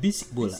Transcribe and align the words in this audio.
Bisik 0.00 0.32
bola. 0.32 0.56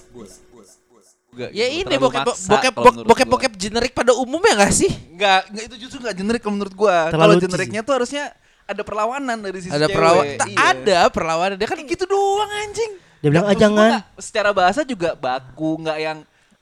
Ya 1.55 1.71
ini 1.71 1.87
terlalu 1.87 2.11
bokep 2.11 2.27
maksa 2.27 2.51
bokep 2.51 2.75
bokep 3.07 3.29
bokep 3.31 3.53
generik 3.55 3.93
pada 3.95 4.13
umumnya 4.13 4.67
gak 4.67 4.75
sih? 4.75 4.91
Enggak, 5.15 5.47
enggak 5.49 5.65
itu 5.71 5.77
justru 5.87 5.99
enggak 6.03 6.17
generik 6.19 6.41
kalau 6.43 6.55
menurut 6.59 6.75
gua. 6.75 7.07
Terlalu 7.09 7.39
Kalau 7.39 7.45
generiknya 7.47 7.81
tuh 7.87 7.95
harusnya 8.03 8.35
ada 8.67 8.83
perlawanan 8.83 9.39
dari 9.39 9.59
sisi 9.63 9.71
Ada 9.71 9.87
cewek. 9.87 9.95
perlawanan, 9.95 10.35
tak 10.37 10.49
Iya. 10.51 10.59
ada 10.75 10.99
perlawanan 11.11 11.55
dia 11.57 11.69
kan 11.71 11.79
gitu 11.87 12.05
doang 12.05 12.51
anjing. 12.51 12.93
Dia 13.23 13.29
bilang 13.31 13.47
ah 13.47 13.57
jangan. 13.57 13.91
secara 14.19 14.51
bahasa 14.51 14.81
juga 14.83 15.15
baku, 15.15 15.79
enggak 15.81 15.99
yang 16.03 16.19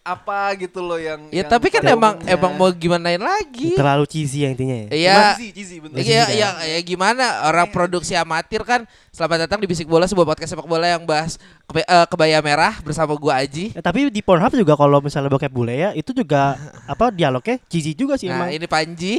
apa 0.08 0.38
gitu 0.56 0.80
loh 0.80 0.96
yang 0.96 1.20
Ya 1.28 1.40
yang 1.40 1.48
tapi 1.48 1.68
kan 1.68 1.82
emang 1.82 2.16
umumnya. 2.16 2.32
emang 2.32 2.52
mau 2.54 2.70
gimanain 2.70 3.18
lagi? 3.18 3.72
Terlalu 3.72 4.04
cheesy 4.04 4.42
ya 4.42 4.48
intinya 4.48 4.74
ya. 4.74 4.86
Iya. 4.88 5.16
Cheesy, 5.34 5.46
cheesy 5.52 5.76
bener. 5.78 5.96
Iya, 5.98 6.22
kan? 6.22 6.34
ya, 6.34 6.48
ya 6.66 6.80
gimana 6.80 7.24
orang 7.44 7.68
produksi 7.68 8.12
amatir 8.12 8.62
kan 8.62 8.82
Selamat 9.08 9.44
datang 9.44 9.58
di 9.58 9.66
Bisik 9.66 9.84
Bola 9.84 10.04
sebuah 10.04 10.24
podcast 10.24 10.52
sepak 10.52 10.64
bola 10.64 10.86
yang 10.86 11.02
bahas 11.02 11.36
kebe- 11.64 11.82
eh, 11.82 12.06
kebaya 12.06 12.38
merah 12.38 12.78
bersama 12.80 13.12
gua 13.12 13.38
Aji. 13.38 13.70
Eh, 13.70 13.82
tapi 13.82 14.06
di 14.06 14.20
Pornhub 14.20 14.50
juga 14.52 14.72
kalau 14.72 14.98
misalnya 14.98 15.28
bokep 15.28 15.50
bule 15.50 15.74
ya 15.74 15.90
itu 15.92 16.10
juga 16.12 16.54
apa 16.92 17.10
dialognya 17.10 17.58
cheesy 17.66 17.92
juga 17.92 18.14
sih 18.14 18.26
Nah, 18.26 18.46
emang. 18.46 18.48
ini 18.50 18.64
Panji. 18.64 19.14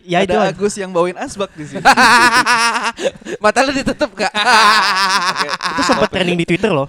Ya 0.00 0.20
itu 0.20 0.32
ada 0.32 0.48
Agus 0.48 0.74
yang 0.74 0.90
bawain 0.90 1.12
asbak 1.14 1.52
di 1.52 1.62
sini. 1.62 1.84
Mata 3.38 3.60
lu 3.60 3.70
ditutup 3.70 4.10
gak? 4.14 4.32
itu 5.70 5.82
sempat 5.84 6.08
trending 6.08 6.36
di 6.36 6.46
Twitter 6.46 6.70
loh. 6.70 6.88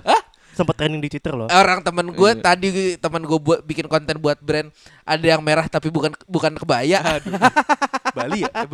Sempat 0.51 0.75
trending 0.75 0.99
di 0.99 1.09
Twitter 1.09 1.31
loh. 1.31 1.47
Orang 1.47 1.79
temen 1.79 2.11
gue 2.11 2.31
Iya. 2.31 2.43
tadi 2.43 2.67
temen 2.95 3.21
gue 3.21 3.39
buat 3.39 3.59
bikin 3.61 3.87
konten 3.87 4.15
buat 4.17 4.35
brand 4.37 4.67
ada 5.01 5.25
yang 5.25 5.39
merah 5.39 5.65
tapi 5.65 5.87
bukan 5.87 6.11
bukan 6.25 6.53
kebaya. 6.55 6.99
Bali 8.11 8.43
ya? 8.43 8.51
Eh, 8.53 8.67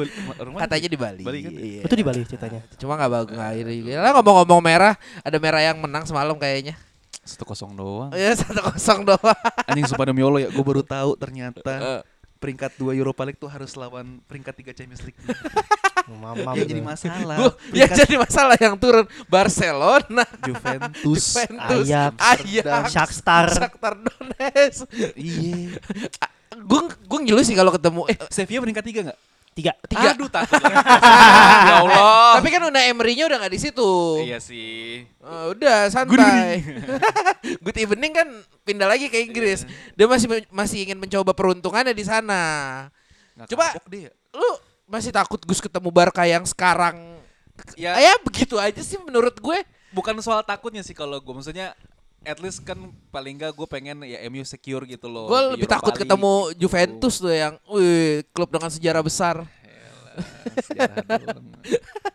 mana 0.50 0.66
Katanya 0.66 0.90
di 0.90 0.98
Bali. 0.98 1.24
Bali 1.24 1.40
kan? 1.42 1.52
Iya. 1.54 1.82
Itu 1.86 1.94
di 1.94 2.02
Bali 2.02 2.20
ceritanya. 2.24 2.62
Cuma 2.76 2.98
nggak 2.98 3.12
bagus 3.12 3.34
nggak 3.34 3.52
ini. 3.60 3.94
Lah 3.94 4.12
ngomong-ngomong 4.14 4.60
merah, 4.60 4.94
ada 5.22 5.38
merah 5.38 5.62
yang 5.62 5.78
menang 5.78 6.04
semalam 6.04 6.34
kayaknya. 6.34 6.74
Satu 7.22 7.44
kosong 7.44 7.76
doang. 7.76 8.10
Ya 8.16 8.34
satu 8.34 8.64
kosong 8.66 9.04
doang. 9.04 9.38
Anjing 9.68 9.86
sumpah 9.86 10.06
demi 10.08 10.24
Allah 10.24 10.42
ya, 10.44 10.50
gue 10.50 10.64
baru 10.64 10.82
tahu 10.82 11.14
ternyata 11.16 11.62
Eh. 11.70 12.02
Peringkat 12.38 12.78
2 12.80 12.94
Europa 12.96 13.22
League 13.26 13.42
tuh 13.42 13.50
harus 13.50 13.74
lawan 13.74 14.22
peringkat 14.30 14.54
3 14.54 14.78
Champions 14.78 15.04
League. 15.04 15.20
Mamam. 16.08 16.56
ya 16.56 16.64
jadi 16.64 16.80
masalah. 16.80 17.36
Gua, 17.36 17.52
ya 17.76 17.88
jadi 17.92 18.16
masalah 18.16 18.56
yang 18.56 18.80
turun 18.80 19.04
Barcelona, 19.28 20.24
Juventus. 20.40 21.36
Juventus, 21.36 21.86
Ajax, 21.92 22.16
Ajax, 22.16 22.84
Shakhtar. 22.96 23.48
Shakhtar 23.52 23.94
Donetsk. 24.00 24.88
Iya. 25.20 25.76
Gue 26.68 26.90
gue 26.90 27.20
ngilu 27.22 27.44
sih 27.44 27.54
kalau 27.54 27.70
ketemu 27.70 28.08
eh 28.10 28.18
Sevilla 28.34 28.64
peringkat 28.64 28.86
3 28.88 29.04
enggak? 29.04 29.20
Tiga. 29.58 29.74
tiga. 29.90 30.14
Aduh 30.14 30.30
takut. 30.30 30.54
ya 31.66 31.76
Allah. 31.82 32.38
Tapi 32.38 32.48
kan 32.48 32.62
udah 32.62 32.82
Emery-nya 32.86 33.26
udah 33.26 33.38
nggak 33.42 33.54
di 33.54 33.60
situ. 33.60 33.92
Iya 34.22 34.38
sih. 34.38 35.02
Eh, 35.02 35.46
udah 35.50 35.90
santai. 35.90 36.62
Good 37.66 37.78
evening 37.80 38.14
kan 38.14 38.28
pindah 38.62 38.86
lagi 38.86 39.10
ke 39.10 39.18
Inggris. 39.18 39.66
Dia 39.98 40.06
masih 40.06 40.30
masih 40.48 40.86
ingin 40.86 41.02
mencoba 41.02 41.34
peruntungannya 41.34 41.92
di 41.92 42.06
sana. 42.06 42.42
Nggak 43.34 43.50
Coba 43.50 43.66
dia. 43.88 44.14
lu 44.30 44.50
masih 44.86 45.10
takut 45.10 45.42
Gus 45.42 45.58
ketemu 45.58 45.90
Barca 45.90 46.22
yang 46.24 46.46
sekarang 46.46 47.18
Ya, 47.74 47.98
ya 47.98 48.14
begitu 48.22 48.54
aja 48.56 48.78
sih 48.80 49.02
menurut 49.02 49.34
gue. 49.34 49.60
bukan 49.90 50.14
soal 50.22 50.46
takutnya 50.46 50.86
sih 50.86 50.94
kalau 50.94 51.18
gue 51.18 51.34
maksudnya 51.34 51.74
at 52.28 52.38
least 52.38 52.60
kan 52.62 52.76
paling 53.08 53.40
enggak 53.40 53.56
gue 53.56 53.68
pengen 53.68 54.04
ya 54.04 54.20
MU 54.28 54.44
secure 54.44 54.84
gitu 54.84 55.08
loh. 55.08 55.32
Gue 55.32 55.56
lebih 55.56 55.64
Europa 55.64 55.76
takut 55.80 55.94
League 55.96 56.02
ketemu 56.04 56.34
gitu. 56.52 56.58
Juventus 56.62 57.16
tuh 57.18 57.32
yang, 57.32 57.56
wih, 57.66 58.28
klub 58.36 58.52
dengan 58.52 58.68
sejarah 58.68 59.00
besar. 59.00 59.48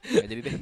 Jadi 0.02 0.34
deh. 0.42 0.54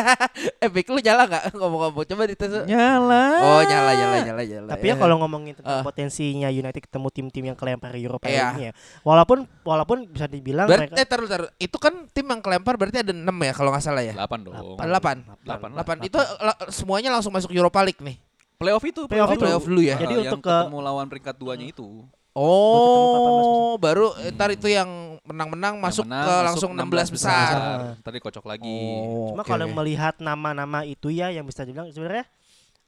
eh, 0.64 0.68
Bik, 0.72 0.88
lu 0.88 0.98
nyala 1.04 1.28
nggak 1.28 1.44
ngomong-ngomong? 1.52 2.04
Coba 2.08 2.22
dites. 2.24 2.48
Nyala. 2.64 3.24
Oh, 3.44 3.60
nyala, 3.60 3.90
nyala, 3.92 4.16
nyala, 4.24 4.42
nyala. 4.42 4.68
Tapi 4.72 4.84
ya 4.88 4.94
kalau 4.96 5.20
ngomongin 5.20 5.52
tentang 5.52 5.80
Ah. 5.80 5.84
potensinya 5.84 6.48
United 6.48 6.80
ketemu 6.80 7.08
tim-tim 7.12 7.44
yang 7.52 7.58
kelempar 7.58 7.92
Eropa 7.92 8.32
Iya. 8.32 8.56
ini 8.56 8.62
ya. 8.70 8.72
Walaupun 9.04 9.44
walaupun 9.60 10.08
bisa 10.08 10.24
dibilang 10.24 10.64
Berarti, 10.64 10.88
mereka 10.88 10.96
eh, 10.96 11.06
taruh, 11.06 11.28
taruh. 11.28 11.48
Itu 11.60 11.76
kan 11.76 12.08
tim 12.08 12.24
yang 12.24 12.40
kelempar 12.40 12.80
berarti 12.80 13.04
ada 13.04 13.12
6 13.12 13.20
ya 13.44 13.52
kalau 13.52 13.70
nggak 13.76 13.84
salah 13.84 14.00
ya? 14.00 14.16
8 14.16 14.40
dong. 14.48 14.54
Ada 14.80 14.88
8. 14.88 15.44
Delapan. 15.44 15.70
8. 15.76 16.08
Itu 16.08 16.16
la- 16.40 16.60
semuanya 16.72 17.12
langsung 17.12 17.36
masuk 17.36 17.52
Europa 17.52 17.84
League 17.84 18.00
nih. 18.00 18.16
Playoff 18.58 18.82
itu, 18.82 19.06
Playoff 19.06 19.30
itu. 19.30 19.38
playoff 19.38 19.64
dulu 19.64 19.78
ya? 19.80 19.94
Jadi 19.96 20.14
yang 20.18 20.34
untuk 20.34 20.42
ke- 20.42 20.50
ketemu 20.50 20.78
lawan 20.82 21.06
peringkat 21.06 21.34
2-nya 21.36 21.66
itu. 21.68 22.02
Oh, 22.34 23.74
baru 23.76 24.14
eh, 24.18 24.30
ntar 24.30 24.50
itu 24.50 24.66
yang 24.66 24.86
menang-menang 25.22 25.74
masuk 25.76 26.02
Yang 26.02 26.10
menang 26.10 26.22
ke 26.22 26.30
masuk 26.30 26.46
langsung 26.48 26.70
16 26.72 27.14
besar. 27.14 27.50
Tadi 27.98 28.18
kocok 28.18 28.44
lagi. 28.44 28.78
Oh, 29.00 29.30
Cuma 29.30 29.42
oke. 29.42 29.48
kalau 29.48 29.66
melihat 29.68 30.18
nama-nama 30.18 30.82
itu 30.82 31.06
ya 31.08 31.30
yang 31.30 31.42
bisa 31.42 31.62
dibilang 31.62 31.86
sebenarnya 31.88 32.26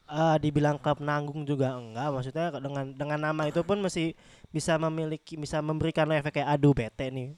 eh, 0.07 0.37
dibilang 0.39 0.75
klub 0.77 0.99
penanggung 0.99 1.43
juga 1.45 1.71
enggak 1.73 2.09
maksudnya 2.09 2.47
dengan 2.53 2.85
dengan 2.91 3.19
nama 3.25 3.43
itu 3.45 3.63
pun 3.63 3.79
masih 3.79 4.15
bisa 4.49 4.75
memiliki 4.77 5.35
bisa 5.35 5.59
memberikan 5.61 6.11
efek 6.11 6.35
kayak 6.37 6.51
aduh 6.51 6.71
bete 6.73 7.07
nih 7.07 7.31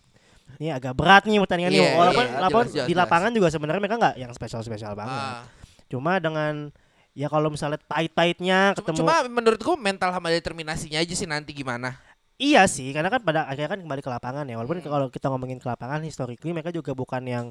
ini 0.54 0.68
agak 0.68 0.92
berat 0.92 1.24
nih 1.24 1.36
pertandingan 1.38 1.68
Iya, 1.70 1.80
ini 1.82 1.92
walaupun 1.94 2.24
iya, 2.24 2.32
walaupun 2.34 2.62
jelas, 2.62 2.72
jelas, 2.74 2.88
di 2.88 2.92
jelas. 2.92 3.02
lapangan 3.04 3.30
juga 3.30 3.48
sebenarnya 3.48 3.80
mereka 3.82 3.96
enggak 3.98 4.16
yang 4.16 4.32
spesial-spesial 4.32 4.92
banget 4.94 5.12
Ah. 5.12 5.44
cuma 5.86 6.16
dengan 6.16 6.72
ya 7.12 7.28
kalau 7.28 7.52
misalnya 7.52 7.80
tight-tightnya 7.84 8.72
Cuma, 8.72 8.78
ketemu 8.80 8.98
cuma 9.04 9.14
menurutku 9.28 9.72
mental 9.76 10.10
sama 10.12 10.32
determinasinya 10.32 10.98
aja 11.00 11.14
sih 11.14 11.28
nanti 11.28 11.52
gimana. 11.52 11.96
Iya 12.42 12.66
sih, 12.66 12.90
karena 12.90 13.06
kan 13.06 13.22
pada 13.22 13.46
akhirnya 13.46 13.78
kan 13.78 13.80
kembali 13.84 14.02
ke 14.02 14.10
lapangan 14.10 14.42
ya. 14.48 14.56
Hmm. 14.56 14.66
Walaupun 14.66 14.82
kalau 14.82 15.06
kita 15.12 15.30
ngomongin 15.30 15.62
ke 15.62 15.68
lapangan, 15.68 16.02
historically 16.02 16.50
mereka 16.50 16.74
juga 16.74 16.90
bukan 16.90 17.22
yang 17.22 17.46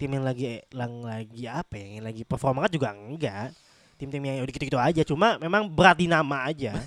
tim 0.00 0.10
yang 0.10 0.26
lagi 0.26 0.58
yang 0.74 0.92
lagi 1.06 1.46
apa 1.46 1.78
ya, 1.78 1.86
yang 2.00 2.04
lagi 2.10 2.22
perform 2.26 2.58
banget 2.58 2.80
juga 2.80 2.90
enggak. 2.90 3.54
Tim-tim 4.00 4.18
yang 4.18 4.42
udah 4.42 4.50
gitu-gitu 4.50 4.80
aja, 4.82 5.02
cuma 5.06 5.38
memang 5.38 5.70
berat 5.70 5.94
di 5.94 6.10
nama 6.10 6.50
aja. 6.50 6.74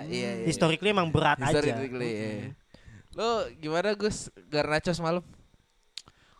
Iya, 0.00 0.42
iya. 0.42 0.46
historically 0.46 0.94
emang 0.94 1.10
berat 1.10 1.42
aja. 1.42 1.58
Historically, 1.60 2.12
iya. 2.14 2.54
Lo 3.12 3.50
gimana 3.58 3.90
Gus 3.98 4.30
Garnacho 4.46 4.94
semalam? 4.94 5.20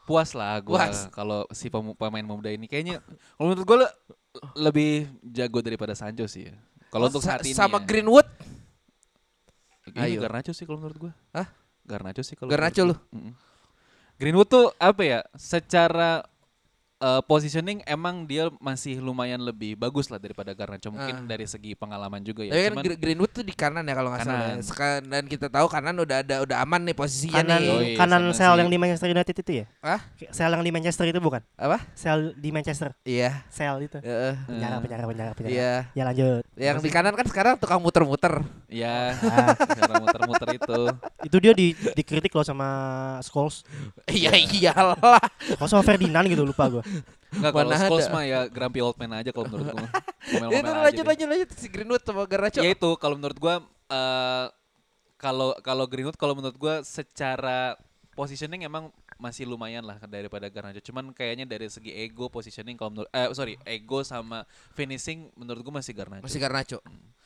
Puas 0.06 0.34
lah 0.34 0.58
gue 0.62 0.78
kalau 1.14 1.46
si 1.54 1.70
pemain 1.70 2.26
muda 2.26 2.50
ini 2.50 2.66
kayaknya 2.66 2.98
kalau 3.38 3.52
menurut 3.52 3.66
gue 3.66 3.78
lebih 4.54 5.06
jago 5.22 5.60
daripada 5.60 5.92
Sancho 5.92 6.24
sih 6.26 6.48
ya. 6.48 6.54
Kalau 6.90 7.06
untuk 7.06 7.22
Sa- 7.22 7.38
saat 7.38 7.46
ini 7.46 7.54
sama 7.54 7.78
ya. 7.78 7.86
Greenwood, 7.86 8.28
Ini 9.90 9.98
Ayo. 10.06 10.20
Garnacho 10.22 10.54
sih 10.54 10.64
kalau 10.64 10.78
menurut 10.78 10.98
gue. 11.08 11.12
Hah? 11.34 11.48
Garnacho 11.82 12.22
sih 12.22 12.38
kalau 12.38 12.50
Garnacho. 12.50 12.86
Mm-mm. 13.10 13.34
Greenwood 14.16 14.46
tuh 14.46 14.66
apa 14.76 15.02
ya? 15.02 15.20
Secara 15.34 16.22
eh, 17.00 17.22
positioning 17.24 17.80
emang 17.84 18.22
dia 18.22 18.52
masih 18.58 19.00
lumayan 19.00 19.40
lebih 19.40 19.72
bagus 19.72 20.06
lah 20.06 20.16
daripada 20.16 20.52
Garnacho 20.52 20.88
mungkin 20.88 21.16
Ah. 21.16 21.26
dari 21.26 21.44
segi 21.44 21.72
pengalaman 21.72 22.20
juga 22.20 22.44
ya. 22.44 22.52
Tapi 22.52 22.92
kan 22.92 23.00
Greenwood 23.00 23.32
tuh 23.32 23.40
di 23.40 23.50
kanan 23.50 23.82
ya 23.82 23.94
kalau 23.94 24.12
nggak 24.12 24.20
salah. 24.22 24.44
Ya. 24.46 24.60
Seka- 24.60 25.02
Dan 25.02 25.24
kita 25.24 25.48
tahu 25.48 25.66
kanan 25.66 25.96
udah 25.96 26.20
ada 26.20 26.36
udah 26.40 26.56
aman 26.60 26.80
nih 26.82 26.92
posisinya 26.92 27.40
Kanan 27.40 27.58
nih. 27.58 27.72
Yoi, 27.72 27.92
kanan 27.96 28.22
sel 28.30 28.52
yang 28.54 28.68
di 28.68 28.76
Manchester 28.76 29.08
United 29.08 29.32
itu 29.34 29.52
ya? 29.54 29.66
Hah? 29.80 30.00
Sel 30.28 30.50
yang 30.50 30.60
di 30.60 30.70
Manchester 30.70 31.04
itu 31.06 31.18
bukan? 31.18 31.40
Apa? 31.56 31.80
Sel 31.94 32.36
di 32.36 32.50
Manchester. 32.50 32.92
Iya. 33.02 33.42
Sel 33.48 33.80
itu. 33.80 33.96
Heeh. 33.98 34.34
Penjara, 34.46 34.76
penjara, 34.78 35.02
penjara, 35.04 35.30
penjara. 35.32 35.50
Iya. 35.50 35.72
Ya 35.90 36.02
lanjut. 36.04 36.42
Yang 36.54 36.76
di 36.80 36.90
kanan 36.90 37.14
kan 37.14 37.24
sekarang 37.24 37.54
tukang 37.56 37.80
muter-muter. 37.80 38.44
ya 38.68 39.16
Ah. 39.18 39.56
cara 39.78 39.98
muter-muter 39.98 40.48
itu. 40.54 40.78
itu 41.24 41.36
dia 41.38 41.52
di 41.52 41.66
dikritik 41.92 42.30
loh 42.30 42.44
sama 42.44 42.68
Scholes. 43.20 43.64
Iya 44.10 44.36
iyalah. 44.36 45.18
Kok 45.56 45.64
sama 45.64 45.80
Ferdinand 45.80 46.26
gitu 46.26 46.44
lupa 46.44 46.68
gue. 46.68 46.82
Enggak 47.30 47.52
kalau 47.54 47.70
Scholes 47.70 48.08
mah 48.10 48.24
ya 48.26 48.40
grumpy 48.50 48.80
old 48.82 48.98
man 48.98 49.22
aja 49.22 49.30
kalau 49.30 49.46
menurut 49.46 49.70
gue. 49.70 49.88
Itu 50.50 50.70
lanjut 50.70 51.04
lanjut 51.06 51.28
lanjut 51.30 51.48
si 51.54 51.66
Greenwood 51.70 52.02
sama 52.02 52.26
Garnacho. 52.26 52.60
Ya 52.60 52.70
itu 52.70 52.90
kalau 52.98 53.14
menurut 53.16 53.38
gua 53.38 53.54
eh, 53.86 54.46
kalau 55.16 55.54
kalau 55.60 55.84
Greenwood 55.86 56.18
kalau 56.18 56.34
menurut 56.34 56.56
gua 56.56 56.74
secara 56.82 57.78
positioning 58.12 58.66
emang 58.66 58.90
masih 59.16 59.44
lumayan 59.44 59.84
lah 59.84 60.00
daripada 60.04 60.48
Garnacho. 60.48 60.80
Cuman 60.82 61.12
kayaknya 61.12 61.44
dari 61.44 61.68
segi 61.68 61.92
ego 61.92 62.26
positioning 62.26 62.74
kalau 62.74 62.90
menurut 62.92 63.10
eh 63.12 63.28
sorry, 63.30 63.54
ego 63.62 64.00
sama 64.02 64.42
finishing 64.74 65.28
menurut 65.36 65.60
gua 65.62 65.78
masih 65.78 65.92
Garnacho. 65.94 66.24
Masih 66.24 66.40
Garnacho. 66.40 66.78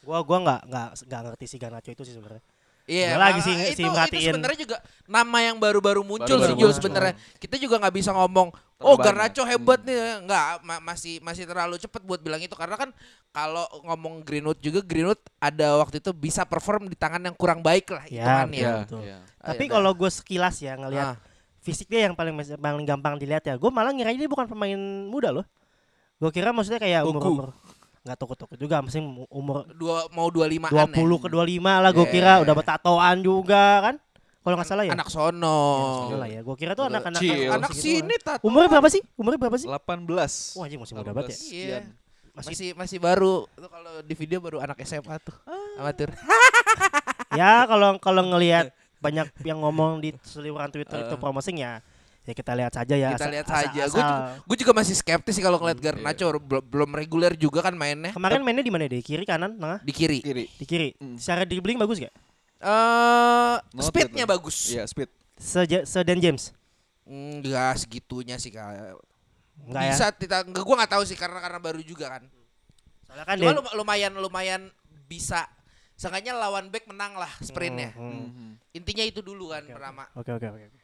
Gua 0.04 0.20
gua 0.20 0.38
nggak 0.42 0.60
nggak 0.68 0.88
nggak 1.08 1.20
ngerti 1.32 1.44
si 1.48 1.56
Garnacho 1.56 1.90
itu 1.90 2.02
sih 2.04 2.14
sebenarnya. 2.14 2.44
Iya, 2.84 3.16
Gua 3.16 3.20
lagi 3.32 3.40
sih- 3.40 3.56
itu, 3.72 3.80
sih 3.80 3.84
itu 3.88 4.28
sebenarnya 4.28 4.58
juga 4.60 4.76
nama 5.08 5.38
yang 5.40 5.56
baru-baru 5.56 6.04
muncul 6.04 6.28
Baru-baru 6.28 6.52
sih 6.52 6.60
Jul 6.60 6.72
sebenarnya. 6.76 7.14
Kita 7.40 7.56
juga 7.56 7.80
nggak 7.80 7.94
bisa 7.96 8.12
ngomong, 8.12 8.52
oh. 8.86 8.96
Garnacho 8.96 9.42
hebat 9.42 9.80
nih, 9.80 9.96
nggak 10.22 10.44
ma- 10.60 10.82
masih 10.84 11.18
masih 11.18 11.42
terlalu 11.42 11.76
cepat 11.76 12.00
buat 12.00 12.18
bilang 12.18 12.38
itu 12.38 12.52
karena 12.52 12.76
kan 12.76 12.92
kalau 13.28 13.64
ngomong 13.82 14.20
Greenwood 14.20 14.58
juga 14.58 14.78
Greenwood 14.80 15.18
ada 15.36 15.76
waktu 15.76 15.98
itu 15.98 16.12
bisa 16.12 16.44
perform 16.44 16.86
di 16.86 16.94
tangan 16.94 17.20
yang 17.20 17.32
kurang 17.32 17.58
baik 17.58 17.88
lah 17.88 18.04
Ya, 18.06 18.44
hitungannya. 18.44 18.46
betul. 18.46 18.60
Iya, 18.60 18.74
betul. 18.78 19.00
iya. 19.02 19.18
Tapi 19.40 19.64
Iya, 19.64 19.72
kalau 19.72 19.90
gue 19.92 20.10
sekilas 20.10 20.56
ya 20.58 20.72
ngelihat 20.74 21.08
Ah. 21.10 21.16
fisik 21.58 21.86
dia 21.86 22.04
yang 22.04 22.12
paling 22.12 22.32
paling 22.54 22.84
gampang 22.84 23.16
dilihat 23.16 23.42
ya. 23.42 23.56
Gue 23.56 23.68
malah 23.68 23.90
ngira 23.90 24.12
dia 24.12 24.26
bukan 24.26 24.44
pemain 24.44 24.76
muda 25.04 25.32
loh. 25.32 25.46
Gue 26.14 26.30
kira 26.30 26.52
maksudnya 26.52 26.78
kayak 26.78 27.04
umur 27.04 27.22
umur 27.24 27.48
nggak 28.04 28.20
toko 28.20 28.36
toko 28.36 28.52
juga, 28.54 28.84
mesti 28.84 29.00
umur 29.26 29.64
dua 29.72 30.04
mau 30.12 30.28
25 30.28 30.68
20 30.68 31.24
ke 31.24 31.28
25 31.32 31.80
lah 31.80 31.88
gue 31.90 32.04
Iya. 32.04 32.12
kira 32.12 32.32
udah 32.44 32.54
bertatoan 32.54 33.16
juga 33.18 33.64
kan. 33.80 33.96
Kalau 34.44 34.60
nggak 34.60 34.68
salah 34.68 34.84
ya. 34.84 34.92
Anak 34.92 35.08
sono. 35.08 35.58
Sono 36.04 36.16
lah 36.20 36.28
ya. 36.28 36.44
Gue 36.44 36.52
kira 36.60 36.76
tuh 36.76 36.84
anak-anak. 36.84 37.20
Anak 37.24 37.72
segitu 37.72 38.04
sini 38.04 38.14
tato. 38.20 38.44
Umurnya 38.44 38.68
berapa 38.68 38.88
sih? 38.92 39.00
Umurnya 39.16 39.40
berapa 39.40 39.56
sih? 39.56 39.64
18. 39.64 40.60
Wah, 40.60 40.64
anjing 40.68 40.80
masih 40.84 40.94
muda 41.00 41.10
banget 41.16 41.32
ya. 41.32 41.38
18 41.40 41.48
Iya. 41.48 41.78
Masih 42.36 42.52
Masih 42.52 42.68
masih 42.76 42.98
baru. 43.00 43.48
Itu 43.56 43.68
kalau 43.72 43.92
di 44.04 44.14
video 44.14 44.38
baru 44.44 44.60
anak 44.60 44.76
SMA 44.84 45.16
tuh. 45.24 45.32
Ah. 45.48 45.80
Amatir. 45.80 46.12
ya 47.40 47.64
kalau 47.64 47.96
kalau 47.98 48.22
ngelihat 48.36 48.68
banyak 49.00 49.32
yang 49.48 49.64
ngomong 49.64 50.04
di 50.04 50.12
seliweran 50.20 50.68
Twitter 50.68 51.08
itu 51.08 51.16
promoting 51.16 51.64
ya 51.64 51.80
ya 52.24 52.32
kita 52.32 52.52
lihat 52.56 52.72
saja 52.72 52.94
ya. 52.96 53.16
Kita 53.16 53.28
lihat 53.28 53.46
saja. 53.48 53.82
Gue 53.84 54.00
juga, 54.00 54.16
gue 54.44 54.56
juga 54.60 54.72
masih 54.72 54.94
skeptis 54.96 55.36
sih 55.36 55.44
kalau 55.44 55.60
ngeliat 55.60 55.80
Garnacho 55.80 56.26
Bel- 56.40 56.64
belum 56.64 56.90
reguler 56.96 57.36
juga 57.36 57.60
kan 57.60 57.76
mainnya 57.76 58.16
Kemarin 58.16 58.40
mainnya 58.40 58.64
di 58.64 58.72
mana 58.72 58.88
deh? 58.88 59.00
Kiri 59.04 59.24
kanan 59.28 59.56
tengah? 59.60 59.80
di 59.84 59.92
kiri. 59.92 60.20
Kiri. 60.24 60.44
Di 60.48 60.64
kiri. 60.64 60.88
Hmm. 60.96 61.16
Secara 61.20 61.44
dribbling 61.44 61.76
bagus 61.76 62.00
gak? 62.00 62.12
Eh, 62.64 63.54
Noted 63.70 63.84
speednya 63.84 64.24
bagus. 64.24 64.56
Iya, 64.68 64.84
speed. 64.84 65.12
Seja, 65.36 65.84
Sedan 65.84 66.16
James. 66.16 66.56
Enggak 67.04 67.76
segitunya 67.78 68.36
sih 68.36 68.48
kayak. 68.48 68.96
Enggak 69.60 69.82
ya. 69.82 69.92
Bisa 69.92 70.06
kita 70.10 70.36
enggak 70.42 70.62
gua 70.62 70.76
nggak 70.78 70.92
tahu 70.92 71.04
sih 71.04 71.14
karena 71.14 71.38
karena 71.38 71.58
baru 71.58 71.78
juga 71.78 72.08
kan. 72.10 72.22
Soalnya 73.04 73.24
kan 73.24 73.36
Cuma 73.36 73.44
dia- 73.46 73.58
lum- 73.60 73.74
lumayan 73.76 74.12
lumayan 74.14 74.62
bisa 75.04 75.44
Seenggaknya 75.94 76.34
lawan 76.34 76.68
back 76.68 76.90
menang 76.90 77.14
lah 77.14 77.30
sprintnya. 77.38 77.94
Hmm, 77.94 78.02
hmm. 78.02 78.26
Mhm. 78.26 78.50
Intinya 78.74 79.04
itu 79.04 79.20
dulu 79.20 79.46
kan 79.48 79.62
pertama. 79.62 80.10
Oke 80.12 80.32
oke 80.32 80.42
oke. 80.48 80.64
oke. 80.66 80.78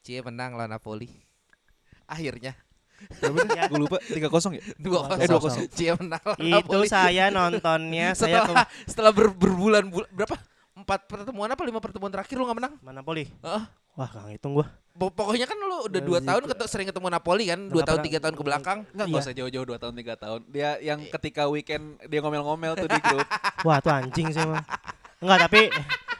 Cie 0.00 0.22
menang 0.22 0.54
lawan 0.54 0.70
Napoli. 0.70 1.10
Akhirnya 2.06 2.54
Ya, 3.52 3.66
Gue 3.68 3.82
lupa 3.82 3.98
3-0 4.00 4.22
ya? 4.54 4.62
dua 4.78 5.04
Eh, 5.18 5.28
kosong. 5.28 5.66
2-0. 5.66 5.68
Cie 5.68 5.92
menang 5.92 6.22
lawan 6.22 6.38
Itu 6.38 6.54
Napoli. 6.62 6.86
saya 6.86 7.24
nontonnya 7.28 8.06
saya 8.14 8.38
ke 8.40 8.46
setelah 8.46 8.66
setelah 8.86 9.12
ber- 9.12 9.34
berbulan 9.34 9.84
bulan 9.90 10.08
berapa? 10.14 10.36
Empat 10.76 11.08
pertemuan 11.08 11.48
apa 11.48 11.62
lima 11.62 11.80
pertemuan 11.80 12.12
terakhir 12.12 12.36
lu 12.36 12.44
nggak 12.44 12.58
menang? 12.58 12.74
mana 12.78 13.00
Poli? 13.00 13.24
Heeh. 13.40 13.64
Wah, 13.96 14.04
gak 14.06 14.28
ngitung 14.28 14.52
gua. 14.52 14.68
Pok- 14.92 15.16
Pokoknya 15.16 15.48
kan 15.48 15.56
lu 15.56 15.88
udah 15.88 15.88
Ya, 15.94 16.04
dua 16.04 16.20
tahun 16.20 16.44
ketemu, 16.44 16.68
sering 16.68 16.84
ketemu 16.86 17.06
Napoli 17.08 17.44
kan, 17.46 17.60
dua 17.64 17.80
tahun 17.82 18.00
tiga 18.04 18.18
tahun 18.20 18.34
ke 18.34 18.42
belakang. 18.44 18.78
Enggak, 18.92 19.06
Iya. 19.08 19.16
usah 19.18 19.32
jauh-jauh 19.32 19.66
2 19.66 19.78
tahun 19.78 19.94
3 19.94 20.14
tahun. 20.14 20.40
Dia 20.46 20.70
yang 20.78 21.00
ketika 21.00 21.48
weekend 21.48 21.84
dia 22.02 22.20
ngomel-ngomel 22.20 22.76
tuh 22.76 22.84
di 22.86 23.00
grup. 23.02 23.24
Wah, 23.66 23.80
tuh 23.80 23.88
anjing 23.90 24.28
sih 24.28 24.36
emang. 24.38 24.60
Enggak, 25.16 25.38
tapi 25.42 25.60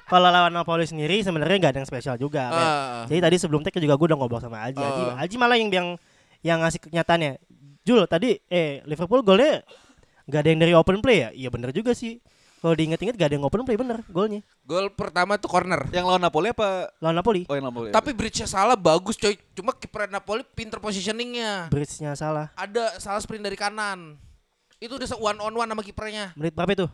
kalau 0.06 0.28
lawan 0.30 0.48
Napoli 0.50 0.88
sendiri 0.88 1.20
sebenarnya 1.20 1.56
nggak 1.58 1.72
ada 1.72 1.78
yang 1.78 1.88
spesial 1.88 2.16
juga. 2.16 2.48
Kayak- 2.48 2.72
Ah. 2.72 3.04
Jadi 3.06 3.20
tadi 3.20 3.36
sebelum 3.36 3.60
take 3.60 3.76
juga 3.76 3.92
gue 3.94 4.06
udah 4.08 4.18
ngobrol 4.18 4.40
sama 4.40 4.64
Aji. 4.64 4.80
Aji, 4.80 5.02
Oh. 5.02 5.12
Aji 5.14 5.34
malah 5.36 5.56
yang 5.56 5.68
yang 5.68 5.88
yang 6.40 6.58
ngasih 6.58 6.80
kenyataannya. 6.80 7.36
Jul 7.82 8.08
tadi 8.08 8.40
eh 8.46 8.80
Liverpool 8.82 9.20
golnya 9.20 9.60
nggak 10.24 10.40
ada 10.40 10.48
yang 10.48 10.58
dari 10.58 10.72
open 10.72 10.98
play 10.98 11.18
ya? 11.18 11.30
Iya 11.30 11.48
bener 11.50 11.70
juga 11.70 11.92
sih. 11.92 12.24
Kalau 12.56 12.72
diinget-inget 12.72 13.14
gak 13.14 13.28
ada 13.28 13.36
yang 13.36 13.44
open 13.44 13.62
play 13.62 13.76
bener 13.76 14.00
golnya 14.08 14.40
Gol 14.64 14.90
pertama 14.90 15.36
tuh 15.36 15.46
corner. 15.46 15.86
Yang 15.92 16.04
lawan 16.08 16.18
Napoli 16.18 16.50
apa? 16.50 16.90
lawan 16.98 17.14
Napoli. 17.14 17.40
Oh, 17.46 17.54
yang 17.54 17.68
Napoli. 17.68 17.94
Tapi 17.94 18.10
bridge-nya 18.10 18.48
salah 18.48 18.74
bagus 18.74 19.14
coy. 19.14 19.38
Cuma 19.54 19.70
kiper 19.70 20.10
Napoli 20.10 20.42
pinter 20.42 20.82
positioningnya. 20.82 21.70
Bridge-nya 21.70 22.18
salah. 22.18 22.50
Ada 22.54 22.98
salah 22.98 23.22
sprint 23.22 23.46
dari 23.46 23.54
kanan. 23.54 24.18
Itu 24.76 24.98
udah 24.98 25.06
one 25.16 25.38
on 25.38 25.54
one 25.54 25.70
sama 25.70 25.82
kipernya. 25.84 26.34
Menit 26.34 26.52
berapa 26.52 26.72
itu? 26.74 26.86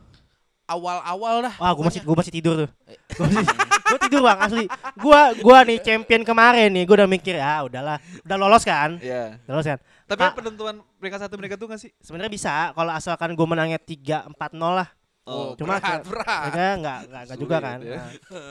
Awal-awal 0.63 1.49
dah. 1.49 1.55
Wah, 1.59 1.73
gue 1.73 1.85
masih 1.85 2.01
gue 2.05 2.17
masih 2.17 2.33
tidur 2.33 2.55
tuh. 2.65 2.71
Gue 3.19 3.25
masih 3.29 3.45
gue 3.93 3.99
tidur 4.09 4.21
bang 4.25 4.39
asli. 4.41 4.65
Gua 4.97 5.21
gua 5.37 5.59
nih 5.69 5.77
champion 5.85 6.25
kemarin 6.25 6.73
nih. 6.73 6.85
Gue 6.89 6.97
udah 6.97 7.09
mikir 7.11 7.37
ah 7.37 7.61
udahlah, 7.67 8.01
udah 8.25 8.37
lolos 8.41 8.65
kan? 8.65 8.97
Iya. 8.97 9.37
Udah 9.45 9.53
lolos 9.53 9.69
kan? 9.69 9.79
Tapi 10.09 10.23
Ah, 10.25 10.33
penentuan 10.33 10.81
peringkat 10.97 11.29
satu 11.29 11.37
mereka 11.37 11.61
tuh 11.61 11.69
nggak 11.69 11.81
sih? 11.81 11.91
sebenarnya 12.01 12.33
bisa 12.33 12.53
kalau 12.73 12.89
asalkan 12.89 13.37
gue 13.37 13.47
menangnya 13.49 13.77
3 13.77 14.33
4 14.33 14.57
0 14.57 14.81
lah. 14.81 14.89
Oh, 15.23 15.55
Cuma 15.55 15.79
berat, 15.79 16.03
berat. 16.03 16.51
Mereka 16.51 16.67
enggak 16.83 16.99
enggak, 17.07 17.23
enggak 17.23 17.39
juga 17.39 17.57
kan. 17.63 17.79
ya. 17.79 18.03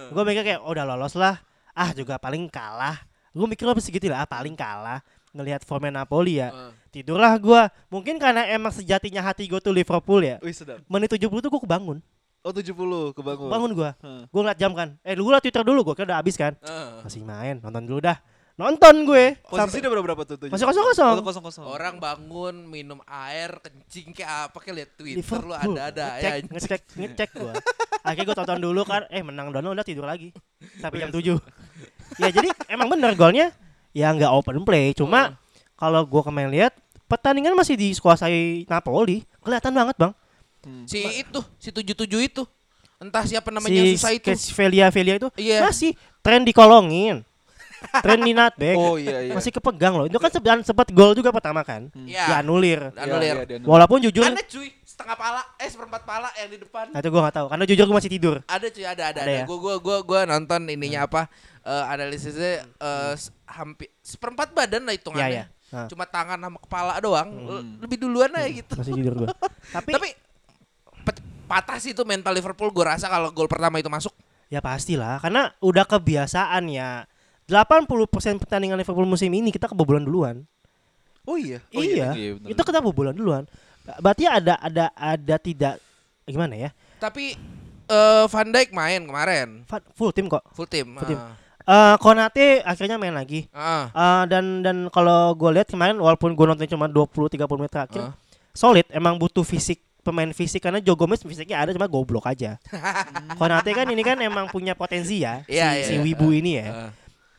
gue 0.08 0.24
mikir 0.24 0.44
kayak 0.48 0.60
oh, 0.64 0.72
udah 0.72 0.86
lolos 0.88 1.14
lah. 1.20 1.36
Ah 1.76 1.92
juga 1.92 2.16
paling 2.16 2.48
kalah. 2.48 3.04
Gue 3.32 3.48
mikir 3.48 3.68
apa 3.68 3.80
segitu 3.84 4.08
lah, 4.08 4.24
ah, 4.24 4.28
paling 4.28 4.56
kalah. 4.56 5.04
Ngelihat 5.36 5.64
formen 5.68 5.92
Napoli 5.96 6.40
ya. 6.40 6.52
Eh. 6.52 6.72
Tidurlah 6.92 7.40
gua. 7.40 7.72
Mungkin 7.88 8.20
karena 8.20 8.48
emang 8.52 8.72
sejatinya 8.76 9.24
hati 9.24 9.48
gue 9.48 9.60
tuh 9.64 9.72
Liverpool 9.72 10.20
ya. 10.24 10.36
Wih, 10.44 10.52
sedap. 10.52 10.84
Menit 10.92 11.16
70 11.16 11.40
tuh 11.40 11.52
gue 11.52 11.62
kebangun. 11.64 12.04
Oh, 12.44 12.52
70 12.52 13.16
kebangun. 13.16 13.48
Bangun 13.52 13.72
gua. 13.72 13.92
Gue 14.28 14.40
ngeliat 14.44 14.60
jam 14.60 14.72
kan. 14.76 14.96
Eh 15.04 15.16
lu 15.16 15.28
liat 15.32 15.44
Twitter 15.44 15.64
dulu 15.64 15.92
gue 15.92 15.96
kira 15.96 16.08
udah 16.12 16.20
habis 16.20 16.36
kan. 16.36 16.56
Eh. 16.60 17.04
Masih 17.04 17.24
main, 17.24 17.60
nonton 17.64 17.84
dulu 17.84 18.00
dah. 18.04 18.20
Nonton 18.60 19.08
gue. 19.08 19.40
Posisi 19.42 19.58
Sampai 19.58 19.78
udah 19.82 19.92
berapa 19.92 20.06
berapa 20.12 20.24
tuh? 20.28 20.38
tujuh? 20.38 20.52
Masih 20.54 20.66
kosong-kosong. 20.68 21.16
Oh, 21.18 21.24
kosong-kosong. 21.24 21.64
Orang 21.66 21.96
bangun 21.98 22.56
minum 22.68 23.00
air 23.08 23.58
kencing 23.64 24.12
kayak 24.12 24.52
apa 24.52 24.58
kayak 24.60 24.76
lihat 24.76 24.90
Twitter 25.00 25.24
Liverpool. 25.24 25.50
lu 25.50 25.56
ada-ada 25.56 26.08
ya. 26.20 26.44
ngecek, 26.44 26.52
ngecek, 26.52 26.82
ngecek 27.00 27.30
gua. 27.40 27.54
Akhirnya 28.02 28.26
gue 28.28 28.38
tonton 28.38 28.60
dulu 28.60 28.82
kan, 28.84 29.06
eh 29.10 29.22
menang 29.24 29.50
doang 29.50 29.72
udah 29.72 29.86
tidur 29.86 30.06
lagi 30.06 30.34
sampai 30.82 31.06
jam 31.06 31.10
7. 31.14 31.38
ya 32.20 32.28
jadi 32.28 32.52
emang 32.68 32.92
bener 32.92 33.16
golnya 33.16 33.56
ya 33.96 34.12
nggak 34.12 34.32
open 34.32 34.68
play, 34.68 34.92
cuma 34.92 35.40
kalau 35.80 36.04
gua 36.04 36.22
kemarin 36.28 36.52
lihat 36.52 36.76
pertandingan 37.08 37.56
masih 37.56 37.80
dikuasai 37.80 38.68
Napoli, 38.68 39.24
kelihatan 39.40 39.72
banget 39.74 39.96
bang. 39.96 40.14
Si 40.86 41.02
itu, 41.02 41.42
si 41.58 41.74
77 41.74 42.06
itu. 42.22 42.44
Entah 43.02 43.26
siapa 43.26 43.50
namanya 43.50 43.82
si 43.82 43.98
susah 43.98 44.14
itu. 44.14 44.30
Velia 44.54 44.94
Velia 44.94 45.18
itu 45.18 45.30
Iya. 45.34 45.66
masih 45.66 45.98
tren 46.22 46.46
dikolongin, 46.46 47.26
tren 47.82 48.20
di 48.20 48.32
nutback, 48.32 48.76
Oh 48.76 48.96
iya 48.96 49.18
iya. 49.22 49.34
masih 49.34 49.52
kepegang 49.52 49.94
loh. 49.94 50.06
Itu 50.06 50.16
kan 50.16 50.30
sempat 50.30 50.62
sempat 50.64 50.88
gol 50.90 51.12
juga 51.12 51.30
pertama 51.30 51.62
kan, 51.62 51.90
Iya. 51.98 52.38
dianulir. 52.38 52.94
Anulir. 52.94 53.36
Iya, 53.36 53.44
iya, 53.44 53.58
dia- 53.58 53.66
Walaupun 53.66 53.98
jujur, 54.00 54.24
Ada 54.24 54.44
cuy, 54.44 54.70
setengah 54.82 55.16
pala, 55.16 55.42
eh 55.56 55.66
seperempat 55.66 56.02
pala 56.02 56.30
yang 56.36 56.50
di 56.50 56.60
depan. 56.60 56.86
nah 56.90 57.00
itu 57.00 57.10
gua 57.10 57.22
nggak 57.24 57.36
tahu, 57.36 57.48
karena 57.48 57.64
jujur 57.66 57.86
gua 57.86 57.98
masih 57.98 58.12
tidur. 58.12 58.36
Ada 58.46 58.68
cuy, 58.68 58.86
ada 58.86 59.04
ada 59.08 59.20
Ada 59.20 59.22
ada. 59.24 59.32
ya? 59.34 59.46
Gua 59.46 59.58
gua 59.58 59.76
gua 59.78 59.98
gua 60.02 60.20
nonton 60.26 60.62
ininya 60.68 61.04
apa? 61.04 61.26
eh 61.62 61.86
analisisnya 61.88 62.66
eh 62.66 63.14
s- 63.14 63.30
hampir 63.46 63.94
seperempat 64.02 64.50
badan 64.52 64.82
lah 64.82 64.94
hitungannya. 64.94 65.46
Iya, 65.46 65.46
iya. 65.46 65.70
Nah. 65.72 65.86
Cuma 65.86 66.04
tangan 66.04 66.36
sama 66.36 66.58
kepala 66.58 66.98
doang. 66.98 67.30
Lebih 67.78 67.98
duluan 68.00 68.34
aja 68.34 68.50
gitu. 68.50 68.74
Masih 68.76 68.94
tidur 68.94 69.14
gua. 69.16 69.28
Tapi, 69.78 69.94
Tapi 69.94 70.10
patah 71.46 71.78
sih 71.78 71.92
itu 71.92 72.02
mental 72.02 72.32
Liverpool 72.32 72.72
gua 72.72 72.96
rasa 72.96 73.06
kalau 73.06 73.30
gol 73.30 73.46
pertama 73.46 73.78
itu 73.78 73.88
masuk. 73.88 74.10
Ya 74.48 74.60
pastilah, 74.60 75.16
karena 75.20 75.56
udah 75.60 75.86
kebiasaan 75.86 76.68
ya. 76.68 77.08
80% 77.52 77.86
pertandingan 78.40 78.80
Liverpool 78.80 79.04
musim 79.04 79.28
ini 79.28 79.52
kita 79.52 79.68
kebobolan 79.68 80.02
duluan. 80.02 80.48
Oh 81.22 81.36
iya. 81.36 81.60
Oh, 81.76 81.84
iya, 81.84 82.16
iya, 82.16 82.30
bener. 82.34 82.50
itu 82.50 82.62
kita 82.64 82.80
kebobolan 82.80 83.14
duluan. 83.14 83.44
Berarti 84.00 84.26
ada 84.26 84.56
ada 84.58 84.90
ada 84.94 85.36
tidak 85.38 85.78
gimana 86.24 86.56
ya? 86.56 86.70
Tapi 86.98 87.36
eh 87.86 88.24
Van 88.26 88.48
Dijk 88.48 88.72
main 88.72 89.02
kemarin 89.04 89.68
Full 89.94 90.16
tim 90.16 90.26
kok. 90.26 90.42
full 90.56 90.66
tim. 90.66 90.96
Full 90.96 91.12
tim. 91.12 91.20
Ah. 91.20 91.36
Eh 91.62 91.96
Konate 92.00 92.64
akhirnya 92.64 92.98
main 92.98 93.14
lagi. 93.14 93.46
Ah. 93.52 93.92
Eh, 93.92 94.24
dan 94.32 94.66
dan 94.66 94.90
kalau 94.90 95.36
gue 95.36 95.60
lihat 95.60 95.70
kemarin 95.70 96.00
walaupun 96.00 96.34
gue 96.34 96.46
nonton 96.48 96.66
cuma 96.66 96.88
20 96.88 97.38
30 97.38 97.60
menit 97.60 97.70
terakhir, 97.70 98.02
Ah. 98.02 98.14
solid 98.50 98.88
emang 98.90 99.20
butuh 99.20 99.44
fisik 99.44 99.78
pemain 100.02 100.34
fisik 100.34 100.58
karena 100.58 100.82
Joe 100.82 100.98
Gomez 100.98 101.22
fisiknya 101.22 101.62
ada 101.62 101.70
cuma 101.70 101.86
goblok 101.86 102.26
aja. 102.26 102.58
Konate 103.40 103.70
kan 103.72 103.86
ini 103.86 104.02
kan 104.02 104.18
emang 104.18 104.50
punya 104.50 104.74
potensi 104.74 105.22
ya 105.22 105.46
Iya, 105.46 105.68
si, 105.70 105.78
iya, 105.78 105.86
si 105.86 105.94
iya. 105.98 106.02
Wibu 106.02 106.34
ini 106.34 106.52
ya. 106.58 106.68
Ah. 106.70 106.90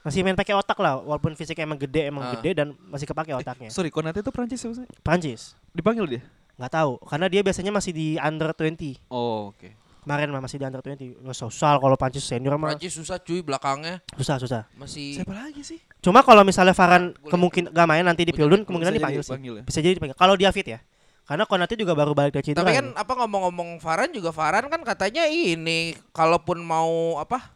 Masih 0.02 0.20
main 0.20 0.34
pakai 0.34 0.52
otak 0.52 0.74
lah 0.76 0.98
walaupun 0.98 1.32
fisiknya 1.32 1.62
emang 1.62 1.78
gede 1.78 2.10
emang 2.10 2.24
Ah. 2.24 2.30
gede 2.34 2.50
dan 2.54 2.68
masih 2.84 3.06
kepake 3.06 3.30
otaknya. 3.32 3.70
Sorry, 3.70 3.86
Konate 3.88 4.18
itu 4.18 4.28
Prancis 4.28 4.58
ya 4.58 4.66
maksudnya? 4.68 4.90
Prancis 5.00 5.54
Dipanggil 5.70 6.06
dia? 6.08 6.22
nggak 6.52 6.68
tahu 6.70 6.92
karena 7.00 7.26
dia 7.26 7.40
biasanya 7.40 7.70
masih 7.70 7.90
di 7.90 8.06
under 8.18 8.52
20 8.52 9.00
Oh, 9.08 9.50
oke. 9.50 9.72
kemarin 10.00 10.28
mah 10.28 10.38
masih 10.38 10.58
di 10.58 10.64
under 10.64 10.78
20 10.78 11.16
Nggak 11.16 11.38
susah 11.38 11.74
kalau 11.76 11.96
Prancis 11.96 12.22
senior 12.22 12.54
mah 12.54 12.74
Prancis 12.74 12.92
susah 12.92 13.16
cuy 13.16 13.40
belakangnya 13.40 14.02
susah 14.12 14.36
susah 14.36 14.62
masih 14.74 15.16
Siapa 15.16 15.32
lagi 15.32 15.62
sih? 15.62 15.80
cuma 15.98 16.20
kalau 16.20 16.42
misalnya 16.42 16.74
Boleh. 16.74 17.14
kemungkin 17.24 17.62
gak 17.68 17.86
main 17.88 18.02
nanti 18.02 18.22
di 18.22 18.30
Pildun 18.30 18.62
kemungkinan 18.62 18.92
dipanggil 18.92 19.22
sih 19.22 19.32
dipanggil 19.32 19.54
ya? 19.56 19.64
bisa 19.64 19.78
jadi 19.78 19.94
dipanggil 19.96 20.14
kalau 20.14 20.34
dia 20.34 20.50
fit 20.50 20.66
ya 20.66 20.78
karena 21.22 21.46
Konate 21.46 21.74
juga 21.74 21.94
baru 21.94 22.12
balik 22.12 22.34
dari 22.34 22.44
cedera 22.44 22.60
Tapi 22.60 22.74
kan 22.74 22.86
apa 22.92 23.12
ngomong-ngomong 23.16 23.78
Varan 23.78 24.10
juga 24.10 24.28
Varan 24.28 24.66
kan 24.66 24.82
katanya 24.82 25.24
ini 25.24 25.94
kalaupun 26.10 26.58
mau 26.58 27.16
apa 27.16 27.54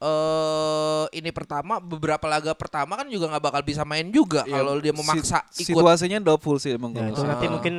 eh 0.00 1.04
ini 1.12 1.28
pertama 1.28 1.76
beberapa 1.76 2.24
laga 2.24 2.52
pertama 2.52 2.96
kan 2.96 3.04
juga 3.06 3.28
nggak 3.28 3.44
bakal 3.44 3.60
bisa 3.60 3.84
main 3.84 4.08
juga 4.08 4.42
Iya, 4.42 4.56
kalau 4.56 4.72
dia 4.76 4.92
memaksa 4.92 5.44
si- 5.46 5.62
ikut. 5.62 5.76
Situasinya 5.76 6.18
doubtful 6.18 6.56
sih 6.56 6.72
emang. 6.72 6.90
Ya, 6.90 7.06
itu 7.06 7.20
nanti 7.20 7.46
mungkin 7.46 7.74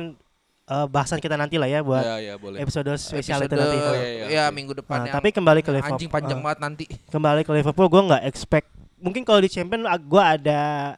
eh, 0.62 0.86
bahasan 0.86 1.18
kita 1.18 1.34
nanti 1.34 1.58
lah 1.58 1.66
ya 1.66 1.82
buat 1.82 1.98
Ya, 2.00 2.16
ya, 2.22 2.34
boleh. 2.36 2.62
episode 2.62 2.86
spesial 2.94 3.42
itu 3.42 3.50
nanti. 3.52 3.74
Oh, 3.74 3.92
iya, 3.92 4.06
iya, 4.06 4.24
ya 4.30 4.44
oke. 4.44 4.54
minggu 4.54 4.72
depan 4.76 4.94
Nah, 4.96 5.04
yang 5.04 5.14
tapi 5.14 5.28
kembali 5.30 5.60
ke 5.60 5.70
Liverpool. 5.72 5.92
anjing 5.92 6.08
panjang 6.08 6.38
Ah. 6.38 6.44
banget 6.44 6.58
nanti. 6.60 6.84
kembali 7.08 7.40
ke 7.42 7.52
Liverpool 7.52 7.88
gue 7.88 8.02
nggak 8.06 8.22
expect 8.24 8.68
mungkin 8.96 9.22
kalau 9.22 9.42
di 9.42 9.50
champion 9.50 9.82
gue 9.82 10.22
ada 10.22 10.94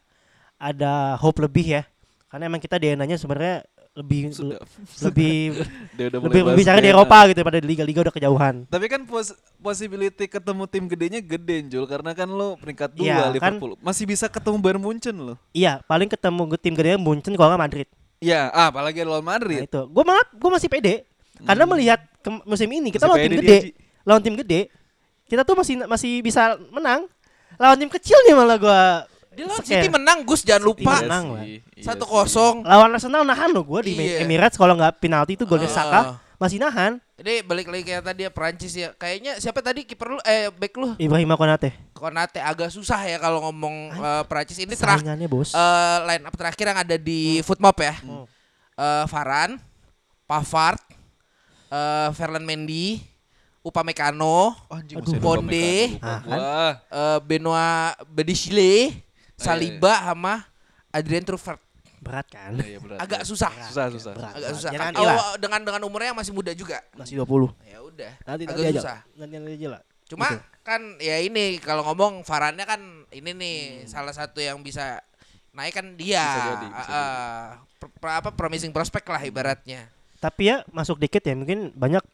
ada 0.54 0.92
hope 1.16 1.40
lebih 1.40 1.66
ya 1.72 1.82
karena 2.28 2.46
emang 2.46 2.58
kita 2.58 2.76
DNA-nya 2.76 3.16
sebenarnya 3.16 3.64
lebih 3.94 4.30
Sudah. 4.30 4.58
lebih 5.06 5.62
Dia 5.96 6.06
udah 6.08 6.18
lebih 6.20 6.42
berbicara 6.44 6.78
di. 6.78 6.90
Eropa 6.90 7.18
gitu 7.26 7.40
pada 7.40 7.58
di 7.58 7.66
liga-liga 7.66 8.00
udah 8.02 8.12
kejauhan. 8.12 8.54
Tapi 8.66 8.86
kan 8.86 9.02
pos 9.04 9.30
possibility 9.58 10.26
ketemu 10.26 10.66
tim 10.66 10.84
gedenya 10.84 11.20
gede 11.20 11.62
Jul 11.68 11.86
karena 11.86 12.10
kan 12.10 12.26
lo 12.26 12.58
peringkat 12.58 12.90
dua 12.92 13.04
Iya, 13.04 13.16
kan- 13.16 13.32
Liverpool. 13.56 13.78
Masih 13.78 14.04
bisa 14.04 14.26
ketemu 14.26 14.56
Bayern 14.58 14.78
Munchen 14.78 15.14
lo. 15.14 15.34
Iya, 15.50 15.78
paling 15.84 16.06
ketemu 16.06 16.42
tim 16.56 16.74
gede 16.74 16.94
Munchen 16.96 17.32
kalau 17.32 17.54
nggak 17.54 17.62
Madrid. 17.62 17.88
Ya, 18.18 18.48
ah, 18.50 18.68
apalagi 18.68 19.02
lawan 19.02 19.20
Nah, 19.20 19.36
Madrid. 19.36 19.62
itu. 19.64 19.80
Gue 19.84 20.02
malah 20.02 20.24
gue 20.26 20.50
masih 20.50 20.66
pede 20.66 21.06
karena 21.40 21.64
melihat 21.64 22.00
ke- 22.18 22.42
musim 22.44 22.66
ini 22.68 22.88
kita 22.88 23.04
Masih 23.04 23.10
lawan 23.10 23.22
tim 23.22 23.38
gede, 23.38 23.58
lawan 24.02 24.22
tim 24.22 24.34
gede, 24.36 24.60
kita 25.24 25.42
tuh 25.42 25.54
masih 25.54 25.74
masih 25.84 26.12
bisa 26.18 26.42
menang. 26.68 27.06
Lawan 27.54 27.76
tim 27.76 27.86
kecil 27.88 28.16
nih 28.24 28.34
malah 28.34 28.56
gue 28.56 28.80
Dia 29.34 29.44
lawan 29.44 29.60
City 29.60 29.88
menang 29.88 30.18
Gus 30.22 30.40
jangan 30.40 30.64
lupa. 30.64 30.92
City 30.94 31.04
menang, 31.04 31.24
iya 31.42 31.58
Satu 31.80 32.04
kosong. 32.04 32.62
lawan 32.62 32.90
Arsenal 32.90 33.22
nahan 33.22 33.50
loh 33.50 33.64
gue 33.64 33.80
di 33.84 33.92
Iya. 33.96 34.20
Emirates 34.20 34.54
kalau 34.54 34.72
nggak 34.72 34.98
penalti 34.98 35.34
itu 35.34 35.42
golnya 35.42 35.66
Ah. 35.66 35.74
Saka 35.74 36.00
masih 36.36 36.58
nahan. 36.58 37.02
Ini 37.14 37.42
balik 37.42 37.66
lagi 37.66 37.82
kayak 37.84 38.02
tadi 38.04 38.20
ya 38.20 38.30
Perancis 38.30 38.72
ya. 38.72 38.90
Kayaknya 38.92 39.38
siapa 39.38 39.58
tadi 39.58 39.82
kiper 39.82 40.08
lu 40.08 40.20
eh 40.22 40.50
back 40.50 40.74
lu? 40.74 40.94
Ibrahim 40.96 41.30
Konate. 41.32 41.70
Konate 41.92 42.38
agak 42.38 42.68
susah 42.68 43.00
ya 43.02 43.18
kalau 43.18 43.38
ngomong 43.44 43.74
eh, 43.92 44.22
Perancis 44.24 44.58
ini 44.58 44.74
terakhir 44.74 45.02
bos. 45.24 45.50
eh 45.50 45.98
line 46.04 46.22
up 46.22 46.34
terakhir 46.34 46.64
yang 46.64 46.78
ada 46.80 46.96
di 46.96 47.38
Footmob 47.40 47.74
ya. 47.76 47.94
Hmm. 47.96 48.26
Eh 48.74 49.04
Varane, 49.06 49.62
Pavard, 50.24 50.82
eh 51.68 52.08
Ferland 52.10 52.42
Mendy, 52.42 52.98
Upamecano, 53.62 54.52
Oh, 54.68 54.76
anjing. 54.76 54.98
Upamecano, 54.98 55.22
lupa 55.22 56.02
Ah, 56.02 56.20
kan? 56.20 56.38
eh 56.84 57.18
Benoit 57.22 57.94
Bedichile, 58.06 58.90
Saliba 59.36 59.92
sama 60.00 60.46
Adrien 60.90 61.22
Truffert. 61.22 61.58
Berat 61.98 62.28
kan? 62.28 62.52
Iya, 62.54 62.76
iya, 62.76 62.78
berat, 62.78 62.98
Agak 63.00 63.24
berat. 63.24 63.28
susah. 63.28 63.52
Susah, 63.64 63.86
susah. 63.88 64.12
Berat. 64.12 64.32
Agak 64.36 64.50
susah. 64.52 64.70
Ya 64.70 64.78
Kan- 64.78 64.86
nanti 64.92 65.02
lah. 65.02 65.16
oh, 65.16 65.34
dengan 65.40 65.60
dengan 65.62 65.82
umurnya 65.82 66.12
yang 66.12 66.18
masih 66.18 66.32
muda 66.32 66.52
juga. 66.52 66.84
Masih 66.92 67.16
20. 67.16 67.48
Ya 67.64 67.78
udah. 67.80 68.12
Nanti 68.22 68.42
agak 68.44 68.54
nanti 68.54 68.68
aja. 68.68 68.80
susah. 68.80 68.98
Nanti 69.16 69.34
nanti 69.34 69.52
aja 69.56 69.68
lah. 69.70 69.82
Cuma 70.04 70.26
Gitu. 70.28 70.38
kan 70.60 70.80
ya 71.00 71.16
ini 71.18 71.44
kalau 71.58 71.80
ngomong 71.82 72.20
Varane 72.22 72.60
kan 72.62 72.80
ini 73.08 73.30
nih 73.32 73.56
Hmm. 73.56 73.88
salah 73.88 74.12
satu 74.12 74.36
yang 74.36 74.60
bisa 74.60 75.00
naik 75.50 75.72
kan 75.72 75.96
dia. 75.96 76.20
Bisa 76.20 76.44
jadi, 76.52 76.66
bisa. 76.68 77.00
Pro- 77.74 77.94
pro- 77.94 78.12
apa 78.14 78.30
promising 78.30 78.68
prospect 78.68 79.08
lah 79.08 79.22
ibaratnya. 79.22 79.88
Tapi 80.20 80.42
ya 80.44 80.60
masuk 80.68 81.00
dikit 81.00 81.20
ya 81.20 81.32
mungkin 81.32 81.72
banyak 81.72 82.04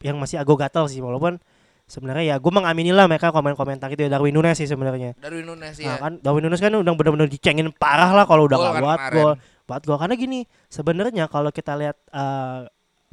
yang 0.00 0.16
masih 0.16 0.36
agak 0.36 0.56
gatal 0.58 0.84
sih 0.84 1.00
walaupun 1.00 1.36
sebenarnya 1.84 2.24
ya 2.24 2.36
gue 2.36 2.48
mengamini 2.48 2.90
lah 2.90 3.04
mereka 3.04 3.28
komen-komentar 3.28 3.88
gitu 3.88 4.02
ya 4.02 4.10
Darwin 4.10 4.32
Nunes 4.32 4.54
sih 4.54 4.64
sebenarnya. 4.64 5.12
Dari 5.14 5.40
Nunes 5.40 5.76
Nah, 5.76 5.84
ya. 5.86 5.94
kan 5.98 6.12
Darwin 6.18 6.42
Nunes 6.42 6.58
kan 6.58 6.72
udah 6.72 6.92
benar-benar 6.92 7.28
dicengin 7.28 7.68
parah 7.70 8.10
lah 8.10 8.24
kalau 8.24 8.44
udah 8.44 8.56
nggak 8.56 8.72
kan 8.72 8.82
buat 8.82 9.00
gol, 9.10 9.32
buat 9.64 9.82
gol 9.82 9.98
karena 9.98 10.14
gini 10.14 10.40
sebenarnya 10.66 11.24
kalau 11.26 11.48
kita 11.48 11.72
lihat 11.74 11.96
uh, 12.08 12.64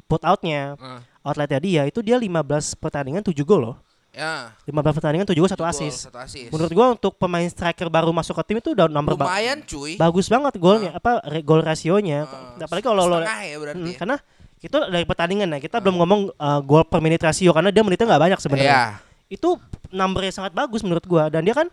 put 0.04 0.20
outnya 0.22 0.76
Ah, 0.76 1.00
outletnya 1.22 1.58
dia 1.58 1.82
itu 1.84 2.00
dia 2.00 2.16
15 2.16 2.32
pertandingan 2.74 3.20
7 3.22 3.32
gol 3.42 3.60
loh. 3.62 3.76
ya. 4.10 4.52
15 4.62 4.72
pertandingan 4.94 5.24
7 5.24 5.32
gol 5.34 5.48
1 5.48 5.54
Gol, 5.54 5.64
assist. 5.66 5.98
Satu 6.04 6.18
assist. 6.18 6.48
Menurut 6.48 6.68
gua 6.70 6.86
untuk 6.92 7.16
pemain 7.16 7.44
striker 7.44 7.88
baru 7.88 8.08
masuk 8.10 8.34
ke 8.34 8.44
tim 8.46 8.56
itu 8.58 8.72
udah 8.72 8.84
nomor 8.86 9.16
ba- 9.16 9.24
lumayan 9.24 9.60
cuy. 9.62 9.96
bagus 9.96 10.26
banget 10.26 10.56
golnya 10.56 10.92
apa 10.92 11.20
re- 11.24 11.40
gol 11.40 11.60
rasionya. 11.60 12.24
Ah, 12.24 12.56
Apalagi 12.58 12.84
kalau 12.84 13.04
lo 13.04 13.20
ya 13.20 13.56
berarti. 13.56 13.78
Mm, 13.78 13.88
ya. 13.88 13.96
karena 13.96 14.16
itu 14.62 14.78
dari 14.80 15.02
pertandingan 15.02 15.50
ya 15.50 15.60
kita 15.60 15.76
belum 15.76 15.98
ngomong 15.98 16.20
uh, 16.32 16.60
gol 16.60 16.82
per 16.82 16.98
menit 16.98 17.18
rasio 17.18 17.50
karena 17.50 17.68
dia 17.68 17.82
menitnya 17.82 18.06
nggak 18.06 18.22
banyak 18.22 18.38
sebenarnya 18.38 18.70
Iya. 18.70 18.84
itu 19.28 19.58
numbernya 19.90 20.32
sangat 20.32 20.52
bagus 20.52 20.80
menurut 20.80 21.02
gua 21.02 21.26
dan 21.26 21.42
dia 21.42 21.52
kan 21.52 21.66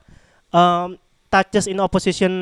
um, 0.50 0.98
touches 1.27 1.65
in 1.65 1.77
opposition 1.77 2.34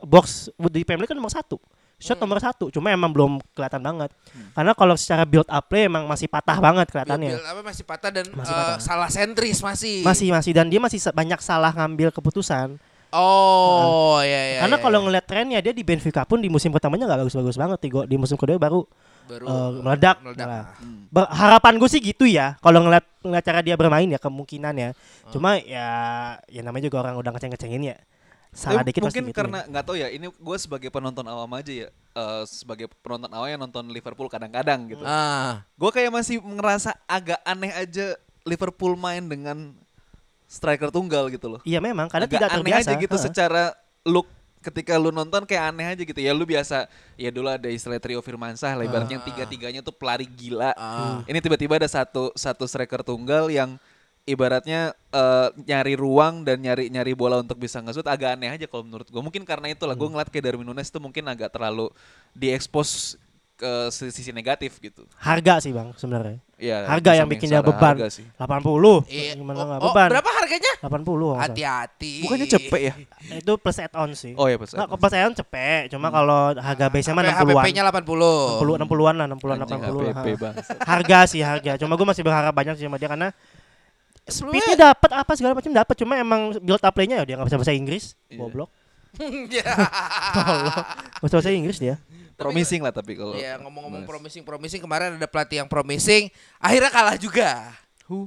box 0.00 0.50
di 0.68 0.82
Premier 0.82 1.00
League 1.00 1.08
kan 1.08 1.16
nomor 1.16 1.30
satu 1.30 1.62
shot 1.96 2.18
Hmm. 2.18 2.26
nomor 2.26 2.42
satu 2.42 2.66
cuma 2.68 2.90
emang 2.90 3.06
belum 3.08 3.38
kelihatan 3.52 3.78
banget 3.78 4.10
karena 4.52 4.74
kalau 4.74 4.98
secara 4.98 5.22
build 5.22 5.46
up 5.46 5.62
play 5.64 5.86
emang 5.86 6.02
masih 6.04 6.26
patah 6.26 6.58
banget 6.58 6.90
kelihatannya 6.90 7.30
Bil- 7.32 7.46
apa 7.46 7.60
masih 7.62 7.84
patah 7.86 8.10
dan 8.10 8.26
Masih 8.28 8.50
eh, 8.50 8.58
patah. 8.58 8.78
salah 8.82 9.06
sentris 9.08 9.62
masih. 9.62 10.02
masih 10.02 10.28
masih 10.28 10.50
dan 10.50 10.66
dia 10.66 10.76
masih 10.76 10.98
banyak 11.08 11.38
salah 11.38 11.70
ngambil 11.70 12.10
keputusan 12.10 12.82
Oh, 13.14 14.18
ya 14.18 14.40
ya. 14.48 14.60
karena 14.64 14.76
ya, 14.76 14.82
kalau 14.82 14.98
ya. 14.98 15.04
ngeliat 15.04 15.24
trennya 15.24 15.58
dia 15.60 15.70
di 15.70 15.84
Benfica 15.84 16.24
pun 16.24 16.40
di 16.40 16.48
musim 16.48 16.72
pertamanya 16.72 17.06
nggak 17.06 17.20
bagus-bagus 17.22 17.54
banget 17.54 17.78
di 17.84 18.16
musim 18.16 18.34
kedua 18.34 18.56
baru 18.56 18.82
baru 19.32 19.44
eh, 19.48 19.70
meledak. 19.80 20.16
meledak. 20.20 20.46
Nah, 20.46 20.64
Ber- 21.08 21.32
harapan 21.32 21.80
gue 21.80 21.88
sih 21.88 22.00
gitu 22.04 22.28
ya 22.28 22.60
kalau 22.60 22.84
ngeliat 22.84 23.04
ngeliat 23.24 23.44
cara 23.44 23.60
dia 23.64 23.76
bermain 23.80 24.04
ya 24.04 24.20
kemungkinan 24.20 24.74
ya. 24.76 24.90
Cuma 25.32 25.56
ya 25.56 25.88
ya 26.52 26.60
namanya 26.60 26.92
juga 26.92 27.00
orang 27.00 27.16
udah 27.16 27.32
ngeceng-ngecengin 27.32 27.96
ya. 27.96 27.96
Salah 28.52 28.84
Tapi 28.84 28.92
dikit 28.92 29.00
pasti 29.08 29.24
mungkin 29.24 29.24
gitu 29.32 29.38
karena 29.40 29.58
nggak 29.64 29.84
tahu 29.88 29.96
ya 29.96 30.12
ini 30.12 30.28
gue 30.28 30.56
sebagai 30.60 30.92
penonton 30.92 31.24
awam 31.24 31.48
aja 31.56 31.72
ya 31.72 31.88
eh, 31.92 32.44
sebagai 32.44 32.92
penonton 33.00 33.32
awam 33.32 33.48
yang 33.48 33.60
nonton 33.64 33.88
Liverpool 33.88 34.28
kadang-kadang 34.28 34.92
gitu. 34.92 35.00
Ah, 35.08 35.64
gue 35.72 35.88
kayak 35.88 36.12
masih 36.12 36.36
ngerasa 36.44 36.92
agak 37.08 37.40
aneh 37.48 37.72
aja 37.72 38.12
Liverpool 38.44 38.92
main 39.00 39.24
dengan 39.24 39.72
striker 40.44 40.92
tunggal 40.92 41.32
gitu 41.32 41.48
loh. 41.48 41.60
Iya 41.64 41.80
memang 41.80 42.12
karena 42.12 42.28
agak 42.28 42.36
tidak 42.36 42.48
aneh 42.52 42.60
terbiasa. 42.60 42.88
aja 42.92 42.92
gitu 43.00 43.16
Heeh. 43.16 43.26
secara 43.32 43.64
look 44.04 44.28
ketika 44.62 44.94
lu 44.96 45.10
nonton 45.10 45.42
kayak 45.42 45.74
aneh 45.74 45.86
aja 45.92 46.02
gitu 46.06 46.20
ya 46.22 46.30
lu 46.30 46.46
biasa 46.46 46.86
ya 47.18 47.28
dulu 47.34 47.50
ada 47.50 47.66
istilah 47.66 47.98
trio 47.98 48.22
Firmansyah 48.22 48.78
lah 48.78 48.84
ibaratnya 48.86 49.18
yang 49.18 49.26
tiga-tiganya 49.26 49.80
tuh 49.82 49.92
pelari 49.92 50.24
gila. 50.24 50.72
Ah. 50.78 51.20
ini 51.26 51.42
tiba-tiba 51.42 51.76
ada 51.76 51.90
satu 51.90 52.30
satu 52.38 52.64
striker 52.64 53.02
tunggal 53.02 53.50
yang 53.50 53.76
ibaratnya 54.22 54.94
eh, 55.10 55.48
nyari 55.66 55.98
ruang 55.98 56.46
dan 56.46 56.62
nyari 56.62 56.86
nyari 56.86 57.12
bola 57.18 57.42
untuk 57.42 57.58
bisa 57.58 57.82
ngesut 57.82 58.06
agak 58.06 58.38
aneh 58.38 58.54
aja 58.54 58.66
kalau 58.70 58.86
menurut 58.86 59.10
gue 59.10 59.22
mungkin 59.22 59.42
karena 59.42 59.74
itulah 59.74 59.98
gue 59.98 60.08
ngeliat 60.08 60.30
kayak 60.30 60.44
Darwin 60.46 60.66
Nunes 60.66 60.88
tuh 60.88 61.02
mungkin 61.02 61.26
agak 61.26 61.50
terlalu 61.50 61.90
diekspos 62.30 63.18
ke 63.62 63.94
sisi 63.94 64.34
negatif 64.34 64.82
gitu. 64.82 65.06
Harga 65.22 65.62
sih 65.62 65.70
bang 65.70 65.94
sebenarnya. 65.94 66.42
Ya 66.58 66.82
harga 66.86 67.14
yang 67.14 67.30
bikin 67.30 67.46
dia 67.46 67.62
beban. 67.62 67.94
harga 67.94 68.10
sih. 68.10 68.26
80 68.34 69.06
Iya. 69.06 69.38
gimana 69.38 69.78
Oh, 69.78 69.78
oh, 69.78 69.94
beban? 69.94 70.10
berapa 70.10 70.30
harganya? 70.34 70.72
80 70.82 70.82
kalau 70.82 70.98
nggak 70.98 71.06
salah. 71.06 71.46
Hati-hati. 71.46 72.12
bukannya 72.26 72.46
cepet 72.50 72.80
ya? 72.82 72.94
Itu 73.38 73.52
plus 73.62 73.78
add 73.78 73.94
on 73.94 74.10
sih. 74.18 74.34
Oh 74.34 74.50
ya 74.50 74.58
pas 74.58 74.74
Nggak, 74.74 74.98
plus 74.98 75.14
add 75.14 75.26
on 75.30 75.34
cepet. 75.38 75.82
Cuma 75.94 76.10
kalau 76.10 76.58
harga 76.58 76.86
base 76.90 77.06
nya 77.06 77.14
mah 77.14 77.22
Sampai 77.22 77.54
60-an 77.54 77.62
HPP-nya 77.62 77.82
80. 77.86 78.02
60 78.02 78.82
60-an 78.82 79.14
lah 79.14 79.26
60-an 79.30 79.58
Anjing, 79.62 79.78
80 79.78 79.94
lah. 80.02 80.14
HPP 80.18 80.28
bang 80.42 80.54
harga 80.82 81.18
sih 81.30 81.40
harga. 81.46 81.72
Cuma 81.78 81.92
gue 81.94 82.06
masih 82.10 82.22
berharap 82.26 82.52
banyak 82.52 82.74
sih 82.74 82.84
sama 82.90 82.98
dia 82.98 83.06
karena 83.06 83.28
speednya 84.26 84.74
dapat 84.90 85.10
apa 85.14 85.32
segala 85.38 85.54
macam 85.54 85.70
dapat 85.70 85.94
cuma 85.98 86.14
emang 86.18 86.54
build 86.62 86.82
up 86.82 86.94
play-nya 86.94 87.22
ya 87.22 87.24
dia 87.26 87.34
nggak 87.38 87.46
bisa 87.46 87.58
bahasa 87.62 87.74
Inggris. 87.78 88.18
Iya. 88.26 88.38
goblok. 88.42 88.70
Ya. 89.50 89.66
tolong. 90.34 90.66
Nggak 91.22 91.26
bisa 91.30 91.36
bahasa 91.38 91.50
Inggris 91.54 91.78
dia 91.78 91.94
promising 92.44 92.80
lah 92.80 92.90
tapi 92.90 93.12
kalau 93.14 93.32
Ya 93.32 93.54
ngomong-ngomong 93.56 94.02
promising 94.02 94.42
promising 94.42 94.78
kemarin 94.78 95.14
ada 95.14 95.24
pelatih 95.24 95.60
yang 95.60 95.68
promising 95.68 96.28
akhirnya 96.58 96.90
kalah 96.90 97.16
juga. 97.16 97.70
Who? 98.06 98.26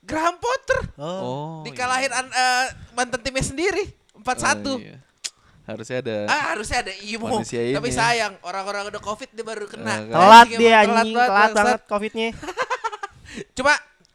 Graham 0.00 0.36
Potter 0.36 0.84
oh 0.94 1.64
dikalahin 1.64 2.12
an- 2.12 2.28
eh, 2.28 2.66
mantan 2.92 3.18
timnya 3.18 3.40
sendiri 3.40 3.88
4-1. 4.14 4.20
Oh, 4.62 4.76
iya. 4.76 5.00
harusnya 5.64 5.96
ada 5.98 6.16
Ah 6.26 6.42
harusnya 6.52 6.84
ada 6.84 6.92
Imo 7.00 7.24
ini 7.40 7.72
Tapi 7.72 7.88
ya. 7.88 7.96
sayang 7.96 8.36
orang-orang 8.40 8.92
udah 8.92 9.00
covid 9.00 9.32
dia 9.32 9.40
baru 9.40 9.64
kena 9.64 10.04
kan. 10.04 10.12
telat 10.12 10.46
dia 10.52 10.72
anjing 10.78 11.08
telat 11.10 11.28
bangsat. 11.30 11.56
banget 11.56 11.80
covidnya 11.88 12.28
Cuma 13.56 13.72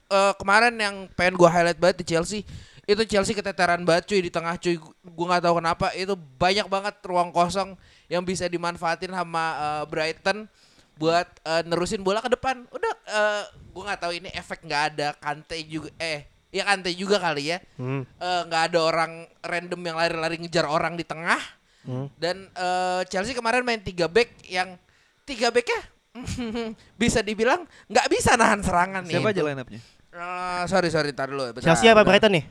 eh, 0.07 0.33
kemarin 0.37 0.73
yang 0.75 0.95
pengen 1.11 1.35
gua 1.35 1.49
highlight 1.49 1.77
banget 1.77 1.97
di 2.01 2.05
Chelsea 2.07 2.45
itu 2.85 3.01
Chelsea 3.05 3.33
keteteran 3.33 3.81
banget 3.81 4.05
cuy 4.07 4.19
di 4.19 4.29
tengah 4.29 4.57
cuy 4.57 4.77
gua 5.07 5.25
nggak 5.27 5.43
tahu 5.45 5.55
kenapa 5.57 5.85
itu 5.93 6.13
banyak 6.15 6.65
banget 6.65 6.95
ruang 7.01 7.29
kosong 7.29 7.73
yang 8.09 8.25
bisa 8.25 8.45
dimanfaatin 8.45 9.13
sama 9.13 9.45
eh, 9.55 9.83
Brighton 9.85 10.49
buat 10.97 11.29
eh, 11.45 11.63
nerusin 11.63 12.01
bola 12.01 12.19
ke 12.19 12.27
depan 12.27 12.67
udah 12.67 12.93
eh, 13.05 13.43
gua 13.71 13.83
nggak 13.87 14.01
tahu 14.01 14.13
ini 14.13 14.29
efek 14.33 14.65
nggak 14.65 14.83
ada 14.91 15.07
Kante 15.15 15.55
juga 15.63 15.93
eh 15.95 16.25
ya 16.49 16.65
Kante 16.65 16.89
juga 16.91 17.21
kali 17.21 17.53
ya 17.53 17.57
hmm. 17.77 18.19
Nggak 18.19 18.63
ada 18.73 18.79
orang 18.81 19.11
random 19.39 19.79
yang 19.79 19.95
lari-lari 19.95 20.35
ngejar 20.37 20.65
orang 20.65 20.93
di 20.93 21.05
tengah 21.05 21.39
Hmm. 21.79 22.11
dan 22.19 22.51
eh, 22.51 23.01
Chelsea 23.07 23.31
kemarin 23.31 23.63
main 23.63 23.79
tiga 23.79 24.11
back 24.11 24.27
yang 24.43 24.75
tiga 25.23 25.47
backnya 25.47 25.79
bisa 27.01 27.23
dibilang 27.23 27.63
nggak 27.87 28.07
bisa 28.11 28.35
nahan 28.35 28.59
serangan 28.59 29.07
nih 29.07 29.15
siapa 29.15 29.31
aja 29.31 29.41
line 29.47 29.61
up-nya 29.63 29.81
Eh, 30.09 30.63
sorry 30.67 30.91
sorry 30.91 31.15
tar 31.15 31.31
dulu 31.31 31.55
bentar, 31.55 31.63
Chelsea 31.63 31.87
apa. 31.87 32.03
Brighton 32.03 32.35
nih 32.35 32.43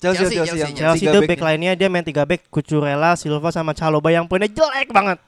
Chelsea, 0.00 0.24
Chelsea, 0.32 0.36
Chelsea, 0.40 0.60
yang 0.64 0.72
Chelsea 0.72 1.04
tiga 1.04 1.20
itu 1.20 1.28
back 1.28 1.40
lainnya 1.44 1.72
dia 1.76 1.88
main 1.92 2.00
3 2.02 2.24
back 2.24 2.48
Cucurella, 2.48 3.14
Silva 3.14 3.52
sama 3.52 3.76
Caloba 3.76 4.08
yang 4.08 4.24
poinnya 4.24 4.48
jelek 4.48 4.88
banget. 4.88 5.20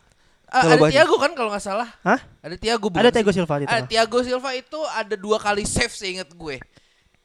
Kalau 0.48 0.84
ada. 0.84 0.92
Thiago 0.92 1.16
kan 1.16 1.32
kalau 1.32 1.48
nggak 1.48 1.64
salah 1.64 1.88
Hah? 2.04 2.20
ada 2.44 2.56
Thiago 2.60 2.92
bukan 2.92 3.00
Ada 3.00 3.08
sih? 3.08 3.14
Thiago 3.16 3.32
Silva 3.32 3.54
di 3.56 3.64
Ah, 3.64 3.68
tengah. 3.80 3.88
Thiago 3.88 4.18
Silva 4.20 4.50
itu 4.52 4.78
ada 4.84 5.14
dua 5.16 5.40
kali 5.40 5.64
save 5.64 5.92
seingat 5.92 6.28
gue 6.28 6.56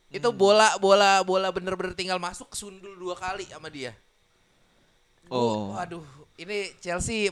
Itu 0.08 0.32
bola 0.32 0.80
bola 0.80 1.20
bola 1.28 1.52
bener-bener 1.52 1.92
tinggal 1.92 2.20
masuk 2.20 2.56
sundul 2.56 2.96
dua 2.96 3.20
kali 3.20 3.44
sama 3.52 3.68
dia. 3.68 3.92
Oh. 5.28 5.76
Waduh, 5.76 6.04
ini 6.40 6.72
Chelsea 6.80 7.32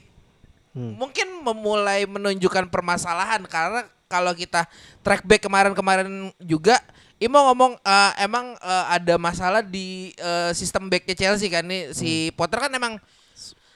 Hmm. 0.75 0.91
mungkin 0.99 1.39
memulai 1.39 2.03
menunjukkan 2.03 2.67
permasalahan 2.67 3.39
karena 3.47 3.87
kalau 4.11 4.35
kita 4.35 4.67
track 4.99 5.23
back 5.23 5.47
kemarin-kemarin 5.47 6.35
juga 6.43 6.83
Imo 7.15 7.39
ngomong 7.39 7.79
eh, 7.79 8.11
emang 8.23 8.59
eh, 8.59 8.85
ada 8.91 9.15
masalah 9.15 9.63
di 9.63 10.11
eh, 10.19 10.51
sistem 10.51 10.91
backnya 10.91 11.15
Chelsea 11.15 11.47
kan 11.47 11.63
nih? 11.63 11.95
Si 11.95 12.29
Potter 12.35 12.67
kan 12.67 12.71
emang 12.75 12.99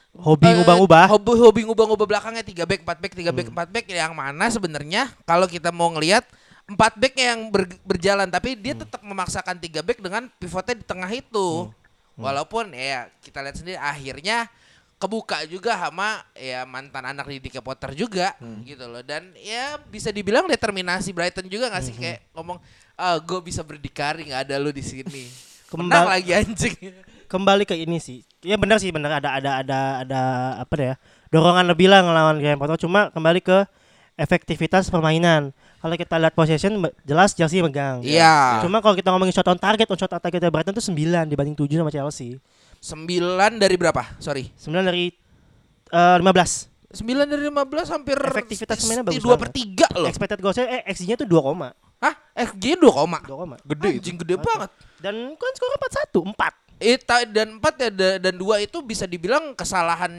Hobi 0.09 0.49
ngubah-ngubah. 0.51 1.05
hobi 1.15 1.37
hobi 1.37 1.61
ngubah-ngubah 1.69 2.07
belakangnya. 2.09 2.43
Tiga 2.43 2.65
back 2.65 2.81
empat 2.81 2.97
back 2.97 3.13
tiga 3.13 3.31
back 3.31 3.47
empat 3.53 3.67
back. 3.69 3.85
Yang 3.87 4.13
mana 4.17 4.45
sebenarnya 4.49 5.01
kalau 5.23 5.45
kita 5.45 5.69
mau 5.69 5.87
ngelihat 5.93 6.25
empat 6.65 6.97
back 6.97 7.13
yang 7.15 7.39
ber- 7.53 7.79
berjalan. 7.85 8.27
Tapi 8.27 8.57
dia 8.57 8.73
tetap 8.75 8.99
memaksakan 9.05 9.61
tiga 9.61 9.85
back 9.85 10.01
dengan 10.01 10.27
pivotnya 10.41 10.75
di 10.75 10.85
tengah 10.85 11.07
itu. 11.13 11.69
Walaupun 12.19 12.75
ya 12.75 13.07
kita 13.23 13.39
lihat 13.39 13.55
sendiri 13.55 13.79
akhirnya 13.79 14.51
kebuka 14.99 15.47
juga 15.47 15.79
sama 15.79 16.19
ya 16.35 16.67
mantan 16.67 17.07
anak 17.07 17.23
didiknya 17.31 17.63
Potter 17.63 17.95
juga 17.95 18.35
gitu 18.67 18.89
loh. 18.89 19.05
Dan 19.05 19.31
ya 19.39 19.79
bisa 19.87 20.11
dibilang 20.11 20.49
determinasi 20.49 21.15
Brighton 21.15 21.47
juga 21.47 21.71
nggak 21.71 21.83
sih? 21.85 21.95
Kayak 21.95 22.27
ngomong 22.35 22.59
ah 22.99 23.15
gue 23.15 23.39
bisa 23.39 23.63
berdikari 23.63 24.27
nggak 24.27 24.43
ada 24.43 24.59
lu 24.59 24.69
di 24.69 24.83
sini 24.83 25.23
Kembal- 25.71 26.03
menang 26.03 26.11
lagi 26.11 26.31
anjing 26.35 26.75
Kembali 27.29 27.61
ke 27.61 27.77
ini 27.77 28.01
sih. 28.01 28.25
Ya 28.41 28.57
benar 28.57 28.81
sih 28.81 28.89
benar 28.89 29.21
ada 29.21 29.37
ada 29.37 29.61
ada 29.61 29.79
ada 30.01 30.21
apa 30.59 30.73
ya? 30.75 30.93
Dorongan 31.29 31.61
lebih 31.63 31.85
lah 31.85 32.01
ngelawan 32.01 32.41
Graham 32.41 32.57
Potter 32.57 32.81
cuma 32.81 33.13
kembali 33.13 33.37
ke 33.37 33.69
efektivitas 34.17 34.89
permainan. 34.89 35.53
Kalau 35.77 35.93
kita 35.93 36.17
lihat 36.17 36.33
possession 36.33 36.73
jelas 37.05 37.31
Chelsea 37.31 37.61
megang. 37.61 38.01
Iya. 38.01 38.65
Cuma 38.65 38.81
kalau 38.81 38.97
kita 38.97 39.13
ngomongin 39.13 39.29
shot 39.29 39.45
on 39.45 39.55
target, 39.55 39.85
on 39.85 39.93
shot 39.95 40.09
attack 40.09 40.33
kita 40.33 40.49
Brighton 40.49 40.73
tuh 40.73 40.81
9 40.81 40.97
dibanding 41.23 41.53
7 41.53 41.69
sama 41.77 41.93
Chelsea. 41.93 42.41
sembilan 42.79 43.59
dari 43.59 43.75
berapa 43.75 44.17
sorry 44.17 44.49
9 44.55 44.71
dari 44.81 45.11
eh, 45.85 46.17
15. 46.17 46.97
9 46.97 47.05
dari 47.29 47.43
15 47.45 47.93
hampir 47.93 48.17
Efektivitas 48.17 48.81
mainnya 48.87 49.05
bagus 49.05 49.21
dua 49.21 49.37
banget. 49.37 49.53
per 49.85 49.93
3 49.93 50.01
loh. 50.01 50.07
Expected 50.09 50.39
goalsnya 50.39 50.65
eh 50.65 50.81
XG-nya 50.89 51.13
tuh 51.13 51.29
2 51.29 51.45
koma. 51.45 51.69
Hah? 51.99 52.15
FG 52.33 52.75
2 52.75 52.87
koma. 52.89 53.19
2 53.21 53.35
koma. 53.35 53.55
Gede. 53.61 53.89
Anjing 53.93 54.17
gede 54.17 54.35
banget. 54.35 54.71
Dan 54.97 55.15
kan 55.35 55.51
skor 55.51 55.71
4-1, 56.15 56.31
4. 56.31 56.53
Eta 56.79 57.15
dan 57.25 57.59
4 57.59 57.75
ya 57.77 57.89
da- 57.89 58.19
dan 58.21 58.33
2 58.33 58.55
itu 58.61 58.79
bisa 58.79 59.03
dibilang 59.03 59.51
kesalahan 59.51 60.11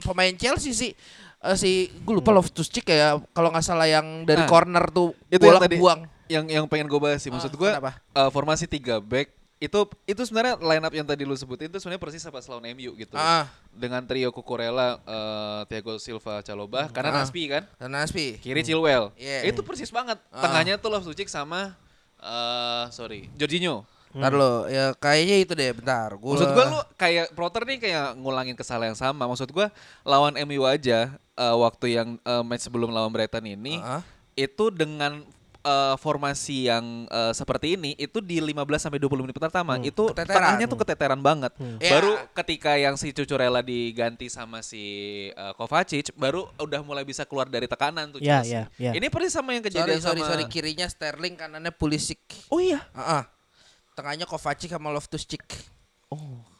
pemain 0.00 0.32
Chelsea 0.32 0.72
sih. 0.72 0.92
Eh, 1.38 1.54
si 1.54 1.70
gue 1.94 2.14
lupa 2.14 2.32
Loftus 2.32 2.66
Cheek 2.66 2.88
ya 2.88 3.20
kalau 3.30 3.52
nggak 3.52 3.60
salah 3.62 3.84
yang 3.84 4.24
dari 4.24 4.40
Nah, 4.40 4.48
corner 4.48 4.88
tuh 4.88 5.12
itu 5.26 5.36
bola 5.38 5.52
yang 5.52 5.62
tadi 5.62 5.76
buang. 5.76 6.00
yang 6.26 6.44
yang 6.48 6.64
pengen 6.64 6.88
gue 6.88 6.96
bahas 6.96 7.20
sih 7.20 7.28
maksud 7.28 7.52
Ah, 7.52 7.58
gue 7.60 7.70
eh, 7.92 8.30
formasi 8.30 8.64
3 8.64 8.98
back 8.98 9.28
itu 9.56 9.78
itu 10.04 10.20
sebenarnya 10.20 10.54
line 10.58 10.84
up 10.84 10.92
yang 10.92 11.02
tadi 11.02 11.24
lu 11.24 11.32
sebutin 11.32 11.66
itu 11.66 11.78
sebenarnya 11.78 11.98
persis 11.98 12.20
apa 12.22 12.44
lawan 12.44 12.68
MU 12.70 12.92
gitu 12.94 13.12
Ah, 13.12 13.48
dengan 13.70 14.00
trio 14.00 14.28
Cucurella, 14.28 15.00
eh, 15.00 15.60
Thiago 15.66 15.96
Silva, 15.96 16.40
Caloba, 16.40 16.88
karena 16.88 17.08
Ah. 17.10 17.16
Naspi 17.20 17.48
kan, 17.48 17.64
dan 17.74 17.88
Naspi. 17.90 18.36
kiri 18.36 18.60
Chilwell, 18.60 19.16
Iya. 19.16 19.48
itu 19.48 19.60
persis 19.60 19.88
banget. 19.88 20.20
Ah. 20.28 20.44
Tengahnya 20.44 20.76
tuh 20.76 20.88
Loftus 20.88 21.12
Cheek 21.12 21.26
sama 21.26 21.72
eh 22.18 22.84
sorry 22.90 23.28
Jorginho. 23.34 23.84
Ntar 24.12 24.32
lo, 24.32 24.64
ya 24.66 24.96
kayaknya 24.96 25.36
itu 25.38 25.52
deh 25.52 25.72
bentar. 25.72 26.16
Gua... 26.16 26.32
Maksud 26.32 26.48
gue 26.50 26.64
lu 26.66 26.80
kayak 26.94 27.36
Proter 27.36 27.62
nih 27.64 27.76
kayak 27.78 28.16
ngulangin 28.16 28.56
kesalahan 28.56 28.92
yang 28.92 28.98
sama. 28.98 29.24
Maksud 29.24 29.52
gue 29.52 29.68
lawan 30.02 30.32
MU 30.38 30.64
aja 30.64 31.12
eh, 31.34 31.56
waktu 31.56 31.86
yang 31.92 32.08
eh, 32.18 32.40
match 32.42 32.64
sebelum 32.64 32.88
lawan 32.88 33.12
Brighton 33.12 33.44
ini 33.46 33.76
Ah. 33.78 34.00
itu 34.32 34.68
dengan 34.70 35.20
eh, 35.66 35.94
formasi 35.96 36.70
yang 36.70 36.84
eh, 37.04 37.32
seperti 37.32 37.74
ini 37.74 37.92
itu 37.96 38.18
di 38.20 38.38
15 38.38 38.54
sampai 38.78 38.96
20 38.96 39.10
menit 39.20 39.34
pertama 39.34 39.74
itu 39.80 40.06
Keteteran. 40.06 40.30
tengahnya 40.32 40.66
tuh 40.66 40.78
keteteran 40.78 41.18
banget. 41.18 41.50
Ya. 41.76 41.90
Baru 41.92 42.14
ketika 42.32 42.72
yang 42.74 42.94
si 42.94 43.10
Cucurella 43.10 43.58
diganti 43.60 44.30
sama 44.30 44.62
si 44.62 44.82
eh, 45.28 45.52
Kovacic 45.54 46.14
baru 46.14 46.46
udah 46.56 46.80
mulai 46.80 47.02
bisa 47.02 47.22
keluar 47.22 47.46
dari 47.46 47.66
tekanan 47.66 48.14
tuh 48.14 48.22
Ya, 48.22 48.40
Chelsea. 48.40 48.54
ya, 48.54 48.62
ya. 48.80 48.92
Ini 48.94 49.10
persis 49.10 49.34
sama 49.34 49.50
yang 49.50 49.60
Sorry, 49.60 49.74
kejadian 49.74 49.98
sorry, 50.00 50.22
sama 50.22 50.30
sorry. 50.32 50.44
Kirinya 50.46 50.86
Sterling, 50.86 51.34
kanannya 51.34 51.70
Pulisic. 51.70 52.22
Oh 52.46 52.56
iya. 52.56 52.78
Ah, 52.92 53.20
ah. 53.20 53.22
Tengahnya 53.92 54.24
Kovacic 54.24 54.68
sama 54.68 54.88
Loftus 54.88 55.24
Cheek. 55.24 55.42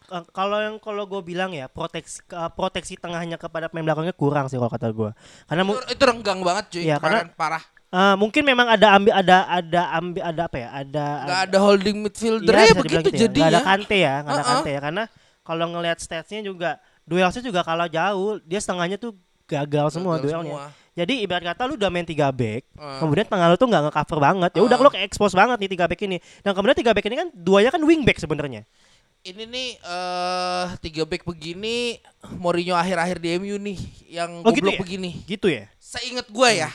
Eh, 0.07 0.23
kalau 0.31 0.59
yang 0.59 0.77
kalau 0.79 1.03
gue 1.05 1.19
bilang 1.21 1.51
ya 1.51 1.66
proteksi 1.66 2.23
eh, 2.25 2.51
proteksi 2.53 2.95
tengahnya 2.95 3.35
kepada 3.37 3.66
pemain 3.66 3.83
belakangnya 3.85 4.14
kurang 4.14 4.47
sih 4.47 4.55
kalau 4.55 4.69
kata 4.69 4.87
gue 4.88 5.11
karena 5.45 5.62
mu- 5.62 5.75
Itu, 5.77 5.99
itu 5.99 6.03
renggang 6.05 6.40
banget 6.40 6.64
cuy. 6.71 6.83
Iya, 6.85 6.97
kemarin 6.97 7.31
parah. 7.33 7.62
Eh, 7.88 8.14
mungkin 8.14 8.42
memang 8.42 8.66
ada 8.68 8.87
ambil 8.92 9.12
ada 9.14 9.37
ada 9.49 9.83
ambil 9.94 10.22
ada 10.22 10.42
apa 10.44 10.57
ya 10.57 10.68
ada 10.75 11.07
Nggak 11.22 11.40
ada 11.46 11.59
holding 11.59 11.96
midfielder 12.01 12.53
Iya, 12.53 12.64
ya 12.64 12.75
begitu 12.75 12.99
gitu 13.03 13.11
ya. 13.11 13.20
jadinya. 13.22 13.44
Nggak 13.44 13.55
ada 13.55 13.61
kante 13.64 13.96
ya 13.96 14.14
nggak 14.16 14.27
ada 14.29 14.37
Uh-uh. 14.38 14.51
kante 14.53 14.70
ya 14.70 14.81
karena 14.81 15.03
kalau 15.40 15.64
ngelihat 15.68 15.99
statsnya 15.99 16.40
juga 16.40 16.70
duelsnya 17.03 17.40
juga 17.40 17.61
kalau 17.61 17.87
jauh 17.87 18.42
dia 18.42 18.59
setengahnya 18.59 18.96
tuh 18.96 19.14
gagal 19.46 19.87
semua 19.92 20.18
Gagal 20.18 20.25
duelnya 20.27 20.55
semua. 20.59 20.66
jadi 20.92 21.14
ibarat 21.22 21.44
kata 21.46 21.62
lu 21.64 21.75
udah 21.75 21.87
main 21.87 22.03
tiga 22.03 22.29
back 22.29 22.66
Uh. 22.72 22.99
kemudian 22.99 23.25
tengah 23.25 23.46
lu 23.46 23.57
tuh 23.57 23.66
nggak 23.66 23.83
nge-cover 23.87 24.18
banget 24.20 24.51
ya 24.53 24.62
udah 24.62 24.75
Uh. 24.75 24.83
lu 24.83 24.90
ke 24.90 24.99
expose 25.01 25.33
banget 25.33 25.57
nih 25.57 25.70
tiga 25.70 25.87
back 25.87 26.01
ini 26.01 26.18
dan 26.40 26.51
kemudian 26.51 26.75
tiga 26.75 26.90
back 26.90 27.05
ini 27.05 27.16
kan 27.16 27.29
duanya 27.33 27.70
kan 27.70 27.81
wing 27.81 28.03
back 28.03 28.16
sebenarnya 28.16 28.66
Ini 29.22 29.42
nih 29.44 29.68
eh 29.77 30.66
tiga 30.81 31.03
back 31.03 31.22
begini 31.22 31.99
Mourinho 32.37 32.75
akhir-akhir 32.75 33.18
di 33.18 33.35
MU 33.37 33.55
nih 33.57 33.79
yang 34.09 34.42
Oh, 34.42 34.51
gitu 34.51 34.62
goblok 34.62 34.75
ya? 34.75 34.83
begini. 34.83 35.11
gitu 35.25 35.46
ya 35.46 35.66
Seingat 35.79 36.27
gua 36.29 36.46
ya. 36.49 36.70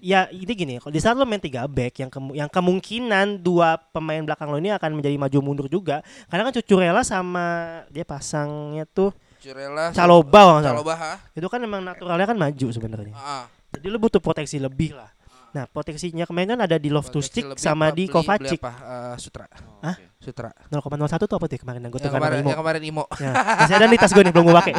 Ya 0.00 0.26
ini 0.28 0.48
gini 0.50 0.74
kalau 0.76 0.88
di 0.88 0.98
saat 0.98 1.14
lo 1.14 1.22
main 1.22 1.38
tiga 1.38 1.64
back 1.64 1.92
yang 1.98 2.08
kemu- 2.08 2.34
yang 2.34 2.48
kemungkinan 2.48 3.38
dua 3.38 3.76
pemain 3.76 4.18
belakang 4.18 4.48
lo 4.48 4.56
ini 4.56 4.72
akan 4.72 4.96
menjadi 4.96 5.14
maju 5.14 5.38
mundur 5.38 5.66
juga 5.66 6.00
karena 6.26 6.48
kan 6.48 6.56
Cucurella 6.56 7.02
sama 7.02 7.46
dia 7.86 8.02
pasangnya 8.02 8.84
tuh 8.84 9.12
Curela 9.38 9.88
Caloba. 9.92 10.60
Caloba 10.60 10.94
ha? 10.94 11.12
itu 11.32 11.46
kan 11.46 11.60
emang 11.60 11.80
naturalnya 11.80 12.24
kan 12.24 12.36
maju 12.36 12.66
sebenarnya 12.66 13.12
Ah, 13.12 13.44
jadi 13.70 13.88
lo 13.88 13.96
butuh 13.96 14.18
proteksi 14.18 14.56
lebih 14.56 14.92
lah 14.92 15.08
nah 15.50 15.64
proteksinya 15.64 16.24
kemarin 16.24 16.54
kan 16.54 16.60
ada 16.62 16.76
di 16.76 16.88
Loftus 16.88 17.26
proteksi 17.26 17.34
Cheek 17.34 17.46
lebih 17.48 17.60
sama 17.60 17.86
di 17.90 18.04
Kovacic 18.06 18.60
apa? 18.60 18.72
Eh, 18.72 19.14
Sutra. 19.16 19.46
Hah? 19.80 19.96
Sutra. 20.16 20.50
0,01 20.68 20.78
tuh 21.20 21.36
apa 21.36 21.44
tuh 21.44 21.58
kemarin 21.58 21.80
yang 21.80 21.90
gue 21.90 21.98
tukar 21.98 22.16
kemarin, 22.16 22.38
Imo 22.38 22.48
yang 22.48 22.60
kemarin 22.60 22.82
Imo. 22.82 23.04
Ya, 23.16 23.32
masih 23.58 23.74
ada 23.74 23.86
di 23.86 23.96
tas 23.96 24.10
gue 24.10 24.20
nih 24.20 24.30
belum 24.30 24.44
gue 24.46 24.56
pakai. 24.56 24.74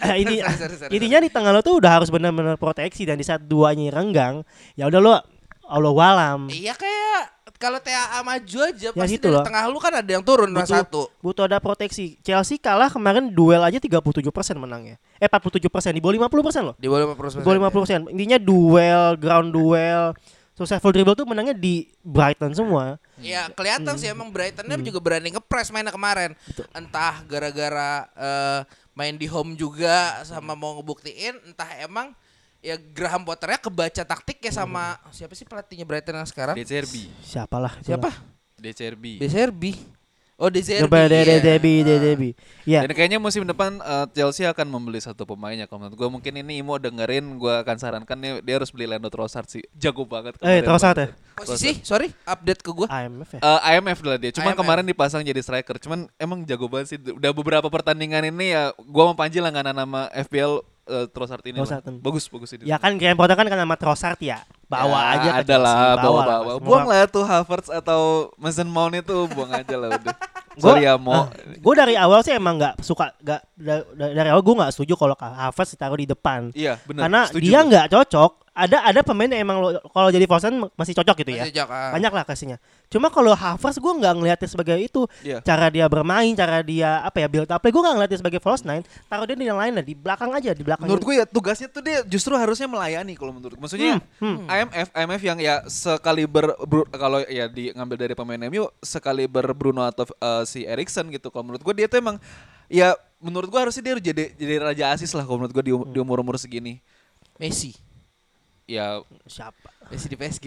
Eh, 0.00 0.16
ini 0.22 0.34
Sorry, 0.40 0.56
sorry, 0.56 0.76
sorry, 0.78 0.90
intinya 0.90 1.18
di 1.20 1.28
tengah 1.28 1.50
lo 1.50 1.60
tuh 1.60 1.78
udah 1.78 1.90
harus 1.94 2.08
benar-benar 2.08 2.56
proteksi 2.56 3.04
dan 3.04 3.14
di 3.14 3.22
saat 3.22 3.42
duanya 3.42 3.92
renggang, 3.92 4.42
ya 4.72 4.86
udah 4.86 4.98
lo 4.98 5.14
Allah 5.64 5.92
walam. 5.92 6.48
Iya 6.48 6.72
kayak 6.72 7.20
kalau 7.54 7.76
TAA 7.76 8.22
maju 8.22 8.58
aja 8.64 8.88
Ya, 8.88 8.94
pasti 8.94 9.14
gitu 9.14 9.28
dari 9.28 9.34
loh. 9.34 9.44
tengah 9.44 9.62
lu 9.66 9.76
kan 9.76 9.92
ada 9.92 10.06
yang 10.08 10.22
turun 10.22 10.48
Butuh- 10.48 10.64
satu. 10.72 11.02
Butuh 11.20 11.44
ada 11.44 11.58
proteksi. 11.58 12.16
Chelsea 12.20 12.56
kalah 12.56 12.88
kemarin 12.88 13.28
duel 13.28 13.60
aja 13.60 13.76
37% 13.76 14.22
menangnya. 14.56 14.96
Eh 15.18 15.26
47% 15.26 15.90
di 15.90 16.00
bawah 16.00 16.14
50% 16.30 16.62
loh. 16.62 16.74
Di 16.78 16.86
bawah 16.86 17.14
50%. 17.14 17.42
Di 17.42 17.44
bawah 17.44 17.70
50%. 17.70 18.14
Intinya 18.14 18.38
duel, 18.38 19.04
ground 19.14 19.50
duel, 19.50 20.14
successful 20.54 20.90
dribble 20.90 21.14
tuh 21.14 21.26
menangnya 21.26 21.54
di 21.54 21.86
Brighton 22.00 22.54
semua. 22.54 22.98
Ya 23.18 23.46
kelihatan 23.50 23.94
Hmm. 23.94 24.00
sih 24.00 24.08
emang 24.08 24.30
Brightonnya 24.30 24.78
juga 24.78 24.98
berani 24.98 25.30
ngepres 25.30 25.70
mainnya 25.70 25.90
kemarin. 25.90 26.34
Entah 26.70 27.22
gara-gara 27.26 28.06
eh, 28.14 28.60
main 28.94 29.14
di 29.14 29.26
home 29.26 29.54
juga 29.54 30.22
sama 30.22 30.54
mau 30.54 30.78
ngebuktiin, 30.78 31.34
entah 31.46 31.70
emang 31.78 32.10
ya 32.58 32.74
Graham 32.74 33.22
Potternya 33.22 33.62
kebaca 33.62 34.02
taktik 34.02 34.42
ya 34.42 34.50
sama 34.50 34.98
siapa 35.10 35.34
sih 35.34 35.46
pelatihnya 35.46 35.86
Brighton 35.86 36.18
yang 36.18 36.26
sekarang? 36.26 36.58
DCRB. 36.58 37.06
Siapalah. 37.22 37.78
Siapa? 37.82 38.10
DCRB. 38.58 39.22
Deserbi. 39.22 39.97
Oh 40.38 40.46
Deserbi. 40.46 40.86
Coba 40.86 41.10
iya. 41.10 41.10
Dede 41.10 41.36
Debi, 41.42 41.82
Dede 41.82 42.14
Debi. 42.14 42.30
Ya. 42.62 42.86
Dan 42.86 42.94
kayaknya 42.94 43.18
musim 43.18 43.42
depan 43.42 43.82
eh, 43.82 44.06
Chelsea 44.14 44.46
akan 44.46 44.70
membeli 44.70 45.02
satu 45.02 45.26
pemainnya 45.26 45.66
kalau 45.66 45.82
menurut 45.82 45.98
gue 45.98 46.08
mungkin 46.14 46.32
ini 46.38 46.62
Imo 46.62 46.78
dengerin 46.78 47.42
gue 47.42 47.54
akan 47.66 47.74
sarankan 47.74 48.14
nih 48.14 48.38
dia 48.46 48.54
harus 48.54 48.70
beli 48.70 48.86
Lando 48.86 49.10
Trossard 49.10 49.50
sih 49.50 49.66
jago 49.82 50.06
banget 50.06 50.38
Eh. 50.38 50.62
Trossard 50.62 50.94
ya? 50.94 51.08
Posisi, 51.34 51.82
sorry, 51.82 52.10
update 52.22 52.62
ke 52.62 52.70
gua. 52.70 52.86
IMF 52.86 53.34
ya. 53.34 53.40
Eh, 53.42 53.60
IMF 53.74 53.98
lah 54.06 54.14
dia. 54.18 54.30
Cuma 54.30 54.54
IMF. 54.54 54.58
kemarin 54.62 54.86
dipasang 54.86 55.22
jadi 55.26 55.38
striker. 55.42 55.78
Cuman 55.82 56.06
emang 56.18 56.46
jago 56.46 56.66
banget 56.70 56.86
sih. 56.94 56.98
Udah 56.98 57.30
beberapa 57.30 57.66
pertandingan 57.66 58.26
ini 58.30 58.54
ya 58.54 58.70
gua 58.86 59.10
sama 59.10 59.14
Panji 59.18 59.38
langganan 59.42 59.74
nama 59.74 60.06
FPL 60.14 60.62
eh, 60.88 61.06
Trossard 61.06 61.44
ini. 61.44 61.56
Trossard. 61.56 61.84
Bagus 61.94 62.24
bagus 62.26 62.50
ini. 62.50 62.64
Ya 62.64 62.76
kan 62.76 62.96
Graham 62.96 63.14
Potter 63.14 63.34
kan 63.34 63.44
kan 63.44 63.58
sama 63.58 63.76
Trossard 63.76 64.18
ya. 64.18 64.42
Bawa 64.64 64.98
Ya, 64.98 65.12
aja 65.14 65.28
ke 65.30 65.40
ada 65.42 65.56
lah 65.56 65.74
Chelsea, 65.76 66.02
bawa 66.02 66.20
bawa. 66.22 66.52
Mas. 66.54 66.60
Buang 66.60 66.86
lah 66.86 67.06
tuh 67.06 67.22
Havertz 67.22 67.68
atau 67.68 68.00
Mason 68.34 68.66
Mount 68.66 68.94
itu 68.94 69.16
buang 69.28 69.48
aja 69.50 69.74
lah 69.74 69.88
udah. 69.94 70.14
Gua- 70.58 70.74
Sorry 70.74 70.84
ya 70.84 70.98
Mo. 70.98 71.30
gue 71.54 71.74
dari 71.76 71.94
awal 71.94 72.18
sih 72.20 72.34
emang 72.34 72.58
nggak 72.58 72.82
suka 72.82 73.14
nggak 73.16 73.40
da- 73.54 73.86
da- 73.88 74.10
dari 74.12 74.26
awal 74.26 74.42
gue 74.42 74.54
nggak 74.56 74.74
setuju 74.74 74.98
kalau 74.98 75.14
Havertz 75.14 75.70
ditaruh 75.70 75.94
di 75.94 76.02
depan 76.04 76.50
Iya 76.50 76.82
benar. 76.82 77.06
karena 77.06 77.20
Setuju 77.24 77.44
dia 77.44 77.58
nggak 77.62 77.86
cocok 77.88 78.32
ada 78.58 78.82
ada 78.82 79.00
pemain 79.00 79.24
yang 79.24 79.40
emang 79.40 79.58
lo- 79.60 79.78
kalau 79.88 80.10
jadi 80.10 80.26
false 80.26 80.44
nine 80.44 80.66
masih 80.74 80.90
cocok 80.92 81.16
gitu 81.18 81.30
ya. 81.30 81.46
Masih 81.46 81.54
cocok, 81.54 81.68
ah. 81.70 81.90
Banyak 81.94 82.10
lah 82.10 82.24
kasihnya. 82.24 82.58
Cuma 82.88 83.06
kalau 83.06 83.30
Havertz 83.30 83.78
gue 83.78 83.92
nggak 83.94 84.12
ngeliatnya 84.12 84.48
sebagai 84.48 84.74
itu. 84.76 85.06
Iya. 85.20 85.38
Cara 85.40 85.68
dia 85.68 85.86
bermain, 85.86 86.34
cara 86.34 86.58
dia 86.60 86.98
apa 87.00 87.18
ya 87.18 87.28
build 87.28 87.46
up 87.46 87.56
play 87.56 87.70
gue 87.70 87.78
nggak 87.78 87.94
ngeliatnya 87.94 88.18
sebagai 88.18 88.40
false 88.40 88.62
nine. 88.62 88.82
Taruh 89.06 89.24
dia 89.24 89.32
di 89.32 89.44
yang 89.44 89.56
lain 89.56 89.72
lah, 89.72 89.84
di 89.84 89.94
belakang 89.94 90.30
aja, 90.30 90.50
di 90.50 90.60
belakang. 90.60 90.84
Menurut 90.84 91.00
gue 91.00 91.14
ya 91.14 91.24
tugasnya 91.24 91.68
tuh 91.68 91.80
dia 91.80 92.02
justru 92.02 92.34
harusnya 92.34 92.66
melayani 92.66 93.14
kalau 93.14 93.30
menurut 93.30 93.54
gue. 93.54 93.62
Maksudnya 93.62 94.02
Hmm, 94.18 94.44
IMF 94.44 94.88
IMF 94.92 95.22
yang 95.22 95.38
ya 95.38 95.54
sekaliber 95.64 96.58
Bru- 96.60 96.90
kalau 96.90 97.22
ya 97.22 97.46
di 97.46 97.70
ngambil 97.70 97.96
dari 97.96 98.14
pemain 98.14 98.40
MU 98.42 98.66
sekaliber 98.80 99.46
Bruno 99.52 99.80
atau 99.82 100.02
eh, 100.04 100.42
si 100.44 100.62
Erikson 100.62 101.06
gitu. 101.08 101.28
Kalau 101.28 101.44
menurut 101.44 101.62
gue 101.62 101.74
dia 101.74 101.86
tuh 101.86 101.98
emang 101.98 102.18
ya 102.66 102.92
menurut 103.18 103.46
gue 103.46 103.60
harusnya 103.60 103.80
dia 103.80 103.92
harus 103.92 104.04
jadi 104.04 104.24
jadi 104.32 104.54
raja 104.58 104.84
asis 104.92 105.10
lah 105.10 105.22
kalau 105.22 105.38
menurut 105.38 105.52
gue 105.52 105.64
di, 105.64 105.72
um- 105.72 105.86
di 105.86 105.98
umur 105.98 106.18
umur 106.18 106.34
segini. 106.34 106.82
Messi. 107.36 107.72
Ya 108.68 109.00
Siapa? 109.24 109.72
Messi 109.88 110.06
di 110.06 110.14
PSG. 110.14 110.46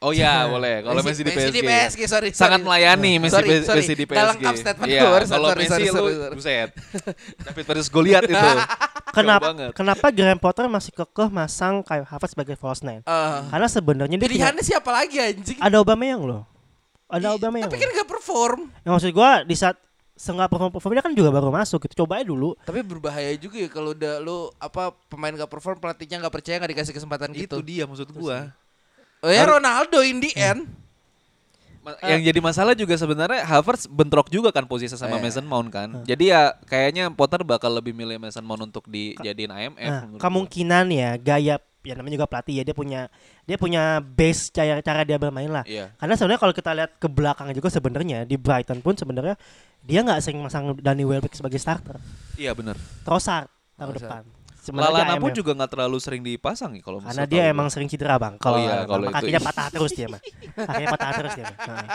oh 0.00 0.14
ya 0.14 0.46
boleh 0.48 0.80
kalau 0.80 1.02
Messi, 1.02 1.20
di 1.20 1.28
PSG. 1.28 1.36
Messi 1.36 1.50
di 1.50 1.62
PSG, 1.62 2.00
sorry. 2.06 2.28
Sangat 2.30 2.62
sorry. 2.62 2.64
melayani 2.64 3.12
Messi, 3.18 3.34
Sorry, 3.34 3.48
Messi 3.50 3.66
sorry. 3.66 3.82
di 3.90 4.04
PSG. 4.04 4.14
Nggak 4.14 4.28
lengkap 4.30 4.54
statement 4.56 4.88
Iya, 4.88 5.00
gue, 5.00 5.10
barusan. 5.10 5.34
kalau 5.34 5.48
Sorry, 5.50 5.60
Messi 5.60 5.70
sorry, 5.70 5.84
lu 5.84 5.92
sorry, 5.92 6.14
sorry. 6.14 6.34
buset. 6.38 6.68
David 7.44 7.64
versus 7.66 7.88
Goliath 7.90 8.24
itu. 8.24 8.38
Kenapa 9.10 9.50
kenapa 9.74 10.06
Graham 10.08 10.38
Potter 10.38 10.70
masih 10.70 10.94
kekeh 10.94 11.28
masang 11.28 11.82
kayak 11.82 12.06
Havertz 12.06 12.30
sebagai 12.30 12.54
false 12.54 12.80
nine? 12.80 13.02
Eh, 13.02 13.38
Karena 13.50 13.66
sebenarnya 13.66 14.14
dia 14.14 14.22
pilihannya 14.22 14.62
siapa 14.62 14.86
lagi 14.88 15.18
anjing? 15.18 15.58
ada 15.58 15.76
Aubameyang 15.76 16.22
loh. 16.22 16.46
Ada 17.10 17.34
Aubameyang. 17.34 17.66
Tapi 17.66 17.74
kan 17.76 17.90
gak 17.90 18.06
perform. 18.06 18.70
Yang 18.80 18.92
maksud 18.94 19.10
gua 19.10 19.42
di 19.42 19.58
saat 19.58 19.74
senggak 20.20 20.52
perform 20.52 20.68
performnya 20.68 21.00
kan 21.00 21.16
juga 21.16 21.32
baru 21.32 21.48
masuk 21.48 21.88
gitu. 21.88 22.04
Coba 22.04 22.20
aja 22.20 22.28
dulu. 22.28 22.52
Tapi 22.60 22.84
berbahaya 22.84 23.32
juga 23.40 23.56
ya 23.56 23.72
kalau 23.72 23.96
udah 23.96 24.20
lu 24.20 24.52
apa 24.60 24.92
pemain 25.08 25.32
gak 25.32 25.48
perform 25.48 25.80
pelatihnya 25.80 26.20
gak 26.20 26.28
percaya 26.30 26.60
gak 26.60 26.72
dikasih 26.76 26.92
kesempatan 26.92 27.32
itu 27.32 27.48
gitu. 27.48 27.56
dia 27.60 27.88
maksud 27.88 28.12
gua. 28.12 28.52
Oh 29.20 29.28
ya 29.28 29.48
Ronaldo 29.48 30.04
in 30.04 30.20
the 30.20 30.32
end. 30.34 30.68
Ma- 31.80 31.96
Yang 32.04 32.28
jadi 32.28 32.40
masalah 32.42 32.76
juga 32.76 32.92
sebenarnya 32.92 33.40
Havertz 33.40 33.88
bentrok 33.88 34.28
juga 34.28 34.52
kan 34.52 34.68
posisi 34.68 34.92
sama 34.92 35.16
Iya. 35.16 35.24
Mason 35.24 35.46
Mount 35.48 35.68
kan. 35.72 35.88
Jadi 36.04 36.28
ya 36.28 36.52
kayaknya 36.64 37.08
Potter 37.08 37.40
bakal 37.40 37.72
lebih 37.72 37.96
milih 37.96 38.20
Mason 38.20 38.44
Mount 38.44 38.60
untuk 38.62 38.84
dijadiin 38.84 39.48
IMF. 39.48 39.80
Nah, 39.80 40.00
menurut 40.04 40.20
gua. 40.20 40.20
kemungkinan 40.20 40.84
ya 40.92 41.10
gaya 41.16 41.56
ya 41.80 41.96
namanya 41.96 42.20
juga 42.20 42.28
pelatih 42.28 42.60
ya 42.60 42.62
dia 42.64 42.76
punya 42.76 43.00
dia 43.48 43.56
punya 43.56 44.04
base 44.04 44.52
cara 44.52 44.80
cara 44.84 45.00
dia 45.04 45.16
bermain 45.16 45.48
lah. 45.48 45.64
Iya. 45.64 45.92
Karena 45.96 46.14
sebenarnya 46.16 46.40
kalau 46.40 46.54
kita 46.54 46.70
lihat 46.76 46.90
ke 47.00 47.08
belakang 47.08 47.48
juga 47.56 47.68
sebenarnya 47.72 48.28
di 48.28 48.36
Brighton 48.36 48.84
pun 48.84 48.94
sebenarnya 48.96 49.34
dia 49.80 50.00
nggak 50.04 50.20
sering 50.20 50.40
masang 50.44 50.76
Danny 50.76 51.08
Welbeck 51.08 51.32
sebagai 51.32 51.56
starter. 51.56 51.96
Iya 52.36 52.52
benar. 52.52 52.76
Trossard 53.04 53.48
taruh 53.80 53.96
Trossard. 53.96 54.24
depan. 54.28 54.40
Sebenarnya 54.60 54.92
Lalana 54.92 55.16
pun 55.16 55.32
juga 55.32 55.56
nggak 55.56 55.70
terlalu 55.72 55.96
sering 56.04 56.20
dipasang 56.20 56.76
nih 56.76 56.84
kalau 56.84 57.00
karena 57.00 57.24
dia 57.24 57.48
emang 57.48 57.72
sering 57.72 57.88
cedera 57.88 58.20
bang. 58.20 58.36
Kalau 58.36 58.60
iya, 58.60 58.84
kalau 58.84 59.08
emang 59.08 59.16
itu 59.16 59.16
kakinya 59.16 59.40
iya. 59.40 59.48
patah 59.48 59.66
terus 59.72 59.92
dia 59.96 60.06
mah. 60.12 60.20
Kakinya 60.52 60.88
patah 60.92 61.10
terus 61.16 61.32
dia. 61.32 61.44
Mah. 61.48 61.56
Nah, 61.70 61.86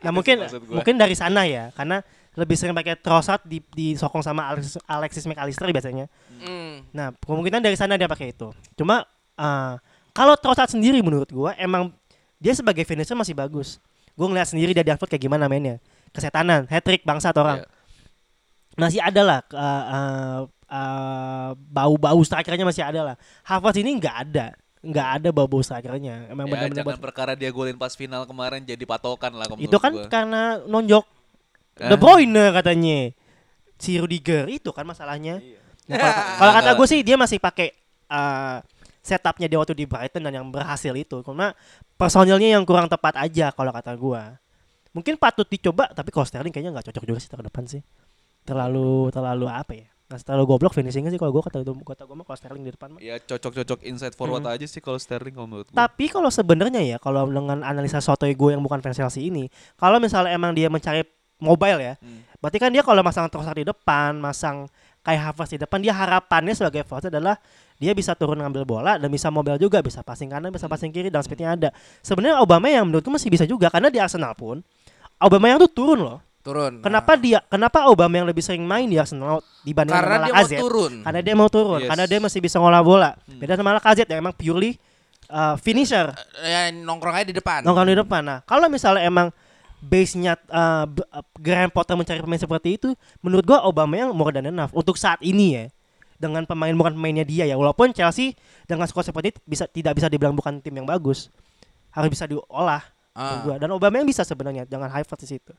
nah 0.00 0.10
mungkin 0.12 0.36
mungkin 0.68 0.94
dari 0.96 1.16
sana 1.16 1.44
ya 1.44 1.68
karena 1.76 2.00
lebih 2.34 2.56
sering 2.58 2.74
pakai 2.74 2.98
Trossard 2.98 3.44
di 3.46 3.62
disokong 3.62 4.24
sama 4.24 4.50
Alexis, 4.50 4.80
Alexis 4.88 5.24
McAllister 5.28 5.70
biasanya. 5.70 6.10
Hmm. 6.42 6.82
Nah, 6.90 7.14
kemungkinan 7.14 7.62
dari 7.62 7.78
sana 7.78 7.94
dia 7.94 8.10
pakai 8.10 8.34
itu. 8.34 8.50
Cuma 8.74 9.06
eh, 9.34 9.74
kalau 10.10 10.34
Trossard 10.34 10.70
sendiri 10.70 11.00
menurut 11.00 11.28
gua 11.28 11.52
emang 11.54 11.90
dia 12.36 12.52
sebagai 12.52 12.82
finisher 12.82 13.14
masih 13.14 13.32
bagus. 13.32 13.80
Gue 14.12 14.26
ngeliat 14.26 14.46
sendiri 14.46 14.70
dia 14.70 14.80
di 14.80 14.90
Anfield 14.90 15.08
kayak 15.08 15.22
gimana 15.22 15.44
mainnya. 15.44 15.82
Kesetanan, 16.10 16.66
hat 16.66 16.82
trick 16.82 17.02
bangsat 17.02 17.34
orang. 17.34 17.60
Iya. 17.60 17.68
Masih 18.76 19.00
ada 19.00 19.22
lah 19.22 19.40
eh, 19.44 19.58
eh, 19.88 20.38
eh, 20.68 21.50
bau-bau 21.56 22.20
strikernya 22.20 22.62
masih 22.62 22.82
ada 22.82 23.00
lah. 23.04 23.16
Havertz 23.42 23.78
ini 23.78 23.90
nggak 23.94 24.16
ada. 24.24 24.46
nggak 24.84 25.08
ada 25.16 25.28
bau-bau 25.32 25.58
strikernya. 25.58 26.28
Emang 26.28 26.44
Ya, 26.44 26.50
benar-benar 26.52 26.76
jangan 26.76 26.88
buat- 26.92 27.00
perkara 27.00 27.32
dia 27.32 27.48
golin 27.48 27.74
pas 27.74 27.90
final 27.90 28.22
kemarin 28.22 28.60
jadi 28.62 28.84
patokan 28.84 29.32
lah 29.32 29.48
itu 29.56 29.78
kan 29.80 29.90
gua. 29.90 30.06
karena 30.06 30.42
nonjok 30.62 31.08
Ah. 31.74 31.88
De 31.88 31.96
Bruyne 31.96 32.52
katanya. 32.52 33.10
Si 33.74 33.96
Rudiger 33.96 34.46
itu 34.46 34.70
kan 34.70 34.84
masalahnya. 34.84 35.40
Iya. 35.40 35.58
Nah, 35.88 35.96
kalau, 35.96 36.14
kalau 36.38 36.52
kata 36.60 36.70
gue 36.76 36.86
sih 36.86 37.00
dia 37.00 37.16
masih 37.16 37.40
pakai 37.40 37.72
uh, 38.06 38.60
setupnya 39.04 39.46
dia 39.46 39.60
waktu 39.60 39.76
di 39.76 39.84
Brighton 39.84 40.24
dan 40.24 40.32
yang 40.32 40.48
berhasil 40.48 40.96
itu. 40.96 41.20
Karena 41.20 41.52
personilnya 41.94 42.56
yang 42.56 42.64
kurang 42.64 42.88
tepat 42.88 43.20
aja 43.20 43.52
kalau 43.52 43.70
kata 43.70 43.92
gue. 43.92 44.22
Mungkin 44.96 45.20
patut 45.20 45.44
dicoba 45.44 45.92
tapi 45.92 46.08
kalau 46.08 46.24
Sterling 46.24 46.54
kayaknya 46.54 46.80
nggak 46.80 46.88
cocok 46.88 47.04
juga 47.04 47.18
sih 47.20 47.28
taruh 47.28 47.44
depan 47.44 47.68
sih. 47.68 47.84
Terlalu 48.44 49.12
terlalu 49.12 49.46
apa 49.48 49.72
ya? 49.76 49.88
Nah, 50.04 50.20
terlalu 50.20 50.44
goblok 50.44 50.76
finishingnya 50.76 51.08
sih 51.08 51.16
kalau 51.16 51.32
gue 51.32 51.42
kata 51.42 51.64
kata 51.64 52.02
gue 52.04 52.16
mah 52.16 52.26
kalau 52.28 52.38
Sterling 52.38 52.64
di 52.64 52.72
depan 52.76 52.88
mah. 52.92 53.00
Ya 53.00 53.16
cocok-cocok 53.16 53.82
inside 53.88 54.14
forward 54.14 54.44
Hmm. 54.44 54.52
aja 54.52 54.66
sih 54.68 54.78
kalau 54.78 55.00
Sterling 55.00 55.32
kalau 55.32 55.48
menurut 55.48 55.66
gua. 55.72 55.76
Tapi 55.80 56.12
kalau 56.12 56.28
sebenarnya 56.28 56.84
ya, 56.84 56.96
kalau 57.00 57.24
dengan 57.24 57.64
analisa 57.64 58.04
sotoy 58.04 58.36
gue 58.36 58.50
yang 58.52 58.60
bukan 58.60 58.84
fans 58.84 59.00
Chelsea 59.00 59.32
ini, 59.32 59.48
kalau 59.80 59.96
misalnya 59.96 60.36
emang 60.36 60.52
dia 60.52 60.68
mencari 60.68 61.08
mobile 61.40 61.80
ya, 61.82 61.94
Hmm. 61.98 62.20
berarti 62.38 62.58
kan 62.60 62.70
dia 62.70 62.84
kalau 62.84 63.00
masang 63.00 63.26
Trossard 63.32 63.56
di 63.58 63.66
depan, 63.66 64.14
masang 64.20 64.68
kayak 65.02 65.34
Havertz 65.34 65.56
di 65.56 65.60
depan, 65.60 65.80
dia 65.80 65.96
harapannya 65.96 66.52
sebagai 66.52 66.84
forward 66.84 67.08
adalah 67.08 67.40
dia 67.74 67.92
bisa 67.92 68.14
turun 68.14 68.38
ngambil 68.38 68.62
bola 68.62 68.92
dan 68.96 69.10
bisa 69.10 69.28
mobile 69.28 69.58
juga, 69.58 69.82
bisa 69.82 70.00
passing 70.00 70.30
kanan, 70.30 70.48
bisa 70.48 70.66
passing 70.66 70.90
kiri 70.90 71.10
dan 71.10 71.20
speednya 71.20 71.52
ada. 71.52 71.68
Sebenarnya 72.00 72.38
Obama 72.38 72.70
yang 72.70 72.86
menurutku 72.86 73.10
masih 73.10 73.28
bisa 73.28 73.44
juga 73.44 73.66
karena 73.68 73.90
di 73.90 73.98
Arsenal 73.98 74.32
pun 74.32 74.62
Obama 75.18 75.50
yang 75.50 75.58
tuh 75.58 75.70
turun 75.70 76.00
loh. 76.00 76.18
Turun. 76.44 76.84
Kenapa 76.84 77.16
dia 77.16 77.40
kenapa 77.48 77.88
Obama 77.88 78.20
yang 78.20 78.28
lebih 78.28 78.44
sering 78.44 78.60
main 78.62 78.84
di 78.84 79.00
Arsenal 79.00 79.40
dibanding 79.64 79.96
Karena 79.96 80.04
sama 80.04 80.20
dia 80.20 80.28
mau 80.28 80.36
Lacazette? 80.44 80.60
turun. 80.60 80.92
Karena 81.00 81.20
dia 81.24 81.34
mau 81.34 81.48
turun, 81.48 81.80
Yes. 81.80 81.88
karena 81.88 82.04
dia 82.04 82.18
masih 82.20 82.40
bisa 82.44 82.56
ngolah 82.60 82.82
bola. 82.84 83.10
Beda 83.26 83.56
sama 83.56 83.72
Lacazette 83.72 84.10
yang 84.12 84.20
emang 84.20 84.36
purely 84.36 84.76
uh, 85.26 85.56
finisher 85.56 86.12
Ya, 86.44 86.68
nongkrong 86.68 87.16
aja 87.16 87.26
di 87.26 87.32
depan. 87.32 87.64
nongkrong 87.64 87.88
di 87.88 87.96
depan. 87.96 88.20
Nah, 88.20 88.38
kalau 88.44 88.68
misalnya 88.68 89.08
emang 89.08 89.32
base-nya 89.80 90.36
uh, 90.48 90.84
uh, 90.84 91.24
Graham 91.36 91.72
Potter 91.72 91.96
mencari 91.96 92.20
pemain 92.20 92.36
seperti 92.36 92.76
itu, 92.76 92.92
menurut 93.20 93.44
gua 93.44 93.64
Obama 93.64 93.96
yang 93.96 94.12
more 94.12 94.28
than 94.28 94.44
enough 94.44 94.72
untuk 94.72 94.94
saat 94.94 95.20
ini 95.20 95.56
ya. 95.56 95.64
Dengan 96.14 96.46
pemain 96.46 96.72
bukan 96.72 96.94
pemainnya 96.94 97.26
dia 97.26 97.44
ya. 97.44 97.58
Walaupun 97.58 97.90
Chelsea 97.90 98.38
dengan 98.64 98.86
skor 98.86 99.02
seperti 99.02 99.34
itu 99.34 99.40
bisa 99.44 99.64
tidak 99.66 99.98
bisa 99.98 100.06
dibilang 100.06 100.34
bukan 100.34 100.62
tim 100.62 100.74
yang 100.74 100.86
bagus. 100.86 101.28
Harus 101.90 102.10
bisa 102.10 102.24
diolah. 102.26 102.82
Ah. 103.14 103.46
Dan 103.58 103.70
Obama 103.70 104.02
yang 104.02 104.08
bisa 104.08 104.26
sebenarnya 104.26 104.66
dengan 104.66 104.90
Havertz 104.90 105.22
di 105.22 105.38
situ. 105.38 105.54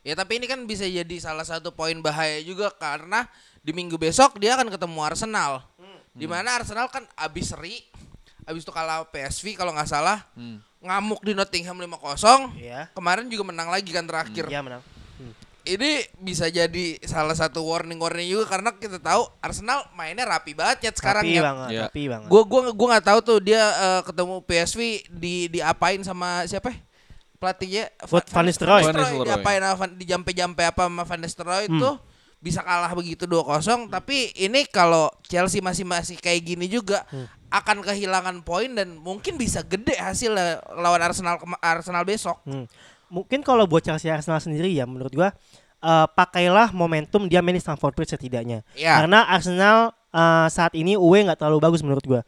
Ya 0.00 0.16
tapi 0.16 0.40
ini 0.40 0.48
kan 0.48 0.64
bisa 0.64 0.88
jadi 0.88 1.16
salah 1.20 1.44
satu 1.44 1.70
poin 1.70 1.94
bahaya 2.00 2.40
juga 2.40 2.72
karena 2.72 3.28
di 3.60 3.70
minggu 3.76 4.00
besok 4.00 4.40
dia 4.40 4.56
akan 4.56 4.72
ketemu 4.72 4.98
Arsenal. 5.04 5.62
Di 6.10 6.26
mana 6.26 6.58
Arsenal 6.58 6.90
kan 6.90 7.06
abis 7.14 7.54
seri, 7.54 7.78
abis 8.42 8.66
itu 8.66 8.72
kalah 8.74 9.06
PSV 9.06 9.54
kalau 9.54 9.70
nggak 9.70 9.86
salah, 9.86 10.26
Hmm. 10.34 10.58
ngamuk 10.82 11.22
di 11.22 11.36
Nottingham 11.36 11.78
5-0. 11.78 12.50
Iya. 12.58 12.90
Kemarin 12.96 13.30
juga 13.30 13.46
menang 13.46 13.70
lagi 13.70 13.92
kan 13.94 14.02
terakhir. 14.08 14.50
Iya 14.50 14.64
menang. 14.64 14.82
Ini 15.62 15.90
bisa 16.16 16.46
jadi 16.46 16.96
salah 17.02 17.32
satu 17.32 17.60
warning-warning 17.62 18.28
juga 18.28 18.48
karena 18.48 18.72
kita 18.72 18.96
tahu 18.96 19.28
Arsenal 19.38 19.84
mainnya 19.92 20.24
rapi 20.24 20.52
banget 20.52 20.88
ya 20.88 20.90
sekarang 20.90 21.22
Rapi 21.22 21.36
ya. 21.36 21.42
banget, 21.42 21.68
Iya. 21.70 21.82
rapi 21.86 22.02
banget. 22.06 22.28
Gue 22.28 22.42
gua 22.44 22.60
gua 22.70 22.86
nggak 22.90 23.06
tahu 23.06 23.18
tuh 23.20 23.38
dia 23.38 23.60
eh, 23.60 24.00
ketemu 24.02 24.34
PSV 24.40 24.80
di 25.10 25.34
diapain 25.48 26.00
sama 26.00 26.44
siapa? 26.44 26.72
ya? 26.72 26.78
Pelatihnya 27.36 27.84
Van- 28.04 28.28
Van 28.28 28.44
Nistelrooy. 28.44 28.82
Diapain 29.24 29.62
di 29.94 30.04
jampe-jampe 30.04 30.60
apa 30.60 30.84
sama 30.84 31.04
Van 31.04 31.20
Nistelrooy 31.20 31.66
Hmm. 31.66 31.80
tuh 31.80 31.94
bisa 32.38 32.60
kalah 32.60 32.88
begitu 32.90 33.28
2-0 33.28 33.84
tapi 33.86 34.32
ini 34.34 34.64
kalau 34.64 35.12
Chelsea 35.22 35.60
masih 35.60 35.84
masih 35.84 36.16
kayak 36.16 36.40
gini 36.42 36.66
juga 36.66 37.04
Hmm. 37.08 37.28
akan 37.48 37.84
kehilangan 37.84 38.40
poin 38.40 38.72
dan 38.72 38.96
mungkin 38.96 39.36
bisa 39.36 39.60
gede 39.60 39.92
hasil 39.92 40.32
lawan 40.72 41.00
Arsenal 41.00 41.36
Arsenal 41.58 42.04
besok. 42.04 42.40
Hmm. 42.44 42.64
Mungkin 43.10 43.42
kalau 43.42 43.66
buat 43.66 43.82
Chelsea 43.82 44.08
Arsenal 44.08 44.38
sendiri 44.38 44.70
ya 44.70 44.86
menurut 44.86 45.10
gua 45.10 45.34
eh, 45.82 46.06
pakailah 46.14 46.70
momentum 46.70 47.26
dia 47.26 47.42
main 47.42 47.58
di 47.58 47.62
Stamford 47.62 47.98
Bridge 47.98 48.14
setidaknya. 48.14 48.62
Ya. 48.78 49.02
Karena 49.02 49.26
Arsenal 49.26 49.92
eh, 50.14 50.46
saat 50.48 50.72
ini 50.78 50.94
UE 50.94 51.26
nggak 51.26 51.42
terlalu 51.42 51.58
bagus 51.58 51.82
menurut 51.82 52.04
gua. 52.06 52.20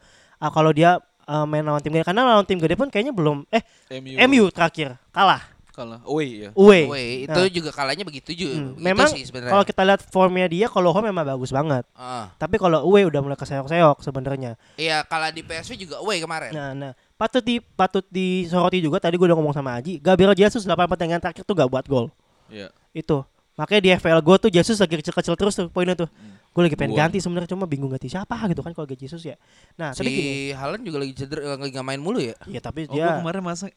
Ah, 0.43 0.51
kalau 0.51 0.75
dia 0.75 0.99
eh, 1.23 1.45
main 1.47 1.63
lawan 1.63 1.79
tim 1.79 1.95
gede 1.95 2.03
karena 2.03 2.27
lawan 2.27 2.43
tim 2.43 2.59
gede 2.59 2.75
pun 2.75 2.91
kayaknya 2.91 3.15
belum 3.15 3.47
eh 3.47 3.63
MU, 3.99 4.19
MU 4.27 4.43
terakhir 4.51 4.99
kalah 5.15 5.52
kalah. 5.73 5.99
Away 6.05 6.29
ya. 6.45 6.49
UE. 6.53 6.79
Weh, 6.85 7.09
itu 7.25 7.33
Nah, 7.33 7.49
juga 7.49 7.69
kalahnya 7.73 8.05
begitu 8.05 8.29
juga. 8.37 8.55
hmm, 8.61 8.77
begitu 8.77 8.85
memang 8.85 9.09
kalau 9.49 9.63
kita 9.65 9.81
lihat 9.81 10.01
formnya 10.05 10.45
dia 10.45 10.69
kalau 10.69 10.93
home 10.93 11.09
memang 11.09 11.25
bagus 11.25 11.49
banget. 11.49 11.83
Ah. 11.97 12.29
Tapi 12.37 12.61
kalau 12.61 12.85
UE 12.93 13.09
udah 13.09 13.19
mulai 13.25 13.35
keseok-seok 13.35 14.05
sebenarnya. 14.05 14.53
Iya, 14.77 15.01
kalah 15.09 15.33
di 15.33 15.41
PSV 15.41 15.73
juga 15.75 15.95
away 16.05 16.21
kemarin. 16.21 16.53
Nah, 16.53 16.69
nah 16.77 16.91
patut 17.17 17.41
di 17.41 17.57
patut 17.57 18.05
disoroti 18.13 18.77
juga 18.85 19.01
tadi 19.01 19.17
gue 19.17 19.25
udah 19.25 19.37
ngomong 19.37 19.55
sama 19.57 19.81
Aji, 19.81 19.97
Gabriel 19.97 20.37
Jesus 20.37 20.61
8 20.69 20.85
pertandingan 20.85 21.19
terakhir 21.19 21.41
tuh 21.41 21.57
gak 21.57 21.67
buat 21.67 21.85
gol. 21.89 22.13
Iya. 22.53 22.69
Itu. 22.93 23.25
Makanya 23.53 23.81
di 23.81 23.89
FPL 23.93 24.19
gue 24.19 24.35
tuh 24.39 24.49
Jesus 24.49 24.77
lagi 24.77 24.95
kecil-kecil 24.95 25.35
terus 25.35 25.53
tuh 25.53 25.67
poinnya 25.67 25.93
tuh. 25.93 26.09
Gue 26.49 26.61
lagi 26.63 26.73
pengen 26.73 26.93
Buang. 26.93 27.05
ganti 27.05 27.17
sebenarnya 27.17 27.49
cuma 27.49 27.65
bingung 27.65 27.87
ganti 27.87 28.07
siapa 28.07 28.33
gitu 28.45 28.61
kan 28.61 28.71
kalau 28.71 28.83
ganti 28.83 29.03
Jesus 29.03 29.21
ya. 29.21 29.37
Nah, 29.73 29.91
si 29.91 30.01
tapi 30.01 30.09
gini. 30.09 30.33
Haaland 30.51 30.81
juga 30.81 30.97
lagi 30.99 31.13
cedera 31.13 31.53
lagi 31.53 31.69
nggak 31.69 31.85
main 31.85 31.97
mulu 31.97 32.17
ya. 32.17 32.33
Iya, 32.45 32.59
tapi 32.59 32.85
Oh, 32.85 32.89
gua 32.89 32.95
dia 32.95 33.07
kemarin 33.15 33.41
masang 33.41 33.69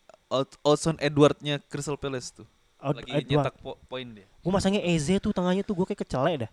Odson 0.63 0.97
Edwardnya 0.99 1.61
Crystal 1.63 1.95
Palace 1.95 2.33
tuh. 2.33 2.49
out, 2.79 2.93
Lagi 2.95 3.09
Edward. 3.11 3.29
nyetak 3.33 3.55
po- 3.59 3.81
poin 3.83 4.05
dia. 4.07 4.29
Gue 4.29 4.53
masangnya 4.53 4.81
Eze 4.83 5.17
tuh 5.17 5.33
tengahnya 5.33 5.61
tuh 5.61 5.73
gue 5.75 5.87
kayak 5.87 6.05
kecelek 6.05 6.37
dah. 6.45 6.51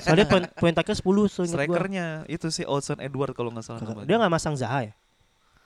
Soalnya 0.00 0.24
poin 0.24 0.44
poin 0.54 0.72
terakhir 0.72 0.96
10 0.96 1.04
so 1.26 1.40
inget 1.42 1.56
gua. 1.56 1.64
Strikernya 1.66 2.06
itu 2.26 2.46
sih 2.48 2.64
Odson 2.64 2.96
Edward 2.98 3.32
kalau 3.32 3.48
nggak 3.50 3.64
salah 3.64 3.80
namanya. 3.82 4.06
Dia 4.06 4.16
gak 4.18 4.30
masang 4.30 4.54
Zaha 4.54 4.88
ya? 4.88 4.92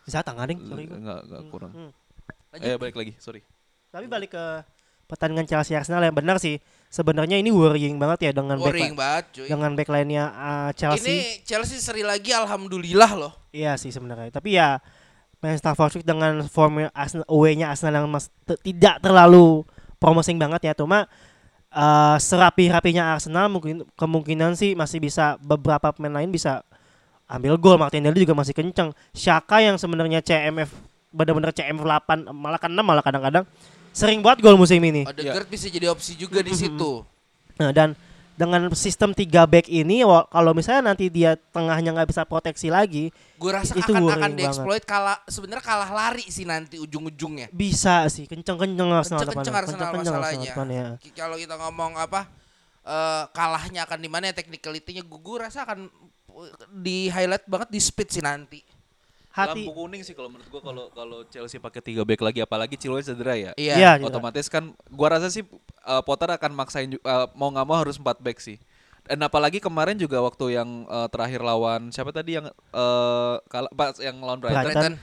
Bisa 0.02 0.22
tengah 0.22 0.46
ding, 0.46 0.58
sorry. 0.61 0.87
Enggak, 0.87 1.20
enggak 1.20 1.42
kurang. 1.48 1.70
Hmm. 1.70 1.90
Eh 2.54 2.74
balik 2.74 2.96
lagi, 2.96 3.12
sorry. 3.18 3.42
Tapi 3.88 4.06
balik 4.06 4.32
ke 4.32 4.44
pertandingan 5.04 5.44
Chelsea 5.44 5.74
Arsenal 5.74 6.00
yang 6.00 6.12
benar 6.12 6.38
sih. 6.38 6.56
Sebenarnya 6.88 7.37
ini 7.37 7.53
worrying 7.53 8.01
banget 8.01 8.33
ya 8.33 8.33
dengan 8.33 8.57
Worrying 8.57 8.96
back 8.96 8.96
banget 8.96 9.24
cuy. 9.37 9.48
dengan 9.53 9.70
backline-nya 9.77 10.24
uh, 10.33 10.70
Chelsea. 10.72 11.05
Ini 11.05 11.16
Chelsea 11.44 11.77
seri 11.77 12.01
lagi 12.01 12.33
alhamdulillah 12.33 13.12
loh. 13.12 13.33
Iya 13.53 13.77
sih 13.77 13.92
sebenarnya. 13.92 14.33
Tapi 14.33 14.57
ya 14.57 14.81
Stamford 15.38 16.01
Bridge 16.01 16.09
dengan 16.09 16.40
form 16.48 16.88
Arsenal 16.96 17.29
away-nya 17.29 17.70
Arsenal 17.70 18.03
yang 18.03 18.09
mas, 18.09 18.33
tidak 18.64 19.05
terlalu 19.05 19.68
promising 20.01 20.40
banget 20.40 20.64
ya. 20.64 20.72
Cuma 20.72 21.05
uh, 21.77 22.16
serapi-rapinya 22.16 23.14
Arsenal 23.20 23.53
mungkin 23.53 23.85
kemungkinan 23.94 24.57
sih 24.57 24.72
masih 24.72 24.98
bisa 24.98 25.37
beberapa 25.44 25.92
pemain 25.92 26.24
lain 26.24 26.33
bisa 26.33 26.64
ambil 27.29 27.61
gol. 27.61 27.77
Martinelli 27.77 28.24
juga 28.24 28.33
masih 28.33 28.57
kenceng. 28.57 28.96
Shaka 29.12 29.61
yang 29.61 29.77
sebenarnya 29.77 30.24
CMF 30.24 30.72
benar-benar 31.12 31.53
CMF 31.53 31.85
8 31.85 32.33
malah 32.33 32.61
kan 32.61 32.72
6 32.72 32.81
malah 32.81 33.05
kadang-kadang 33.05 33.44
sering 33.98 34.22
buat 34.22 34.38
gol 34.38 34.54
musim 34.54 34.78
ini. 34.78 35.02
Odegaard 35.02 35.50
bisa 35.50 35.66
jadi 35.66 35.90
opsi 35.90 36.14
juga 36.14 36.38
di 36.38 36.54
situ. 36.54 37.02
Nah, 37.58 37.74
dan 37.74 37.98
dengan 38.38 38.70
sistem 38.70 39.11
3 39.11 39.26
back 39.50 39.66
ini 39.66 40.06
kalau 40.30 40.54
misalnya 40.54 40.94
nanti 40.94 41.11
dia 41.11 41.34
tengahnya 41.50 41.90
nggak 41.90 42.06
bisa 42.06 42.22
proteksi 42.22 42.70
lagi, 42.70 43.11
Gue 43.34 43.50
rasa 43.50 43.74
Itu 43.74 43.90
akan 43.90 44.14
akan 44.14 44.30
dieksploit 44.38 44.87
kalah 44.87 45.18
sebenarnya 45.26 45.64
kalah 45.66 45.90
lari 45.90 46.22
sih 46.30 46.46
nanti 46.46 46.78
ujung-ujungnya. 46.78 47.50
bisa 47.50 48.06
sih 48.06 48.30
kenceng-kenceng 48.30 48.94
Arsenal 48.94 49.26
depannya. 49.26 49.42
Arsenal 49.50 49.66
Kenceng-kenceng 49.66 50.14
masalahnya. 50.14 50.87
Ki- 51.02 51.14
Kalau 51.18 51.34
kita 51.34 51.58
ngomong 51.58 51.98
apa 51.98 52.30
eh, 52.87 53.24
kalahnya 53.34 53.82
akan 53.90 53.98
di 53.98 54.08
mana 54.11 54.30
ya 54.30 54.34
technicality-nya 54.38 55.02
gue 55.02 55.37
rasa 55.42 55.66
akan 55.66 55.90
eh, 56.38 56.52
di 56.70 57.11
highlight 57.11 57.42
banget 57.50 57.68
di 57.74 57.80
speed 57.82 58.08
sih 58.14 58.22
nanti. 58.22 58.62
Hati 59.38 59.62
Lampu 59.62 59.72
kuning 59.72 60.03
sih 60.03 60.18
kalau 60.18 60.27
menurut 60.27 60.51
gua 60.51 60.62
kalau 60.66 60.85
kalau 60.90 61.18
Chelsea 61.31 61.62
pakai 61.62 61.79
tiga 61.79 62.03
back 62.03 62.18
lagi 62.18 62.42
apalagi 62.42 62.74
Chilwell 62.74 63.07
cedera 63.07 63.38
ya. 63.38 63.53
Iya. 63.55 63.74
Iya, 63.79 63.90
cedera. 64.03 64.07
Otomatis 64.11 64.51
kan 64.51 64.74
gua 64.90 65.14
rasa 65.14 65.31
sih 65.31 65.46
uh, 65.87 66.03
Potter 66.03 66.27
akan 66.27 66.51
maksain 66.53 66.90
uh, 66.98 67.31
mau 67.38 67.55
nggak 67.55 67.66
mau 67.66 67.79
harus 67.79 67.94
4 67.96 68.18
back 68.18 68.42
sih. 68.42 68.59
Dan 69.07 69.22
apalagi 69.22 69.62
kemarin 69.62 69.96
juga 69.96 70.18
waktu 70.20 70.59
yang 70.59 70.85
uh, 70.85 71.07
terakhir 71.09 71.40
lawan 71.40 71.88
siapa 71.88 72.11
tadi 72.11 72.37
yang 72.37 72.51
uh, 72.74 73.38
kalah 73.46 73.70
pas 73.72 73.94
yang 74.03 74.18
lawan 74.18 74.42
Brighton. 74.42 74.66
Brighton. 74.68 74.94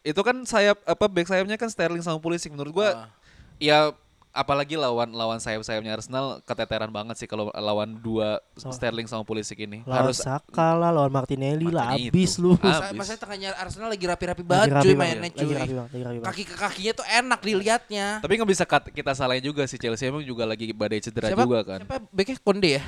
Itu 0.00 0.20
kan 0.24 0.42
sayap 0.42 0.80
apa 0.82 1.06
back 1.06 1.28
sayapnya 1.28 1.54
kan 1.54 1.68
Sterling 1.68 2.02
sama 2.02 2.18
Pulisic 2.18 2.50
menurut 2.50 2.72
gua 2.72 2.88
Ah. 3.04 3.08
ya 3.62 3.94
apalagi 4.34 4.74
lawan 4.74 5.08
lawan 5.08 5.38
sayap-sayapnya 5.38 5.94
Arsenal 5.94 6.42
keteteran 6.42 6.90
banget 6.90 7.14
sih 7.16 7.24
kalau 7.24 7.48
lawan 7.50 7.94
dua 7.96 8.42
Sterling 8.52 9.06
sama 9.06 9.22
Pulisic 9.22 9.54
ini. 9.56 9.80
lawan 9.82 10.10
harus 10.10 10.18
Saka 10.18 10.74
lah, 10.74 10.90
lawan 10.90 11.08
Martinelli 11.08 11.70
lah, 11.70 11.94
Makanya 11.94 12.10
abis 12.10 12.32
itu. 12.34 12.42
lu. 12.42 12.52
Ah, 12.58 12.90
Masa, 12.90 13.14
tengahnya 13.14 13.54
Arsenal 13.54 13.88
lagi 13.88 14.02
rapi-rapi 14.02 14.42
Lagi 14.42 14.50
banget 14.50 14.68
rapi 14.68 14.82
cuy 14.82 14.94
mainnya 14.94 15.22
lagi 15.22 15.38
cuy. 15.38 15.54
rapi 15.54 15.72
banget, 15.72 15.72
lagi 15.88 16.02
rapi 16.02 16.18
banget. 16.18 16.26
Kaki 16.28 16.42
ke 16.44 16.54
kakinya 16.58 16.92
tuh 16.92 17.06
enak 17.08 17.40
dilihatnya. 17.40 18.06
Tapi 18.18 18.32
nggak 18.34 18.50
bisa 18.50 18.64
kat- 18.64 18.90
kita 18.90 19.12
salahin 19.14 19.40
juga 19.40 19.62
sih 19.64 19.78
Chelsea 19.78 20.04
emang 20.04 20.20
juga 20.20 20.42
lagi 20.44 20.66
badai 20.68 20.98
cedera 20.98 21.30
Siapa? 21.30 21.40
juga 21.40 21.58
kan. 21.64 21.78
Siapa 21.80 21.96
backnya 22.04 22.36
Konde 22.42 22.70
ya? 22.74 22.82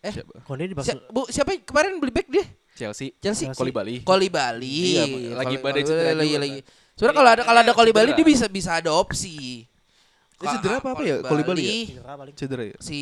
Eh, 0.00 0.12
Siapa? 0.14 0.32
Konde 0.46 0.64
di 0.64 0.74
Si- 0.78 1.02
Bu, 1.10 1.26
siapa 1.26 1.50
yang 1.50 1.62
kemarin 1.64 1.98
beli 1.98 2.14
back 2.14 2.28
dia? 2.30 2.46
Chelsea. 2.72 3.10
Chelsea. 3.18 3.50
Koli 3.50 3.74
Bali. 3.74 3.94
Koli 4.00 4.28
Bali. 4.28 4.78
Iya, 4.94 5.04
lagi 5.34 5.56
badai 5.58 5.82
cedera 5.82 6.14
lagi, 6.14 6.28
juga 6.28 6.38
lagi. 6.38 6.58
kan. 6.60 6.94
Sebenarnya 6.94 7.16
kalau 7.18 7.30
ada 7.30 7.42
kalau 7.42 7.60
ada 7.60 7.72
Koli 7.74 7.90
Bali 7.90 8.10
dia 8.12 8.22
bisa 8.24 8.46
bisa 8.46 8.70
ada 8.74 8.94
opsi. 8.94 9.66
Dia 10.36 10.48
cedera 10.52 10.76
apa 10.76 10.88
apa 10.90 11.02
ya? 11.02 11.16
Koli 11.20 11.42
Bali 11.42 11.62
ya? 11.62 11.72
Cedera 11.86 12.12
paling. 12.14 12.34
Cedera 12.34 12.64
ya? 12.64 12.76
si 12.78 13.00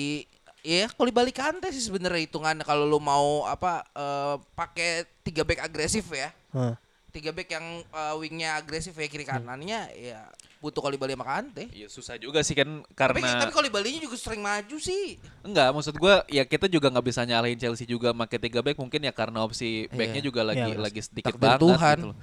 ya 0.60 0.86
Koli 0.88 1.10
Bali 1.10 1.28
Kante 1.28 1.68
sih 1.68 1.82
sebenarnya 1.82 2.22
hitungan 2.22 2.56
kalau 2.60 2.84
lu 2.84 2.96
mau 2.96 3.44
apa 3.44 3.82
eh, 3.90 4.34
pakai 4.54 4.90
tiga 5.20 5.42
back 5.42 5.60
agresif 5.60 6.06
ya. 6.08 6.30
Hah. 6.50 6.78
Tiga 7.10 7.30
back 7.30 7.46
yang 7.48 7.66
eh, 7.82 8.14
wingnya 8.16 8.56
agresif 8.56 8.92
ya 8.92 9.04
kiri 9.04 9.22
kanannya 9.22 9.90
ya 9.92 10.24
butuh 10.58 10.80
Koli 10.80 10.96
Bali 10.96 11.12
sama 11.12 11.26
Kante. 11.26 11.68
Iya 11.68 11.86
susah 11.86 12.16
juga 12.16 12.40
sih 12.40 12.54
kan 12.54 12.80
Tapi, 12.86 13.20
karena 13.20 13.36
tapi 13.38 13.52
Koli 13.52 13.68
Balinya 13.68 14.00
juga 14.00 14.16
sering 14.16 14.40
maju 14.40 14.76
sih. 14.78 15.20
enggak 15.42 15.68
maksud 15.70 15.94
gua 15.94 16.24
ya 16.26 16.40
kita 16.42 16.64
juga 16.66 16.88
nggak 16.88 17.04
bisa 17.04 17.20
nyalahin 17.22 17.58
Chelsea 17.58 17.84
juga 17.84 18.16
pakai 18.16 18.38
tiga 18.40 18.62
back 18.62 18.78
mungkin 18.78 19.00
ya 19.00 19.12
karena 19.12 19.42
opsi 19.42 19.90
backnya 19.90 20.22
Iya. 20.22 20.26
juga 20.26 20.40
lagi 20.40 20.64
Iya, 20.64 20.80
lagi 20.80 21.00
sedikit 21.02 21.34
Takdir 21.34 21.44
banget 21.44 21.60
Tuhan. 21.60 21.96
gitu 21.98 22.08
loh. 22.08 22.18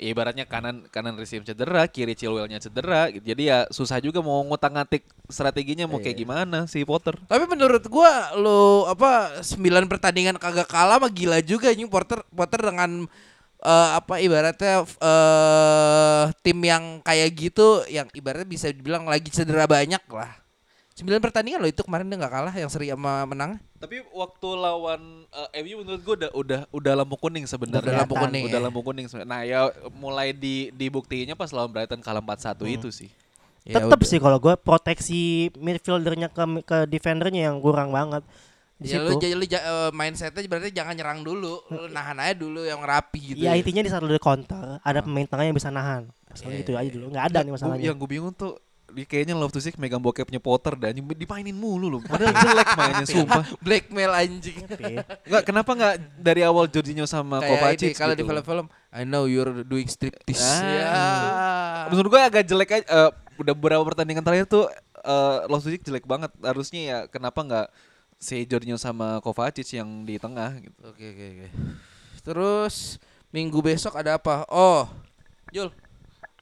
Ya, 0.00 0.08
ibaratnya 0.08 0.48
kanan 0.48 0.88
kanan 0.88 1.20
Risim 1.20 1.44
cedera, 1.44 1.84
kiri 1.84 2.16
Chilwellnya 2.16 2.56
cedera, 2.56 3.12
gitu. 3.12 3.28
jadi 3.28 3.42
ya 3.44 3.58
susah 3.68 4.00
juga 4.00 4.24
mau 4.24 4.40
ngutang-ngatik 4.40 5.04
strateginya 5.28 5.84
mau 5.84 6.00
kayak 6.00 6.16
gimana 6.16 6.64
si 6.64 6.80
Potter. 6.82 7.14
Tapi 7.28 7.44
menurut 7.44 7.84
gua 7.92 8.32
lu 8.34 8.88
apa 8.88 9.44
9 9.44 9.62
pertandingan 9.92 10.40
kagak 10.40 10.66
kalah 10.66 10.96
mah 10.96 11.12
gila 11.12 11.44
juga 11.44 11.70
anjing 11.70 11.92
Porter 11.92 12.24
Potter 12.32 12.60
dengan 12.72 13.04
eh, 13.62 13.90
apa 13.94 14.18
ibaratnya 14.18 14.82
eh 14.82 16.24
tim 16.40 16.58
yang 16.64 17.04
kayak 17.04 17.30
gitu 17.36 17.84
yang 17.92 18.08
ibaratnya 18.16 18.48
bisa 18.48 18.72
dibilang 18.72 19.04
lagi 19.04 19.28
cedera 19.28 19.70
banyak 19.70 20.02
lah. 20.08 20.41
9 20.94 21.08
pertandingan 21.18 21.56
loh 21.56 21.66
itu 21.66 21.80
kemarin 21.80 22.04
dia 22.04 22.16
nggak 22.16 22.30
kalah 22.30 22.52
yang 22.52 22.68
seri 22.68 22.86
sama 22.86 23.24
menang. 23.24 23.56
Tapi 23.76 24.04
waktu 24.08 24.48
lawan 24.52 25.00
eh, 25.50 25.62
MU 25.62 25.80
menurut 25.80 26.00
gua 26.00 26.14
udah 26.14 26.30
udah 26.32 26.60
udah 26.68 26.92
lampu 26.94 27.16
kuning 27.16 27.44
sebenarnya. 27.44 27.80
Udah 27.82 28.00
lampu 28.02 28.14
kuning 28.14 28.44
Udah 28.44 28.54
ya. 28.54 28.64
lampu 28.64 28.80
kuning 28.82 29.06
sebenarnya. 29.06 29.30
Nah, 29.30 29.42
ya 29.42 29.60
mulai 29.90 30.30
di 30.30 30.68
dibuktiinnya 30.70 31.32
pas 31.32 31.48
lawan 31.48 31.68
Brighton 31.68 31.98
kalah 31.98 32.20
4-1 32.20 32.68
itu 32.68 32.88
sih. 32.88 33.08
Ya 33.62 33.78
Tetep 33.78 33.94
udah. 33.94 34.06
sih 34.06 34.18
kalau 34.18 34.36
gue 34.36 34.54
proteksi 34.54 35.20
midfieldernya 35.56 36.28
ke 36.28 36.42
ke 36.60 36.78
defendernya 36.86 37.48
yang 37.48 37.58
kurang 37.58 37.88
banget 37.88 38.20
di 38.74 38.90
Ya 38.90 38.98
lu, 38.98 39.14
situ. 39.14 39.22
jadi 39.22 39.34
lu 39.34 39.44
ja- 39.46 39.62
eh, 39.62 39.90
mindsetnya 39.92 40.42
berarti 40.44 40.70
jangan 40.70 40.92
nyerang 40.92 41.22
dulu, 41.22 41.62
lu 41.64 41.86
nahan 41.88 42.18
aja 42.18 42.34
dulu 42.34 42.60
yang 42.60 42.82
rapi 42.82 43.32
gitu. 43.32 43.38
Ya 43.40 43.54
intinya 43.54 43.78
di 43.78 43.88
saat 43.88 44.02
lu 44.02 44.12
counter 44.18 44.76
ada 44.78 45.00
pemain 45.00 45.22
tengah 45.22 45.46
yang 45.46 45.54
bisa 45.54 45.70
nahan. 45.70 46.10
Masalah 46.26 46.50
Iya, 46.50 46.60
gitu 46.60 46.70
iya, 46.72 46.80
aja 46.80 46.90
dulu. 46.90 47.06
Nggak 47.08 47.24
ada 47.24 47.38
nih 47.38 47.44
Gua- 47.44 47.54
masalahnya. 47.54 47.84
yang 47.86 47.96
gue 47.96 48.08
bingung 48.10 48.34
tuh 48.34 48.58
kayaknya 49.08 49.32
Love 49.32 49.52
to 49.52 49.60
Sick 49.60 49.80
megang 49.80 49.98
bokepnya 50.04 50.36
Potter 50.36 50.76
dan 50.76 50.92
dimainin 50.94 51.56
mulu 51.56 51.98
loh. 51.98 52.00
Padahal 52.04 52.36
jelek 52.36 52.68
mainnya 52.76 53.06
sumpah. 53.08 53.44
Blackmail 53.64 54.12
anjing. 54.12 54.62
Enggak, 55.24 55.42
kenapa 55.48 55.70
enggak 55.72 55.94
dari 56.20 56.44
awal 56.44 56.68
Jorginho 56.68 57.08
sama 57.08 57.40
Kayak 57.40 57.50
Kovacic 57.50 57.88
ini 57.88 57.96
kalau 57.96 58.14
gitu 58.14 58.20
di 58.20 58.28
film-film 58.28 58.66
I 58.92 59.02
know 59.08 59.24
you're 59.24 59.64
doing 59.64 59.88
striptease. 59.88 60.44
Ah. 60.44 60.68
Ya. 60.68 60.92
Menurut 61.88 62.12
gue 62.12 62.20
agak 62.20 62.44
jelek 62.44 62.70
aja. 62.80 62.84
eh, 62.84 63.10
udah 63.40 63.52
beberapa 63.56 63.82
pertandingan 63.88 64.20
terakhir 64.20 64.46
tuh 64.46 64.68
eh 65.02 65.38
Love 65.48 65.64
to 65.64 65.70
Sick 65.72 65.82
jelek 65.82 66.04
banget. 66.04 66.30
Harusnya 66.44 66.80
ya 66.80 66.98
kenapa 67.08 67.40
enggak 67.40 67.66
si 68.20 68.44
Jorginho 68.44 68.78
sama 68.78 69.18
Kovacic 69.24 69.66
yang 69.74 70.04
di 70.04 70.20
tengah 70.20 70.60
gitu. 70.60 70.78
Oke 70.84 71.04
oke 71.10 71.24
oke. 71.32 71.48
Terus 72.22 73.02
minggu 73.34 73.58
besok 73.58 73.96
ada 73.98 74.20
apa? 74.20 74.46
Oh, 74.46 74.86
Jul, 75.50 75.72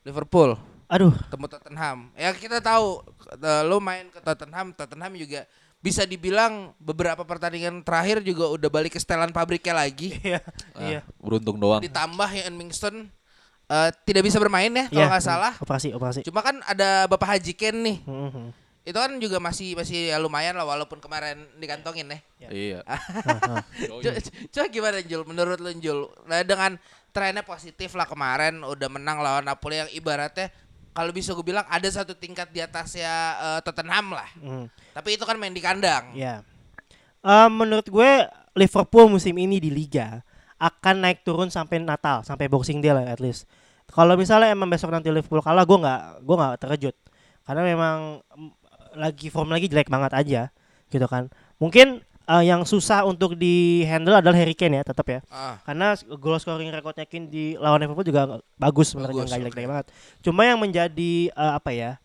Liverpool 0.05 0.70
aduh, 0.91 1.15
ketemu 1.15 1.47
Tottenham. 1.49 1.99
Ya 2.13 2.31
kita 2.33 2.59
tahu 2.59 3.01
eh, 3.33 3.63
lo 3.63 3.79
main 3.79 4.11
ke 4.11 4.19
Tottenham, 4.19 4.75
Tottenham 4.75 5.15
juga 5.15 5.47
bisa 5.79 6.05
dibilang 6.05 6.77
beberapa 6.77 7.23
pertandingan 7.23 7.81
terakhir 7.81 8.21
juga 8.21 8.51
udah 8.51 8.69
balik 8.69 8.93
ke 8.93 9.01
setelan 9.01 9.31
pabriknya 9.31 9.79
lagi. 9.79 10.19
iya. 10.27 10.43
Ah, 10.75 10.83
Iya. 10.83 11.01
Beruntung 11.17 11.57
doang. 11.57 11.81
Ditambah 11.81 12.29
yang 12.29 12.53
Mingston 12.53 13.09
eh, 13.65 13.91
tidak 14.03 14.27
bisa 14.27 14.37
bermain 14.37 14.69
ya 14.69 14.87
kalau 14.87 14.99
Iya. 14.99 15.09
nggak 15.09 15.25
salah. 15.25 15.53
Operasi, 15.57 15.95
operasi. 15.95 16.21
Cuma 16.27 16.43
kan 16.43 16.59
ada 16.67 17.07
Bapak 17.07 17.39
Haji 17.39 17.55
Ken 17.55 17.81
nih. 17.81 17.99
Mhm. 18.05 18.47
Itu 18.81 18.97
kan 18.97 19.13
juga 19.17 19.37
masih 19.39 19.77
masih 19.77 20.09
ya 20.09 20.17
lumayan 20.17 20.57
lah 20.57 20.65
walaupun 20.65 20.99
kemarin 20.99 21.37
dikantongin 21.57 22.11
ya. 22.11 22.19
Iya. 22.51 22.81
Co- 24.03 24.21
Coba 24.51 24.67
gimana 24.69 24.99
Jul 25.01 25.23
menurut 25.25 25.61
lu 25.61 25.71
Jul? 25.77 26.09
Nah, 26.25 26.41
dengan 26.43 26.81
trennya 27.11 27.43
positif 27.43 27.93
lah 27.93 28.07
kemarin 28.07 28.63
udah 28.63 28.89
menang 28.89 29.21
lawan 29.21 29.45
Napoli 29.45 29.79
yang 29.79 29.91
ibaratnya 29.91 30.49
kalau 30.91 31.11
bisa 31.15 31.33
gue 31.33 31.47
bilang 31.47 31.67
ada 31.71 31.87
satu 31.87 32.15
tingkat 32.19 32.51
di 32.51 32.61
atasnya 32.61 33.13
eh, 33.39 33.61
Tottenham 33.63 34.15
lah. 34.15 34.29
Mhm. 34.39 34.67
Tapi 34.95 35.09
itu 35.15 35.25
kan 35.25 35.39
main 35.39 35.55
di 35.55 35.63
kandang. 35.63 36.13
Ya. 36.15 36.43
Eh, 37.21 37.49
menurut 37.53 37.87
gue 37.87 38.11
Liverpool 38.57 39.07
musim 39.13 39.37
ini 39.39 39.63
di 39.63 39.71
liga 39.71 40.25
akan 40.61 41.07
naik 41.07 41.25
turun 41.25 41.49
sampai 41.49 41.81
Natal, 41.81 42.21
sampai 42.27 42.51
Boxing 42.51 42.85
Day 42.85 42.93
lah 42.93 43.07
at 43.09 43.23
least. 43.23 43.49
Kalau 43.91 44.15
misalnya 44.15 44.53
emang 44.53 44.71
besok 44.71 44.93
nanti 44.93 45.09
Liverpool 45.11 45.43
kalah, 45.43 45.65
gue 45.65 45.79
nggak 45.79 46.03
gue 46.23 46.37
nggak 46.37 46.53
terkejut 46.63 46.97
karena 47.49 47.63
memang 47.67 47.97
mm, 48.23 48.51
lagi 49.01 49.27
form 49.33 49.51
lagi 49.51 49.67
jelek 49.67 49.89
banget 49.89 50.13
aja, 50.15 50.43
gitu 50.93 51.07
kan. 51.09 51.33
Mungkin 51.59 52.05
eh, 52.31 52.43
yang 52.47 52.63
susah 52.63 53.03
untuk 53.03 53.35
di 53.35 53.83
handle 53.83 54.15
adalah 54.15 54.39
Harry 54.39 54.55
Kane 54.55 54.79
ya, 54.79 54.85
tetap 54.87 55.07
ya. 55.11 55.21
Ah, 55.27 55.59
Karena 55.67 55.99
goal 56.15 56.39
scoring 56.39 56.71
rekornya 56.71 57.03
Kane 57.05 57.27
di 57.27 57.59
lawan 57.59 57.83
Liverpool 57.83 58.07
juga 58.07 58.39
bagus 58.55 58.95
sebenarnya 58.95 59.27
nggak 59.27 59.39
jelek-jelek 59.51 59.69
banget. 59.69 59.87
Cuma 60.23 60.47
yang 60.47 60.59
menjadi 60.63 61.13
eh, 61.35 61.53
apa 61.59 61.71
ya 61.75 61.99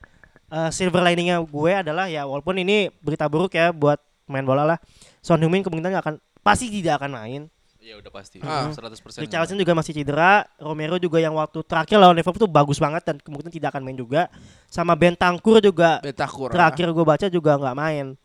eh, 0.50 0.70
silver 0.74 1.06
liningnya 1.06 1.38
gue 1.42 1.72
adalah 1.72 2.10
ya 2.10 2.26
walaupun 2.26 2.58
ini 2.58 2.90
berita 3.06 3.30
buruk 3.30 3.54
ya 3.54 3.70
buat 3.70 4.02
main 4.26 4.46
bola 4.46 4.66
lah. 4.66 4.78
Son 5.22 5.38
Heung-min 5.38 5.62
kemungkinan 5.62 5.94
nggak 5.94 6.06
akan 6.06 6.16
pasti 6.42 6.70
tidak 6.70 7.02
akan 7.02 7.12
main. 7.14 7.42
Iya 7.86 8.02
udah 8.02 8.10
pasti. 8.10 8.42
Ah. 8.42 8.74
100%. 8.74 9.22
Richarlison 9.22 9.62
juga 9.62 9.78
masih 9.78 9.94
cedera. 9.94 10.50
Romero 10.58 10.98
juga 10.98 11.22
yang 11.22 11.38
waktu 11.38 11.62
terakhir 11.62 12.02
lawan 12.02 12.18
Liverpool 12.18 12.42
tuh 12.42 12.50
bagus 12.50 12.82
banget 12.82 13.06
dan 13.06 13.22
kemungkinan 13.22 13.54
tidak 13.54 13.70
akan 13.78 13.86
main 13.86 13.94
juga. 13.94 14.26
Sama 14.74 14.98
Bentancur 14.98 15.62
juga 15.62 16.02
terakhir 16.50 16.90
gue 16.90 17.06
baca 17.06 17.26
juga 17.30 17.52
nggak 17.62 17.78
main. 17.78 18.18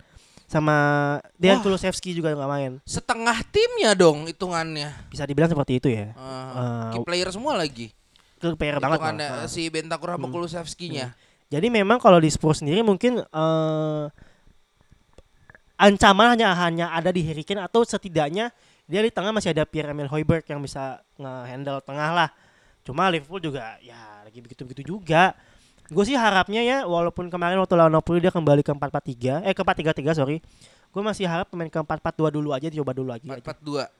Sama 0.50 0.76
Dejan. 1.38 1.62
Kulusevski 1.62 2.10
juga 2.10 2.34
nggak 2.34 2.50
main. 2.50 2.72
Setengah 2.82 3.38
timnya 3.54 3.94
dong 3.94 4.26
hitungannya. 4.26 4.90
Bisa 5.06 5.22
dibilang 5.22 5.46
seperti 5.46 5.78
itu 5.78 5.86
ya. 5.94 6.10
Eh, 6.10 6.98
key 6.98 7.06
player 7.06 7.30
semua 7.30 7.54
lagi. 7.54 7.94
skill 8.40 8.56
player 8.58 8.82
banget. 8.82 8.98
Nah. 8.98 9.46
si 9.46 9.70
Bentancur 9.70 10.16
sama 10.16 10.26
Kulusevski-nya. 10.26 11.14
Jadi 11.52 11.70
memang 11.70 12.02
kalau 12.02 12.18
di 12.18 12.26
Spurs 12.26 12.66
sendiri 12.66 12.82
mungkin 12.82 13.22
eh 13.22 14.04
ancaman 15.80 16.34
hanya 16.34 16.52
hanya 16.58 16.86
ada 16.92 17.14
di 17.14 17.22
Harry 17.24 17.46
Kane 17.46 17.64
atau 17.64 17.86
setidaknya 17.86 18.52
dia 18.90 19.00
di 19.00 19.12
tengah 19.14 19.30
masih 19.30 19.54
ada 19.54 19.62
Pierre 19.62 19.94
Emil 19.94 20.10
Højbjerg 20.10 20.44
yang 20.50 20.60
bisa 20.60 20.98
nge-handle 21.14 21.78
tengah 21.86 22.10
lah. 22.10 22.28
Cuma 22.82 23.06
Liverpool 23.06 23.38
juga 23.38 23.78
ya 23.78 24.26
lagi 24.26 24.42
begitu-begitu 24.42 24.82
juga. 24.98 25.30
Gue 25.90 26.04
sih 26.06 26.14
harapnya 26.14 26.62
ya 26.62 26.86
walaupun 26.86 27.26
kemarin 27.26 27.58
waktu 27.58 27.74
lawan 27.74 27.90
Napoli 27.90 28.22
dia 28.22 28.30
kembali 28.30 28.62
ke 28.62 28.70
4-4-3 28.70 29.42
eh 29.42 29.52
ke 29.52 29.62
4-3-3 29.62 30.14
sorry. 30.14 30.38
Gue 30.90 31.02
masih 31.02 31.26
harap 31.26 31.50
pemain 31.50 31.66
ke 31.66 31.76
4-4-2 31.76 32.30
dulu 32.30 32.54
aja 32.54 32.66
dicoba 32.66 32.94
dulu 32.94 33.10
lagi. 33.10 33.26
aja. 33.26 33.42
4-4-2. 33.42 33.90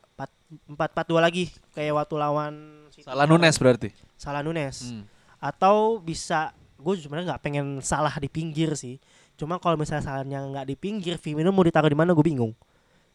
4-4-2 0.70 1.18
lagi 1.18 1.44
kayak 1.72 1.92
waktu 1.96 2.14
lawan. 2.14 2.52
Salah 2.94 3.26
Nunes 3.26 3.56
berarti. 3.56 3.88
Salah 4.14 4.42
Nunes 4.44 4.76
Hmm. 4.92 5.04
atau 5.40 5.96
bisa 5.96 6.52
gue 6.76 6.92
sebenarnya 6.96 7.32
nggak 7.32 7.42
pengen 7.42 7.66
salah 7.80 8.12
di 8.16 8.28
pinggir 8.28 8.76
sih 8.76 9.00
cuma 9.36 9.56
kalau 9.56 9.80
misalnya 9.80 10.04
salahnya 10.04 10.44
nggak 10.44 10.66
di 10.68 10.76
pinggir 10.76 11.16
Firmino 11.16 11.48
mau 11.48 11.64
ditaruh 11.64 11.88
di 11.88 11.96
mana 11.96 12.12
gue 12.12 12.20
bingung 12.20 12.52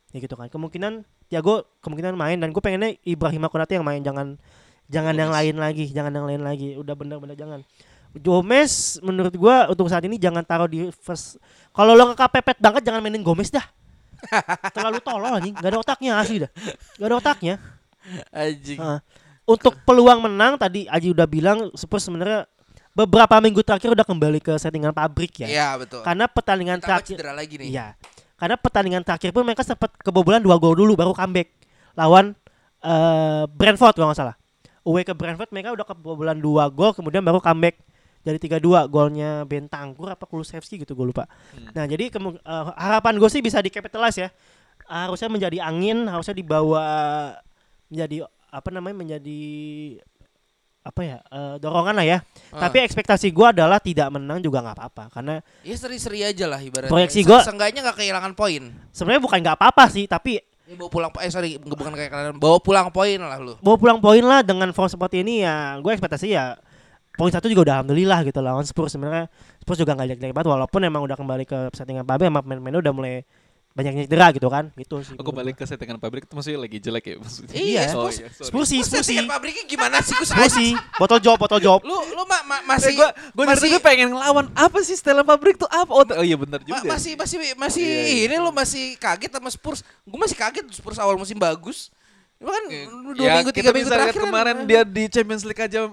ya 0.10 0.18
gitu 0.18 0.34
kan 0.34 0.50
kemungkinan 0.50 1.06
Tiago 1.30 1.70
kemungkinan 1.86 2.18
main 2.18 2.42
dan 2.42 2.50
gue 2.50 2.58
pengennya 2.58 2.98
Ibrahim 3.06 3.46
Konate 3.46 3.78
yang 3.78 3.86
main 3.86 4.02
jangan 4.02 4.42
jangan 4.86 5.14
yang 5.14 5.30
lain 5.30 5.54
lagi 5.58 5.86
jangan 5.90 6.14
yang 6.14 6.26
lain 6.26 6.42
lagi 6.42 6.74
udah 6.78 6.98
bener-bener 6.98 7.38
jangan 7.38 7.62
Gomez 8.20 9.00
menurut 9.04 9.34
gue 9.36 9.56
untuk 9.72 9.92
saat 9.92 10.04
ini 10.08 10.16
jangan 10.16 10.44
taruh 10.44 10.70
di 10.70 10.88
first 11.04 11.40
kalau 11.76 11.96
lo 11.96 12.16
kepepet 12.16 12.58
banget 12.60 12.82
jangan 12.88 13.04
mainin 13.04 13.24
Gomez 13.24 13.52
dah 13.52 13.66
terlalu 14.76 15.04
tolol 15.04 15.38
anjing 15.38 15.54
gak 15.54 15.70
ada 15.70 15.80
otaknya 15.80 16.12
asli 16.18 16.48
dah 16.48 16.52
gak 16.98 17.08
ada 17.12 17.18
otaknya 17.20 17.56
Anjing. 18.30 18.80
Heeh. 18.80 19.00
Untuk 19.46 19.78
peluang 19.86 20.26
menang 20.26 20.58
tadi 20.58 20.90
Aji 20.90 21.14
udah 21.14 21.28
bilang 21.30 21.70
Spurs 21.78 22.10
sebenarnya 22.10 22.50
beberapa 22.98 23.38
minggu 23.38 23.62
terakhir 23.62 23.94
udah 23.94 24.06
kembali 24.08 24.40
ke 24.42 24.54
settingan 24.58 24.90
pabrik 24.96 25.46
ya. 25.46 25.48
Iya, 25.50 25.68
betul. 25.78 26.02
Karena 26.02 26.26
pertandingan 26.26 26.82
Ditambah 26.82 27.06
terakhir 27.06 27.18
lagi 27.30 27.56
nih. 27.62 27.68
Iya. 27.70 27.88
Karena 28.36 28.56
pertandingan 28.58 29.04
terakhir 29.06 29.30
pun 29.32 29.44
mereka 29.46 29.62
sempat 29.62 29.94
kebobolan 30.02 30.42
dua 30.42 30.58
gol 30.58 30.74
dulu 30.76 30.98
baru 30.98 31.14
comeback 31.14 31.54
lawan 31.96 32.34
eh, 32.82 33.44
Brentford 33.54 33.96
kalau 33.96 34.10
nggak 34.12 34.20
salah. 34.20 34.36
Away 34.86 35.02
ke 35.06 35.14
Brentford 35.14 35.50
mereka 35.54 35.74
udah 35.74 35.86
kebobolan 35.86 36.38
dua 36.42 36.66
gol 36.74 36.94
kemudian 36.98 37.22
baru 37.22 37.38
comeback 37.38 37.78
dari 38.26 38.36
3-2 38.36 38.58
golnya 38.88 39.46
Bentancur 39.46 40.10
apa 40.10 40.26
Kulusevski 40.26 40.82
gitu 40.82 40.92
gue 40.92 41.06
lupa. 41.06 41.30
Nah, 41.70 41.86
jadi 41.86 42.10
kemu- 42.10 42.36
eh, 42.36 42.66
harapan 42.74 43.16
gue 43.16 43.30
sih 43.30 43.40
bisa 43.40 43.62
dicapitalize 43.62 44.18
ya. 44.18 44.30
Harusnya 44.84 45.30
menjadi 45.30 45.62
angin, 45.62 46.06
harusnya 46.06 46.34
dibawa 46.34 46.86
menjadi 47.86 48.26
apa 48.50 48.70
namanya 48.70 48.96
menjadi 48.98 49.42
apa 50.82 51.02
ya 51.02 51.18
eh, 51.20 51.56
dorongan 51.58 51.96
lah 51.96 52.06
ya. 52.08 52.18
Ah. 52.50 52.66
Tapi 52.66 52.82
ekspektasi 52.84 53.30
gue 53.30 53.48
adalah 53.48 53.78
tidak 53.78 54.10
menang 54.12 54.38
juga 54.38 54.62
nggak 54.62 54.76
apa-apa 54.76 55.04
karena 55.12 55.36
Ya 55.62 55.74
seri-seri 55.74 56.22
aja 56.22 56.46
lah 56.46 56.58
ibaratnya. 56.60 56.90
Proyeksi 56.90 57.22
gua- 57.22 57.42
Seenggaknya 57.42 57.82
nggak 57.82 57.98
kehilangan 58.00 58.34
poin. 58.34 58.74
sebenarnya 58.90 59.22
bukan 59.22 59.38
nggak 59.40 59.56
apa-apa 59.56 59.86
sih 59.88 60.06
tapi 60.06 60.42
Bawa 60.66 60.90
pulang 60.90 61.12
eh 61.22 61.30
sorry 61.30 61.62
bukan 61.62 61.94
kayak 61.94 62.10
kalian 62.10 62.36
bawa 62.36 62.58
pulang 62.58 62.90
poin 62.90 63.22
lah 63.22 63.38
lu. 63.38 63.54
bawa 63.62 63.78
pulang 63.78 64.00
poin 64.02 64.22
lah 64.22 64.42
dengan 64.42 64.74
form 64.74 64.90
seperti 64.90 65.22
ini 65.22 65.46
ya 65.46 65.78
gue 65.78 65.94
ekspektasi 65.94 66.26
ya 66.28 66.58
poin 67.16 67.30
satu 67.30 67.48
juga 67.48 67.62
udah 67.64 67.76
alhamdulillah 67.80 68.20
gitu 68.24 68.40
lawan 68.40 68.64
Spurs 68.64 68.92
sebenarnya 68.92 69.32
Spurs 69.58 69.78
juga 69.78 69.92
nggak 69.92 70.08
jelek-jelek 70.10 70.34
banget 70.34 70.50
walaupun 70.50 70.82
emang 70.82 71.02
udah 71.02 71.16
kembali 71.16 71.44
ke 71.44 71.72
settingan 71.72 72.04
pabrik 72.04 72.28
sama 72.28 72.40
pemain-pemainnya 72.40 72.82
udah 72.82 72.92
mulai 72.92 73.16
banyak 73.72 74.08
cedera 74.08 74.32
gitu 74.32 74.48
kan 74.48 74.72
gitu 74.74 75.00
sih 75.02 75.16
Aku 75.16 75.32
balik 75.32 75.56
ke 75.56 75.64
settingan 75.64 75.96
pabrik 75.96 76.24
itu 76.24 76.32
maksudnya 76.32 76.60
lagi 76.62 76.80
jelek 76.80 77.04
ya 77.06 77.16
maksudnya. 77.18 77.52
Iya, 77.54 77.82
Oh, 77.92 78.08
Spurs- 78.08 78.18
iya, 78.18 78.28
sih 78.32 78.44
Spurs 78.48 78.68
sih 78.70 78.80
settingan 78.80 79.28
pabriknya 79.28 79.64
gimana 79.66 80.00
sih? 80.00 80.16
Spurs 80.16 80.32
sih 80.50 80.72
botol 80.96 81.20
job 81.20 81.36
botol 81.36 81.60
job 81.60 81.84
Lu 81.84 81.92
lu 81.92 82.24
ma- 82.24 82.40
ma- 82.46 82.56
Eh, 82.58 82.68
masih 82.70 82.96
gua 82.96 83.12
gua 83.36 83.44
dari 83.46 83.52
masih 83.52 83.68
tadi 83.70 83.84
pengen 83.84 84.08
ngelawan 84.12 84.48
apa 84.54 84.80
sih 84.80 84.96
setelan 84.96 85.24
pabrik 85.24 85.56
tuh 85.58 85.68
apa? 85.68 85.88
Oh, 85.88 86.04
oh 86.04 86.24
iya 86.24 86.36
benar 86.36 86.60
ma- 86.60 86.68
juga. 86.74 86.88
masih 86.88 87.16
masih 87.16 87.36
masih 87.54 87.84
Iya, 87.84 88.04
iya. 88.06 88.24
ini 88.26 88.36
lu 88.38 88.52
masih 88.52 88.96
kaget 88.96 89.32
sama 89.34 89.50
Spurs. 89.50 89.84
Gue 90.02 90.20
masih 90.22 90.36
kaget 90.36 90.66
Spurs 90.72 90.96
awal 90.96 91.16
musim 91.16 91.36
bagus. 91.36 91.92
Cuma 92.36 92.52
kan 92.52 92.64
dua 93.12 93.24
ya, 93.26 93.34
minggu 93.38 93.52
tiga 93.52 93.72
minggu 93.72 93.88
terakhir 93.88 94.12
kan- 94.14 94.24
kemarin 94.24 94.56
dia 94.64 94.82
di 94.84 95.04
Champions 95.08 95.44
League 95.44 95.60
aja 95.62 95.92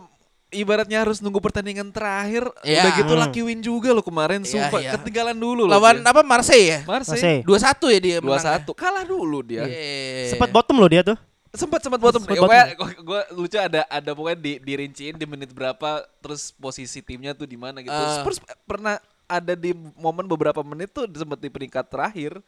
ibaratnya 0.52 1.00
harus 1.00 1.18
nunggu 1.18 1.40
pertandingan 1.40 1.88
terakhir 1.88 2.44
Iya. 2.60 2.78
udah 2.78 2.92
gitu 2.94 3.12
Hmm. 3.12 3.22
lucky 3.22 3.40
win 3.40 3.58
juga 3.58 3.90
loh 3.90 4.00
kemarin 4.00 4.40
Iya, 4.40 4.50
sumpah 4.50 4.78
iya. 4.78 4.92
ketinggalan 4.94 5.34
dulu 5.34 5.64
loh 5.64 5.72
lawan 5.72 5.98
dia. 5.98 6.06
apa 6.06 6.20
Marseille 6.22 6.68
ya? 6.68 6.78
Marseille. 6.84 7.40
Dua 7.42 7.56
satu 7.56 7.88
ya 7.88 7.98
dia 7.98 8.16
dua 8.18 8.36
menang. 8.36 8.46
satu 8.54 8.70
kalah 8.70 9.02
dulu 9.02 9.40
dia 9.42 9.64
Iya. 9.64 10.30
sempat 10.30 10.48
bottom 10.48 10.76
loh 10.76 10.86
dia 10.86 11.02
tuh 11.02 11.16
sempat 11.50 11.80
sempat 11.80 11.98
bottom 11.98 12.22
Sempat 12.22 12.32
ya, 12.32 12.38
bottom. 12.38 12.48
pokoknya 12.48 12.66
gua, 12.74 12.88
gua 13.02 13.20
lucu 13.34 13.56
ada 13.56 13.80
ada 13.86 14.10
pokoknya 14.10 14.38
di 14.38 14.52
dirinciin 14.58 15.14
di 15.14 15.26
menit 15.26 15.50
berapa 15.50 15.90
terus 16.18 16.48
posisi 16.50 17.00
timnya 17.00 17.32
tuh 17.32 17.44
di 17.44 17.56
mana 17.56 17.80
gitu 17.80 17.92
Ah. 17.92 18.20
Spurs 18.20 18.36
pernah 18.62 18.96
ada 19.26 19.52
di 19.52 19.72
momen 19.94 20.24
beberapa 20.24 20.60
menit 20.60 20.88
tuh 20.90 21.08
sempat 21.08 21.36
di 21.36 21.48
peringkat 21.48 21.84
terakhir 21.86 22.40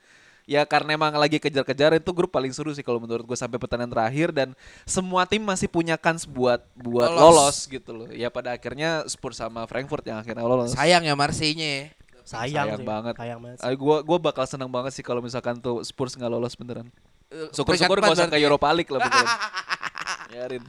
ya 0.45 0.63
karena 0.69 0.93
emang 0.93 1.13
lagi 1.17 1.41
kejar-kejar 1.41 1.97
itu 1.97 2.11
grup 2.13 2.29
paling 2.29 2.53
seru 2.53 2.69
sih 2.71 2.85
kalau 2.85 3.01
menurut 3.01 3.25
gue 3.25 3.33
sampai 3.33 3.57
pertandingan 3.57 3.97
terakhir 3.97 4.29
dan 4.29 4.49
semua 4.85 5.25
tim 5.25 5.41
masih 5.41 5.73
punya 5.73 5.97
kans 5.97 6.29
buat 6.29 6.61
buat 6.77 7.09
Lolos. 7.09 7.21
lolos, 7.21 7.57
gitu 7.67 7.91
loh 7.97 8.09
ya 8.13 8.29
pada 8.29 8.53
akhirnya 8.53 9.09
Spurs 9.09 9.41
sama 9.41 9.65
Frankfurt 9.65 10.05
yang 10.05 10.21
akhirnya 10.21 10.45
lolos 10.45 10.77
Sayang 10.77 11.01
ya 11.03 11.17
Marseille-nya 11.17 11.69
ya. 11.69 11.85
sayang, 12.25 12.73
Sayang 12.73 12.81
sih. 12.81 12.87
banget. 12.89 13.15
sayang 13.21 13.41
banget 13.41 13.59
sih. 13.61 13.73
Gua 13.77 14.01
gua 14.01 14.17
bakal 14.17 14.45
senang 14.49 14.73
banget 14.73 14.93
sih 14.97 15.05
kalau 15.05 15.21
misalkan 15.21 15.61
tuh 15.61 15.85
Spurs 15.85 16.17
nggak 16.17 16.33
lolos 16.33 16.57
beneran. 16.57 16.89
Eh, 17.29 17.49
Syukur-syukur 17.53 18.01
gak 18.01 18.17
usah 18.17 18.33
ke. 18.33 18.41
Europa 18.41 18.69
League 18.73 18.89
lah 18.89 19.01
beneran. 19.05 19.29
Biarin. 20.33 20.65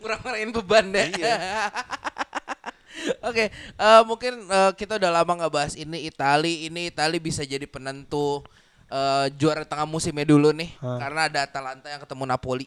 ngurang-ngurangin 0.00 0.50
beban 0.56 0.84
deh. 0.92 1.06
Iya. 1.12 1.36
Oke, 3.28 3.52
eh, 3.52 4.02
mungkin 4.08 4.48
eh, 4.48 4.72
kita 4.74 4.96
udah 4.96 5.10
lama 5.12 5.32
nggak 5.44 5.52
bahas 5.52 5.74
ini 5.76 6.08
Itali. 6.08 6.66
Ini 6.72 6.88
Itali 6.88 7.20
bisa 7.20 7.44
jadi 7.44 7.68
penentu 7.68 8.40
eh, 8.90 9.26
juara 9.34 9.66
tengah 9.66 9.86
musimnya 9.86 10.26
dulu 10.26 10.50
nih, 10.54 10.70
Hah. 10.78 10.98
karena 11.02 11.20
ada 11.30 11.38
Atalanta 11.46 11.86
yang 11.90 12.02
ketemu 12.02 12.24
Napoli. 12.26 12.66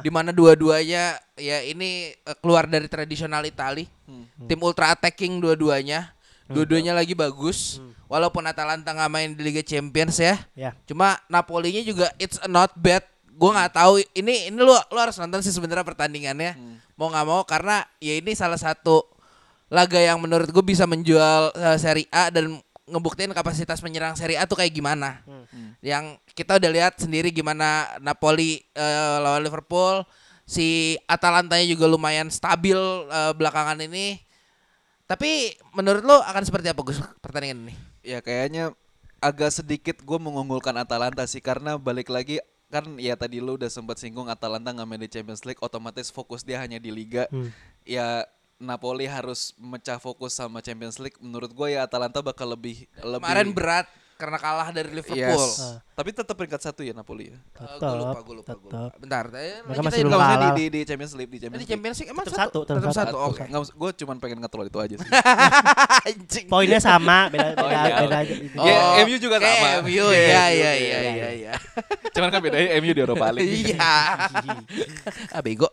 Di 0.00 0.10
mana 0.12 0.32
dua-duanya 0.32 1.18
ya 1.36 1.58
ini 1.64 2.12
eh, 2.12 2.36
keluar 2.40 2.68
dari 2.68 2.88
tradisional 2.88 3.44
Itali. 3.44 3.88
Hmm. 4.04 4.26
Tim 4.48 4.60
ultra 4.60 4.92
attacking 4.92 5.40
dua-duanya. 5.40 6.12
Dua-duanya 6.50 6.98
lagi 6.98 7.14
bagus. 7.14 7.78
Walaupun 8.10 8.42
Atalanta 8.42 8.90
nggak 8.90 9.10
main 9.10 9.30
di 9.38 9.42
Liga 9.46 9.62
Champions 9.62 10.18
ya. 10.18 10.34
ya 10.58 10.74
Cuma 10.82 11.14
Napolinya 11.30 11.78
juga 11.86 12.10
it's 12.18 12.42
a 12.42 12.50
not 12.50 12.74
bad. 12.74 13.06
Gue 13.30 13.54
nggak 13.54 13.78
tahu 13.78 14.02
ini 14.18 14.50
ini 14.50 14.58
lu 14.58 14.74
lu 14.74 14.98
harus 14.98 15.14
nonton 15.14 15.46
sih 15.46 15.54
sebenarnya 15.54 15.86
pertandingannya. 15.86 16.58
Mau 16.98 17.06
nggak 17.06 17.26
mau 17.26 17.46
karena 17.46 17.86
ya 18.02 18.18
ini 18.18 18.34
salah 18.34 18.58
satu 18.58 19.06
laga 19.70 20.02
yang 20.02 20.18
menurut 20.18 20.50
gue 20.50 20.64
bisa 20.66 20.84
menjual 20.90 21.54
eh, 21.54 21.78
Serie 21.78 22.10
A 22.10 22.34
dan 22.34 22.58
ngebuktiin 22.90 23.30
kapasitas 23.30 23.78
penyerang 23.78 24.18
Serie 24.18 24.36
A 24.36 24.44
tuh 24.44 24.58
kayak 24.58 24.74
gimana. 24.74 25.22
Yang 25.80 26.18
kita 26.34 26.58
udah 26.58 26.70
lihat 26.70 26.94
sendiri 26.98 27.30
gimana 27.30 27.86
Napoli 28.02 28.66
eh, 28.74 29.16
lawan 29.22 29.46
Liverpool, 29.46 30.02
si 30.44 30.98
Atalantanya 31.06 31.64
juga 31.70 31.86
lumayan 31.86 32.28
stabil 32.28 32.76
eh, 33.08 33.32
belakangan 33.38 33.78
ini. 33.80 34.18
Tapi 35.06 35.58
menurut 35.74 36.06
lo 36.06 36.22
akan 36.22 36.42
seperti 36.46 36.70
apa 36.70 36.82
Gus 36.86 37.02
pertandingan 37.18 37.66
ini? 37.66 37.74
Ya 38.06 38.22
kayaknya 38.22 38.74
agak 39.18 39.50
sedikit 39.50 40.00
gue 40.00 40.18
mengunggulkan 40.18 40.74
Atalanta 40.78 41.26
sih 41.26 41.42
karena 41.42 41.76
balik 41.76 42.08
lagi 42.08 42.38
kan 42.70 42.86
ya 43.02 43.18
tadi 43.18 43.42
lu 43.42 43.58
udah 43.58 43.66
sempat 43.66 43.98
singgung 43.98 44.30
Atalanta 44.30 44.70
nggak 44.70 44.86
main 44.86 45.02
di 45.02 45.10
Champions 45.10 45.42
League 45.42 45.58
otomatis 45.58 46.08
fokus 46.14 46.46
dia 46.46 46.62
hanya 46.62 46.78
di 46.78 46.94
Liga. 46.94 47.26
Hmm. 47.28 47.50
Ya 47.82 48.22
Napoli 48.60 49.08
harus 49.08 49.56
mecah 49.56 49.96
fokus 49.96 50.36
sama 50.36 50.60
Champions 50.60 51.00
League. 51.00 51.16
Menurut 51.18 51.50
gue 51.50 51.74
ya 51.74 51.88
Atalanta 51.88 52.20
bakal 52.20 52.52
lebih 52.52 52.84
lebih 53.00 53.24
Kemarin 53.24 53.50
berat 53.56 53.88
karena 54.20 54.36
kalah 54.36 54.68
dari 54.68 54.92
Liverpool. 54.92 55.48
Yes. 55.48 55.64
Ah. 55.64 55.80
Tapi 56.00 56.16
tetap 56.16 56.32
peringkat 56.32 56.60
satu 56.62 56.80
ya 56.80 56.96
Napoli 56.96 57.28
ya. 57.28 57.36
gue 57.36 57.60
lupa, 57.60 57.76
Tetap, 57.76 57.92
gue 57.92 58.00
lupa, 58.00 58.18
gue 58.18 58.34
tetap. 58.40 58.56
lupa. 58.58 58.80
Bentar, 58.96 59.24
eh, 59.36 59.60
Mereka 59.60 59.80
masih 59.84 60.02
kalah. 60.02 60.28
di, 60.32 60.48
di, 60.48 60.64
di 60.70 60.80
Champions 60.82 61.12
League, 61.12 61.28
di 61.28 61.38
Champions 61.38 61.60
League. 61.60 61.68
Champions 61.70 61.96
League 62.00 62.10
emang 62.10 62.24
Tetap 62.24 62.38
satu, 62.40 62.48
satu, 62.56 62.60
tetap 62.64 62.80
tetap 62.80 62.94
satu. 62.96 63.04
satu. 63.12 63.16
Oke. 63.28 63.42
Nggak, 63.44 63.62
gue 63.68 63.90
cuma 64.00 64.12
pengen 64.16 64.38
ngetrol 64.40 64.64
itu 64.64 64.78
aja 64.80 64.94
sih. 64.96 65.10
Anjing. 66.08 66.46
poinnya 66.48 66.80
sama 66.80 67.28
beda 67.28 67.52
beda 67.52 67.60
Oh, 67.60 67.68
iya. 67.68 67.84
beda 68.00 68.18
Oh, 68.56 68.64
Ya, 68.64 68.76
MU 69.04 69.16
juga 69.20 69.36
sama. 69.36 69.66
MU, 69.84 69.92
Iya, 69.92 70.08
iya, 70.08 70.08
MU, 70.08 70.16
iya, 70.16 70.48
iya, 70.48 70.72
iya, 70.72 70.98
iya. 70.98 71.10
iya, 71.12 71.28
iya. 71.36 71.52
Cuman 72.16 72.28
kan 72.32 72.40
bedanya 72.40 72.68
MU 72.80 72.90
di 72.90 73.00
Europa 73.00 73.26
League. 73.30 73.52
Iya. 73.68 73.92
Ah 75.30 75.40
bego. 75.44 75.68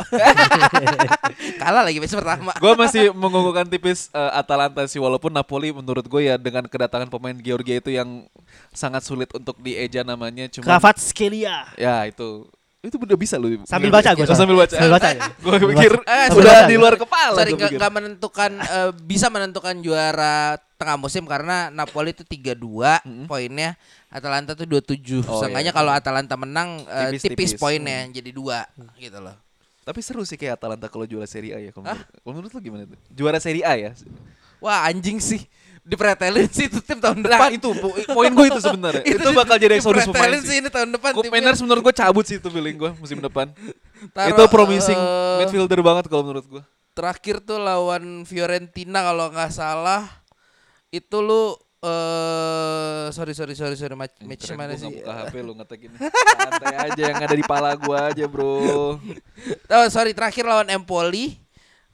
Kalah 1.58 1.84
lagi 1.84 1.98
match 1.98 2.14
pertama. 2.14 2.52
gue 2.54 2.74
masih 2.76 3.04
mengunggulkan 3.14 3.66
tipis 3.66 4.12
eh, 4.12 4.32
Atalanta 4.34 4.84
sih 4.86 5.00
walaupun 5.00 5.32
Napoli 5.32 5.72
menurut 5.72 6.04
gue 6.04 6.22
ya 6.26 6.36
dengan 6.36 6.66
kedatangan 6.66 7.08
pemain 7.08 7.38
Georgia 7.38 7.78
itu 7.78 7.90
yang 7.90 8.28
sangat 8.72 9.02
sulit 9.02 9.30
untuk 9.32 9.56
dieja 9.60 10.04
namanya 10.18 10.50
cuma 10.50 10.66
Kravats 10.66 11.14
Skelia 11.14 11.70
ya 11.78 12.10
itu 12.10 12.50
itu 12.78 12.96
udah 12.96 13.18
bisa 13.20 13.36
loh 13.36 13.50
sambil 13.64 13.90
baca 13.90 14.10
gue 14.12 14.24
Oh, 14.24 14.34
sambil 14.34 14.56
baca 14.56 14.74
sambil 14.74 14.94
baca 14.96 15.08
ya. 15.12 15.22
gue 15.44 15.56
pikir 15.76 15.92
Eh, 16.02 16.26
Sambil 16.28 16.42
udah 16.42 16.54
baca. 16.56 16.66
di 16.66 16.76
luar 16.76 16.96
kepala 16.96 17.36
Sorry, 17.36 17.52
gua 17.52 17.58
nggak 17.58 17.70
pikir. 17.70 17.78
nggak 17.78 17.94
menentukan 17.94 18.52
eh, 18.58 18.90
bisa 18.98 19.28
menentukan 19.28 19.76
juara 19.80 20.38
tengah 20.78 20.96
musim 20.96 21.26
karena 21.26 21.70
Napoli 21.70 22.14
itu 22.14 22.22
32 22.22 23.26
poinnya, 23.26 23.74
Atalanta 24.08 24.54
tuh 24.54 24.70
27. 24.70 25.26
Oh, 25.26 25.42
Seenggaknya 25.42 25.74
iya. 25.74 25.76
kalau 25.76 25.90
Atalanta 25.90 26.38
menang 26.38 26.86
eh, 26.86 27.18
tipis, 27.18 27.58
poinnya 27.58 28.06
jadi 28.08 28.30
dua 28.30 28.70
gitu 28.96 29.18
loh. 29.18 29.34
Tapi 29.82 30.00
seru 30.00 30.22
sih 30.22 30.36
kayak 30.36 30.56
Atalanta 30.56 30.86
kalau 30.86 31.10
juara 31.10 31.26
Serie 31.26 31.52
A 31.52 31.60
ya. 31.60 31.74
Kalau 31.74 31.82
menurut, 31.84 32.06
kalau 32.14 32.34
menurut 32.36 32.52
lu 32.52 32.62
gimana 32.62 32.84
tuh? 32.86 33.00
Juara 33.10 33.40
Serie 33.40 33.66
A 33.66 33.74
ya? 33.74 33.92
Wah 34.58 34.86
anjing 34.86 35.18
sih. 35.18 35.42
Dipretelin 35.88 36.52
sih 36.52 36.68
itu 36.68 36.84
tim 36.84 37.00
tahun 37.00 37.24
Nah 37.24 37.48
depan. 37.48 37.50
itu 37.56 37.70
po- 37.80 37.96
poin 38.12 38.28
gue 38.28 38.48
itu 38.52 38.60
sebenarnya. 38.60 39.04
itu, 39.16 39.30
bakal 39.32 39.56
jadi 39.56 39.80
exodus 39.80 40.04
pemain 40.04 40.12
dipretelin 40.12 40.42
sih 40.44 40.50
sih. 40.52 40.58
ini 40.60 40.68
tahun 40.68 40.90
depan. 40.92 41.12
Timnya. 41.16 41.32
Mainers 41.32 41.60
menurut 41.64 41.82
gue 41.82 41.96
cabut 41.96 42.26
sih 42.28 42.36
itu 42.36 42.50
feeling 42.52 42.76
gue 42.76 42.92
musim 43.00 43.18
depan. 43.18 43.48
Taruh, 44.16 44.30
itu 44.30 44.44
promising 44.52 45.00
eh, 45.00 45.38
midfielder 45.42 45.80
banget 45.80 46.12
kalau 46.12 46.28
menurut 46.28 46.44
gue. 46.44 46.62
Terakhir 46.92 47.40
tuh 47.40 47.56
lawan 47.56 48.28
Fiorentina 48.28 49.00
kalau 49.00 49.32
nggak 49.32 49.48
salah 49.50 50.04
itu 50.90 51.24
lu 51.24 51.56
eh 51.78 53.06
sorry 53.14 53.32
sorry 53.32 53.54
sorry 53.54 53.78
sorry 53.78 53.94
match, 53.94 54.18
match 54.20 54.50
mana 54.52 54.74
sih? 54.76 54.90
buka 54.92 55.14
HP 55.24 55.34
lu 55.40 55.54
ngetek 55.62 55.88
ini. 55.88 55.98
Santai 56.36 56.76
aja 56.84 57.02
yang 57.06 57.22
ada 57.22 57.32
di 57.32 57.46
pala 57.46 57.72
gua 57.80 58.12
aja, 58.12 58.26
Bro. 58.28 58.98
Oh 59.72 59.88
sorry 59.88 60.12
terakhir 60.12 60.44
lawan 60.44 60.68
Empoli. 60.68 61.47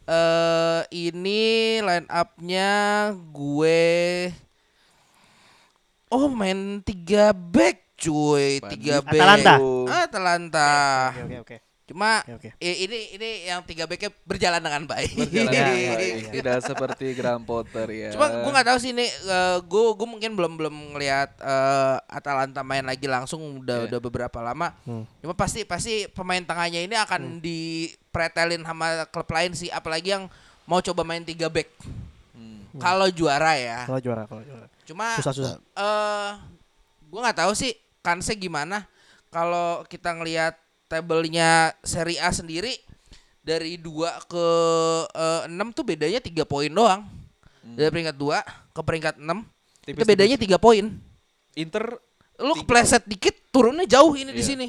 Eh 0.08 0.82
ini 0.92 1.80
line 1.80 2.08
up-nya 2.12 2.72
gue 3.32 3.92
Oh 6.14 6.30
main 6.30 6.78
tiga 6.86 7.34
back 7.34 7.98
cuy, 7.98 8.62
tiga 8.70 9.02
back. 9.02 9.18
Atalanta. 9.18 9.56
Atalanta. 10.06 10.72
Oke 11.10 11.22
oke 11.26 11.38
oke. 11.42 11.73
Cuma 11.84 12.24
oke. 12.24 12.56
i- 12.58 12.80
ini 12.82 13.00
ini 13.14 13.30
yang 13.44 13.60
tiga 13.62 13.84
backnya 13.84 14.08
berjalan 14.24 14.58
dengan 14.58 14.84
baik. 14.86 15.20
Berjalan 15.20 15.52
dengan 15.52 15.76
baik. 16.00 16.14
Tidak 16.32 16.58
seperti 16.64 17.06
Graham 17.12 17.44
Potter 17.44 17.88
ya. 17.88 18.10
Cuma 18.10 18.32
gue 18.32 18.52
nggak 18.52 18.68
tahu 18.68 18.78
sih 18.78 18.92
ini 18.92 19.04
gue 19.62 19.84
gue 19.94 20.08
mungkin 20.08 20.32
belum 20.32 20.54
belum 20.56 20.76
ngelihat 20.96 21.36
eh, 21.38 21.96
Atalanta 22.08 22.62
main 22.62 22.82
lagi 22.82 23.04
langsung 23.06 23.60
udah 23.60 23.84
Iya. 23.84 23.88
udah 23.90 24.00
beberapa 24.00 24.40
lama. 24.40 24.72
Hmm. 24.84 25.04
Cuma 25.20 25.34
pasti 25.34 25.64
pasti 25.64 26.08
pemain 26.08 26.40
tengahnya 26.40 26.80
ini 26.80 26.96
akan 26.96 27.44
dipretelin 27.44 28.64
sama 28.64 28.88
klub 29.08 29.28
lain 29.28 29.52
sih 29.52 29.68
apalagi 29.68 30.14
yang 30.14 30.32
mau 30.64 30.80
coba 30.80 31.04
main 31.04 31.22
tiga 31.22 31.52
back. 31.52 31.68
Hmm. 32.32 32.64
Kalau 32.76 33.06
juara 33.08 33.54
ya. 33.54 33.84
Kalau 33.84 34.00
juara 34.00 34.24
kalau 34.24 34.40
juara. 34.42 34.72
Cuma 34.84 35.16
Susah 35.16 35.32
susah. 35.32 35.56
eh 35.60 36.32
gue 37.04 37.20
nggak 37.20 37.40
tahu 37.40 37.52
sih 37.54 37.76
kansnya 38.00 38.34
gimana 38.34 38.88
kalau 39.28 39.84
kita 39.86 40.12
ngelihat 40.12 40.56
tabelnya 40.94 41.74
Serie 41.82 42.22
A 42.22 42.30
sendiri 42.30 42.78
dari 43.42 43.82
2 43.82 44.30
ke 44.30 44.46
eh, 45.10 45.42
6 45.50 45.58
tuh 45.74 45.84
bedanya 45.84 46.22
tiga 46.22 46.46
poin 46.46 46.70
doang. 46.70 47.02
Dari 47.64 47.90
peringkat 47.90 48.14
2 48.14 48.76
ke 48.76 48.82
peringkat 48.84 49.16
6 49.18 49.26
itu 49.26 49.42
Tipis-tipis. 49.84 50.08
bedanya 50.08 50.38
tiga 50.38 50.58
poin. 50.62 50.86
Inter 51.58 51.98
Lu 52.42 52.58
kepleset 52.58 53.06
dikit 53.06 53.34
turunnya 53.54 53.86
jauh 53.86 54.14
ini 54.14 54.34
di 54.34 54.42
Iya. 54.42 54.50
sini. 54.54 54.68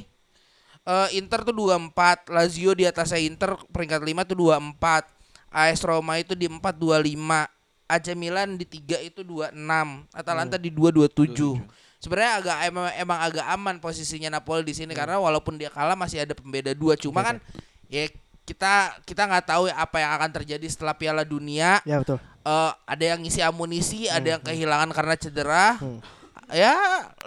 Eh, 0.85 1.09
Inter 1.17 1.41
tuh 1.43 1.57
24, 1.57 2.29
Lazio 2.29 2.77
di 2.77 2.85
atasnya 2.85 3.17
Inter 3.19 3.57
peringkat 3.73 4.01
5 4.01 4.21
tuh 4.23 4.37
24. 4.37 5.09
AS 5.49 5.81
Roma 5.81 6.21
itu 6.21 6.37
di 6.37 6.45
4 6.45 6.77
25. 6.77 7.49
AC 7.85 8.13
Milan 8.13 8.57
di 8.57 8.69
3 8.69 9.01
itu 9.01 9.25
26. 9.25 10.05
Atalanta 10.13 10.61
di 10.61 10.69
2 10.69 10.93
27. 10.93 11.57
Sebenarnya 12.05 12.33
agak 12.45 12.57
emang, 12.69 12.87
emang 13.01 13.19
agak 13.25 13.47
aman 13.49 13.81
posisinya 13.81 14.29
Napoli 14.29 14.61
di 14.61 14.77
sini 14.77 14.93
karena 14.93 15.17
walaupun 15.17 15.57
dia 15.57 15.73
kalah 15.73 15.97
masih 15.97 16.21
ada 16.21 16.37
pembeda 16.37 16.77
dua. 16.77 17.01
Cuma 17.01 17.25
kan 17.25 17.41
ya 17.89 18.05
kita 18.45 19.01
kita 19.09 19.25
nggak 19.25 19.45
tahu 19.49 19.73
apa 19.73 19.97
yang 20.05 20.13
akan 20.21 20.31
terjadi 20.37 20.67
setelah 20.69 20.93
Piala 20.93 21.25
Dunia. 21.25 21.81
Ya 21.89 21.97
betul. 21.97 22.21
Eh, 22.45 22.73
ada 22.85 23.05
yang 23.17 23.25
ngisi 23.25 23.41
amunisi, 23.41 24.05
ada 24.05 24.37
yang 24.37 24.43
kehilangan 24.45 24.93
karena 24.93 25.17
cedera. 25.17 25.81
Hmm. 25.81 26.05
Ya, 26.53 26.77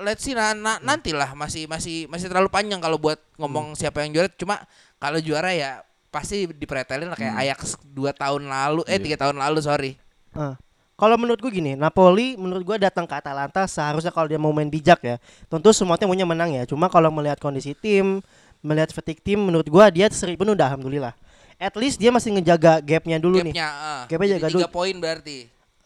let's 0.05 0.21
see 0.21 0.37
na 0.37 0.53
na- 0.53 0.77
nantilah 0.77 1.33
masih 1.33 1.65
masih 1.65 2.05
masih 2.05 2.29
terlalu 2.29 2.53
panjang 2.53 2.77
kalau 2.77 3.01
buat 3.01 3.17
ngomong 3.41 3.73
siapa 3.73 4.05
yang 4.05 4.13
juara. 4.13 4.29
Cuma 4.37 4.61
kalau 5.01 5.17
juara 5.17 5.57
ya 5.57 5.81
pasti 6.13 6.45
dipretelin 6.45 7.09
lah 7.09 7.17
kayak 7.17 7.33
Ajax 7.33 7.81
dua 7.81 8.13
tahun 8.13 8.45
lalu, 8.45 8.85
eh 8.85 9.01
tiga 9.01 9.17
tahun 9.17 9.41
lalu 9.41 9.59
sorry. 9.65 9.91
Ah. 10.37 10.53
Kalau 10.97 11.13
menurut 11.13 11.37
gue 11.37 11.51
gini, 11.53 11.77
Napoli 11.77 12.33
menurut 12.33 12.65
gue 12.65 12.77
datang 12.81 13.05
ke 13.05 13.13
Atalanta 13.13 13.69
seharusnya 13.69 14.09
kalau 14.09 14.25
dia 14.25 14.41
mau 14.41 14.49
main 14.49 14.65
bijak 14.65 14.97
ya. 14.99 15.15
Tentu 15.45 15.69
semua 15.69 15.93
tim 15.93 16.09
maunya 16.09 16.25
menang 16.25 16.49
ya. 16.49 16.65
Cuma 16.65 16.89
kalau 16.89 17.13
melihat 17.13 17.37
kondisi 17.37 17.77
tim, 17.77 18.17
melihat 18.59 18.89
fatigue 18.89 19.21
tim, 19.21 19.37
menurut 19.37 19.69
gue 19.69 19.85
dia 19.93 20.09
seri 20.09 20.33
pun 20.33 20.49
udah 20.49 20.73
alhamdulillah. 20.73 21.13
At 21.57 21.77
least 21.77 22.01
dia 22.01 22.09
masih 22.09 22.33
ngejaga 22.33 22.81
gapnya 22.81 23.21
dulu 23.21 23.45
nih. 23.45 23.53
Gapnya, 23.53 23.69
eh. 23.69 24.01
Gapnya 24.09 24.27
jaga 24.37 24.47
tiga 24.49 24.57
dulu. 24.65 24.73
poin 24.73 24.95
berarti. 24.97 25.37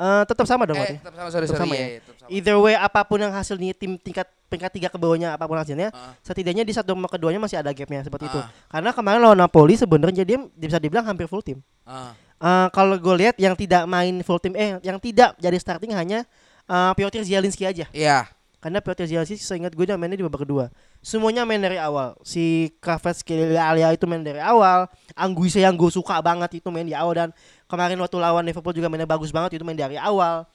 Eh, 0.01 0.23
tetap 0.25 0.47
sama 0.47 0.63
dong 0.65 0.79
Eh, 0.79 0.95
tetap 0.95 1.13
sama 1.13 1.29
sorry 1.29 1.45
Tetap 1.45 1.59
sorry. 1.59 1.67
sama 1.67 1.73
ya? 1.75 1.85
iya, 1.85 1.99
tetap 2.01 2.15
sama. 2.17 2.29
Either 2.31 2.57
way 2.57 2.73
apa 2.73 2.99
pun 3.03 3.19
yang 3.19 3.29
hasilnya 3.29 3.75
tim 3.75 3.91
tingkat 3.95 4.25
peringkat 4.47 4.71
tiga 4.73 4.87
ke 4.87 4.97
bawahnya 4.97 5.35
apa 5.35 5.43
pun 5.43 5.55
hasilnya, 5.55 5.91
Ah. 5.91 6.15
setidaknya 6.23 6.63
di 6.63 6.71
satu 6.71 6.95
sama 6.95 7.05
keduanya 7.05 7.37
masih 7.37 7.59
ada 7.59 7.69
gapnya 7.69 8.01
seperti 8.01 8.25
itu. 8.25 8.39
Ah. 8.39 8.47
Karena 8.67 8.89
kemarin 8.91 9.19
lawan 9.21 9.37
Napoli 9.37 9.75
sebenarnya 9.75 10.23
dia 10.23 10.39
bisa 10.55 10.79
dibilang 10.79 11.03
hampir 11.03 11.27
full 11.27 11.43
tim. 11.43 11.59
Ah. 11.83 12.15
Eh, 12.41 12.67
kalau 12.73 12.97
gue 12.97 13.15
lihat 13.21 13.37
yang 13.37 13.53
tidak 13.53 13.85
main 13.85 14.17
full 14.25 14.41
tim 14.41 14.57
eh 14.57 14.81
yang 14.81 14.97
tidak 14.97 15.37
jadi 15.37 15.53
starting 15.61 15.93
hanya 15.93 16.25
eh, 16.65 16.91
Piotr 16.97 17.21
Zielinski 17.21 17.69
aja. 17.69 17.85
Iya. 17.93 18.25
Karena 18.57 18.81
Piotr 18.81 19.05
Zielinski 19.05 19.37
seingat 19.37 19.77
gue 19.77 19.85
dia 19.85 19.93
mainnya 19.93 20.17
di 20.17 20.25
babak 20.25 20.41
kedua. 20.41 20.73
Semuanya 21.05 21.45
main 21.45 21.61
dari 21.61 21.77
awal. 21.77 22.17
Si 22.25 22.73
Kravets 22.81 23.21
Alia 23.29 23.93
itu 23.93 24.09
main 24.09 24.25
dari 24.25 24.41
awal. 24.41 24.89
Anguissa 25.13 25.61
yang 25.61 25.77
gue 25.77 25.93
suka 25.93 26.17
banget 26.25 26.57
itu 26.57 26.69
main 26.73 26.85
di 26.85 26.97
awal 26.97 27.13
dan 27.13 27.29
kemarin 27.69 28.01
waktu 28.01 28.17
lawan 28.17 28.41
Liverpool 28.41 28.73
juga 28.73 28.89
mainnya 28.89 29.05
bagus 29.05 29.29
banget 29.29 29.61
itu 29.61 29.63
main 29.65 29.77
dari 29.77 30.01
awal. 30.01 30.49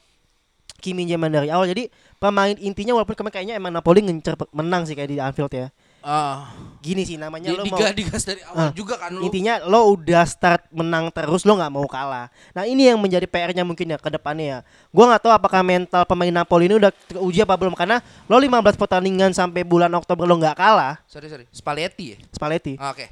Kimi 0.82 1.06
main 1.06 1.30
dari 1.30 1.54
awal. 1.54 1.70
Jadi 1.70 1.86
pemain 2.18 2.54
intinya 2.58 2.98
walaupun 2.98 3.14
kemarin 3.14 3.34
kayaknya 3.38 3.54
emang 3.62 3.70
Napoli 3.70 4.02
ngincer 4.02 4.34
menang 4.50 4.90
sih 4.90 4.98
kayak 4.98 5.10
di 5.14 5.22
Anfield 5.22 5.54
ya. 5.54 5.70
Ah. 6.06 6.54
Gini 6.78 7.02
sih 7.02 7.18
namanya 7.18 7.50
Di, 7.50 7.58
lo 7.58 7.66
mau 7.66 7.82
digas, 7.82 8.22
dari 8.22 8.38
awal 8.46 8.70
Ah. 8.70 8.72
juga 8.72 8.94
kan 8.94 9.10
lu. 9.10 9.26
Intinya 9.26 9.58
lo 9.66 9.90
udah 9.90 10.22
start 10.22 10.70
menang 10.70 11.10
terus 11.10 11.42
lo 11.42 11.58
nggak 11.58 11.72
mau 11.74 11.82
kalah. 11.90 12.30
Nah 12.54 12.62
ini 12.62 12.86
yang 12.86 13.02
menjadi 13.02 13.26
PR-nya 13.26 13.66
mungkin 13.66 13.90
ya 13.90 13.98
ke 13.98 14.06
depannya 14.06 14.46
ya. 14.46 14.58
Gua 14.94 15.10
nggak 15.10 15.26
tahu 15.26 15.32
apakah 15.34 15.66
mental 15.66 16.06
pemain 16.06 16.30
Napoli 16.30 16.70
ini 16.70 16.78
udah 16.78 16.94
teruji 16.94 17.42
apa 17.42 17.58
belum 17.58 17.74
karena 17.74 17.98
lo 18.30 18.38
15 18.38 18.78
pertandingan 18.78 19.34
sampai 19.34 19.66
bulan 19.66 19.90
Oktober 19.98 20.30
lo 20.30 20.38
nggak 20.38 20.54
kalah 20.54 21.02
Sorry 21.10 21.26
sorry. 21.26 21.50
Spalletti 21.50 22.14
ya? 22.14 22.16
Spalletti. 22.30 22.78
Ah, 22.78 22.94
Oke. 22.94 23.10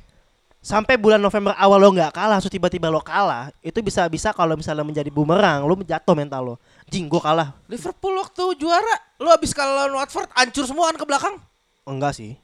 Sampai 0.63 0.95
bulan 0.95 1.19
November 1.19 1.53
awal 1.59 1.77
lo 1.77 1.91
nggak 1.93 2.15
kalah, 2.15 2.41
terus 2.41 2.49
tiba-tiba 2.49 2.89
lo 2.89 3.03
kalah, 3.05 3.53
itu 3.61 3.85
bisa 3.85 4.09
bisa 4.09 4.33
kalau 4.33 4.57
misalnya 4.57 4.81
menjadi 4.81 5.13
bumerang, 5.13 5.67
lo 5.69 5.77
jatuh 5.77 6.17
mental 6.17 6.41
lo. 6.41 6.55
Jing, 6.89 7.05
gua 7.05 7.21
kalah. 7.21 7.49
Liverpool 7.69 8.17
waktu 8.17 8.57
juara, 8.57 8.97
lu 9.21 9.29
habis 9.29 9.53
kalah 9.53 9.85
lawan 9.85 10.01
Watford, 10.01 10.31
hancur 10.33 10.65
semua 10.65 10.89
kan 10.89 10.97
ke 10.97 11.05
belakang. 11.05 11.37
Enggak 11.85 12.17
sih. 12.17 12.41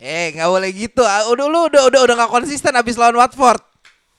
Eh, 0.00 0.32
nggak 0.32 0.48
boleh 0.48 0.70
gitu. 0.72 1.04
Ah, 1.04 1.28
Udah 1.28 1.44
lu 1.44 1.68
udah 1.68 1.82
udah 1.92 2.00
udah 2.08 2.14
nggak 2.24 2.32
konsisten 2.32 2.72
habis 2.72 2.96
lawan 2.96 3.20
Watford. 3.20 3.60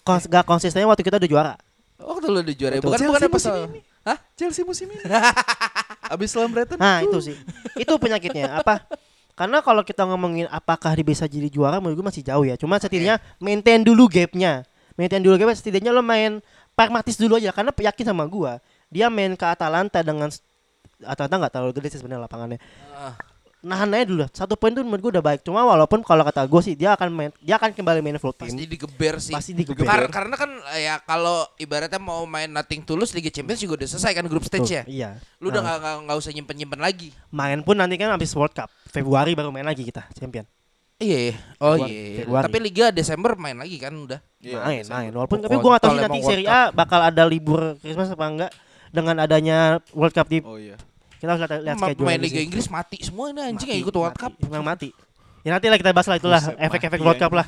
Kons 0.02 0.26
gak 0.26 0.46
konsistennya 0.50 0.90
waktu 0.90 1.06
kita 1.06 1.22
udah 1.22 1.30
juara. 1.30 1.54
Waktu 2.02 2.26
lu 2.34 2.40
udah 2.42 2.56
juara, 2.58 2.74
Betul. 2.78 2.86
bukan 2.90 2.98
Chelsea 2.98 3.10
bukan 3.10 3.22
apa 3.22 3.34
musim 3.38 3.54
ini. 3.54 3.80
Hah? 4.02 4.18
Chelsea 4.34 4.64
musim 4.66 4.88
ini. 4.90 5.04
Abis 6.14 6.34
lawan 6.34 6.50
Brighton. 6.50 6.78
Nah 6.82 7.06
itu 7.06 7.18
sih, 7.22 7.36
itu 7.78 7.94
penyakitnya 8.02 8.62
apa? 8.62 8.82
Karena 9.38 9.62
kalau 9.62 9.86
kita 9.86 10.06
ngomongin 10.10 10.50
apakah 10.50 10.98
dia 10.98 11.06
bisa 11.06 11.30
jadi 11.30 11.50
juara, 11.54 11.78
menurut 11.78 12.02
gue 12.02 12.08
masih 12.10 12.26
jauh 12.26 12.42
ya. 12.42 12.58
Cuma 12.58 12.82
setidaknya 12.82 13.22
maintain 13.38 13.86
dulu 13.86 14.10
gapnya, 14.10 14.66
maintain 14.98 15.22
dulu 15.22 15.38
gapnya. 15.38 15.58
Setidaknya 15.58 15.94
lo 15.94 16.02
main 16.02 16.42
pragmatis 16.74 17.18
dulu 17.22 17.38
aja. 17.38 17.54
Karena 17.54 17.70
yakin 17.70 18.06
sama 18.10 18.26
gua, 18.26 18.58
dia 18.90 19.06
main 19.14 19.38
ke 19.38 19.46
Atalanta 19.46 20.02
dengan 20.02 20.34
Atalanta 21.06 21.36
nggak 21.46 21.54
terlalu 21.54 21.72
gede 21.78 21.88
sih 21.94 22.00
sebenarnya 22.02 22.26
lapangannya. 22.26 22.60
Ah. 22.98 23.14
Nahan 23.62 23.94
aja 23.94 24.06
dulu. 24.06 24.26
Satu 24.30 24.54
poin 24.54 24.70
tuh 24.70 24.82
menurut 24.82 25.00
gue 25.00 25.12
udah 25.14 25.24
baik. 25.24 25.42
Cuma 25.42 25.62
walaupun 25.62 26.02
kalau 26.02 26.22
kata 26.22 26.42
gue 26.44 26.62
sih 26.62 26.74
dia 26.74 26.92
akan 26.92 27.10
main, 27.10 27.30
dia 27.38 27.56
akan 27.56 27.70
kembali 27.72 28.02
main 28.02 28.18
full 28.18 28.34
Pasti 28.34 28.58
team. 28.58 28.66
digeber 28.66 29.16
sih. 29.18 29.30
Pasti 29.30 29.52
digeber. 29.54 29.86
Kar- 29.86 30.10
karena 30.10 30.34
kan 30.34 30.50
ya 30.74 30.98
kalau 31.00 31.46
ibaratnya 31.56 31.98
mau 31.98 32.26
main 32.26 32.48
nothing 32.48 32.82
tulus 32.82 33.14
Liga 33.14 33.30
Champions 33.30 33.58
juga 33.58 33.78
udah 33.78 33.88
selesai 33.88 34.12
kan 34.12 34.26
grup 34.26 34.42
stage 34.42 34.66
ya. 34.68 34.84
Iya. 34.84 35.10
Lu 35.38 35.50
udah 35.50 35.62
Nah, 35.62 35.70
nggak 35.70 35.78
nggak 35.78 35.96
nggak 36.04 36.18
usah 36.18 36.32
nyimpen 36.32 36.56
nyimpen 36.58 36.80
lagi. 36.80 37.10
main 37.30 37.62
pun 37.62 37.78
nanti 37.78 37.96
kan 37.96 38.10
habis 38.10 38.34
World 38.34 38.52
Cup. 38.52 38.74
Februari 38.88 39.32
baru 39.32 39.54
main 39.54 39.64
lagi 39.64 39.82
kita 39.82 40.10
champion. 40.12 40.44
Iya. 40.98 41.18
iya. 41.30 41.36
Oh 41.58 41.78
iya. 41.80 42.26
Februari. 42.26 42.46
Tapi 42.46 42.58
Liga 42.58 42.86
Desember 42.90 43.34
main 43.34 43.58
lagi 43.58 43.78
kan 43.78 43.94
udah. 43.94 44.20
Iya, 44.38 44.58
main, 44.60 44.82
Desember. 44.82 44.98
main. 44.98 45.12
Walaupun 45.14 45.38
tapi 45.40 45.54
Kontol 45.54 45.62
gue 45.62 45.72
gak 45.72 45.82
tahu 45.82 45.94
sih 45.94 46.02
nanti 46.02 46.20
Serie 46.26 46.48
A 46.48 46.62
bakal 46.72 47.00
ada 47.00 47.24
libur 47.26 47.78
Christmas 47.78 48.10
apa 48.10 48.26
enggak 48.26 48.52
dengan 48.90 49.16
adanya 49.18 49.58
World 49.94 50.12
Cup 50.12 50.26
di 50.26 50.42
Oh 50.42 50.58
iya. 50.58 50.78
Kita 51.22 51.30
harus 51.30 51.42
lihat, 51.44 51.62
lihat 51.62 51.78
Ma- 51.78 51.88
schedule 51.88 52.08
main 52.08 52.20
Liga. 52.20 52.42
Inggris 52.42 52.66
mati 52.66 52.98
semua 53.00 53.30
ini 53.30 53.40
anjing 53.40 53.62
Mati, 53.62 53.70
yang 53.70 53.80
ikut 53.80 53.94
World 53.94 54.10
mati. 54.12 54.24
Cup. 54.26 54.34
Emang 54.42 54.66
mati. 54.66 54.90
Ya 55.42 55.50
nanti 55.52 55.68
lah 55.68 55.78
kita 55.78 55.92
bahas 55.92 56.08
lah 56.08 56.18
itulah 56.18 56.42
efek-efek 56.60 57.00
World 57.00 57.16
Cup 57.16 57.30
anjing. 57.30 57.40
lah. 57.40 57.48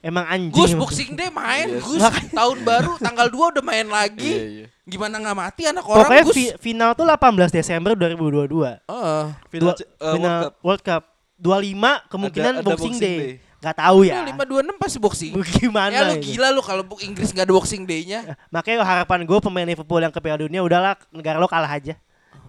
Emang 0.00 0.24
anjing. 0.26 0.52
Gus. 0.54 0.72
Boxing 0.74 1.12
Day 1.12 1.28
main, 1.28 1.66
Iya. 1.66 1.80
Gus. 1.80 2.00
Tahun 2.30 2.58
baru 2.60 2.92
tanggal 2.98 3.26
2 3.26 3.50
udah 3.50 3.64
main 3.64 3.86
lagi. 3.86 4.20
Iya, 4.28 4.44
iya. 4.46 4.66
Gimana 4.84 5.16
nggak 5.16 5.32
mati 5.34 5.62
anak 5.64 5.80
orang, 5.82 6.04
Pokoknya 6.04 6.24
Gus? 6.24 6.36
fi- 6.36 6.54
final 6.58 6.90
tuh 6.92 7.04
18 7.04 7.48
Desember 7.50 7.92
2022. 7.94 8.84
Heeh. 8.84 9.24
Final, 9.50 9.62
Dua- 9.62 9.74
C- 9.74 9.82
eh, 9.82 9.88
World 9.98 10.14
final 10.14 10.36
Cup. 10.38 10.52
World 10.60 10.82
Cup. 10.82 11.02
25 11.34 11.90
kemungkinan 12.06 12.50
Ada- 12.50 12.60
ada 12.60 12.66
Boxing, 12.66 12.92
Boxing 12.92 12.96
Day. 13.00 13.16
Day. 13.18 13.32
Gak 13.58 13.76
tahu 13.78 13.98
ya. 14.04 14.14
526 14.22 14.76
pasti 14.76 14.98
boxing. 15.00 15.32
Gimana 15.58 15.88
Ya 15.90 16.00
lu 16.04 16.14
gila 16.18 16.48
lu 16.50 16.60
kalau 16.60 16.84
Inggris 17.00 17.32
nggak 17.32 17.48
ada 17.48 17.54
boxing 17.54 17.82
day-nya. 17.82 18.36
Makanya 18.48 18.84
harapan 18.84 19.24
gue 19.24 19.38
pemain 19.40 19.64
Liverpool 19.64 19.98
yang 19.98 20.12
ke 20.12 20.20
Piala 20.20 20.36
Dunia 20.38 20.60
udahlah 20.60 21.00
negara 21.08 21.40
lo 21.40 21.48
kalah 21.48 21.72
aja. 21.72 21.96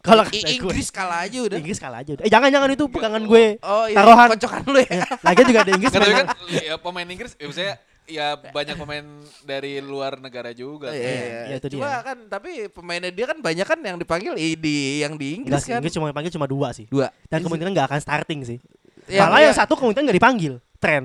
Kalau 0.06 0.24
kata 0.24 0.38
gue. 0.38 0.54
Inggris 0.56 0.88
kalah 0.90 1.20
aja 1.22 1.38
udah. 1.42 1.58
Inggris 1.58 1.78
kalah 1.78 2.00
aja. 2.00 2.12
udah. 2.14 2.24
Eh 2.24 2.30
jangan 2.30 2.50
jangan 2.50 2.70
itu 2.70 2.84
pegangan 2.86 3.22
gue. 3.22 3.46
Oh 3.60 3.86
iya, 3.86 3.98
Taruhan. 3.98 4.28
kocokan 4.32 4.62
lu 4.66 4.80
ya. 4.80 5.02
Lagian 5.20 5.46
juga 5.46 5.60
ada 5.62 5.72
Inggris 5.74 5.92
tapi 5.92 6.12
kan 6.14 6.26
ya, 6.48 6.76
pemain 6.78 7.08
Inggris 7.08 7.32
ya, 7.36 7.46
misalnya 7.46 7.76
ya 8.06 8.28
banyak 8.38 8.76
pemain 8.76 9.06
dari 9.42 9.82
luar 9.82 10.18
negara 10.18 10.54
juga. 10.54 10.94
Iya, 10.94 11.02
iya, 11.02 11.42
Iya, 11.48 11.56
itu 11.58 11.68
Cuma 11.74 11.90
dia. 11.90 12.06
kan 12.06 12.18
tapi 12.30 12.50
pemainnya 12.70 13.10
dia 13.10 13.26
kan 13.26 13.38
banyak 13.40 13.66
kan 13.66 13.80
yang 13.80 13.98
dipanggil 13.98 14.34
i- 14.36 14.54
di 14.54 15.02
yang 15.02 15.18
di 15.18 15.42
Enggak 15.42 15.42
Inggris 15.42 15.62
sih, 15.62 15.72
kan. 15.74 15.80
Inggris 15.82 15.94
cuma 15.94 16.06
panggil 16.10 16.32
cuma 16.32 16.46
dua 16.46 16.70
sih. 16.70 16.86
Dua. 16.86 17.10
Dan 17.26 17.42
kemungkinan 17.42 17.74
nggak 17.74 17.88
akan 17.90 18.00
starting 18.00 18.46
sih. 18.46 18.58
Yang- 19.06 19.26
Malah 19.26 19.40
yang 19.42 19.52
iya. 19.52 19.58
satu 19.58 19.74
kemungkinan 19.74 20.06
nggak 20.06 20.18
dipanggil. 20.18 20.54
Tren. 20.78 21.04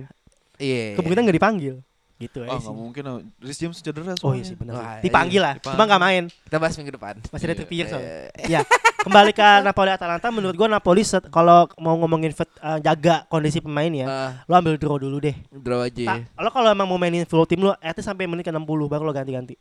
Iya. 0.57 0.93
Kemungkinan 0.95 1.25
nggak 1.25 1.39
dipanggil. 1.41 1.75
Gitu 2.21 2.39
Oh 2.39 2.45
aja 2.45 2.53
nggak 2.53 2.63
sih. 2.63 2.77
mungkin. 2.77 3.03
oh. 3.07 3.19
Rhys 3.41 3.57
James 3.57 3.81
cedera 3.81 4.05
Oh 4.05 4.13
iya 4.13 4.15
soalnya. 4.15 4.45
sih 4.45 4.55
benar. 4.55 4.73
Wah, 4.77 4.85
sih. 4.93 5.03
Dipanggil 5.03 5.41
lah, 5.41 5.55
dipanggil. 5.57 5.73
cuma 5.73 5.85
nggak 5.89 6.03
main. 6.03 6.25
Kita 6.29 6.57
bahas 6.57 6.75
minggu 6.77 6.93
depan. 6.93 7.15
Masih 7.27 7.43
ada 7.43 7.49
Iya. 7.49 7.59
Trippier 7.59 7.87
soalnya. 7.87 8.13
Ya, 8.45 8.61
kembali 9.01 9.31
ke 9.33 9.49
Napoli 9.63 9.91
Atalanta 9.91 10.29
menurut 10.29 10.53
gua 10.53 10.69
Napoli 10.69 11.01
set- 11.01 11.27
kalau 11.29 11.65
mau 11.77 11.97
ngomongin 11.97 12.29
vet- 12.31 12.61
eh, 12.61 12.79
jaga 12.79 13.25
kondisi 13.27 13.59
pemain 13.59 13.89
ya, 13.89 14.07
Ah, 14.07 14.31
lo 14.45 14.53
ambil 14.55 14.77
draw 14.77 14.97
dulu 14.97 15.17
deh. 15.19 15.33
draw 15.51 15.81
aja. 15.81 16.21
Ta- 16.21 16.29
lo 16.39 16.49
kalau 16.51 16.69
emang 16.69 16.85
mau 16.85 16.97
mainin 16.97 17.25
full 17.25 17.43
tim 17.45 17.59
lo, 17.59 17.73
at 17.75 17.97
least 17.97 18.05
sampai 18.05 18.29
menit 18.29 18.45
ke 18.45 18.53
60 18.53 18.69
baru 18.85 19.01
lo 19.01 19.11
ganti-ganti. 19.11 19.57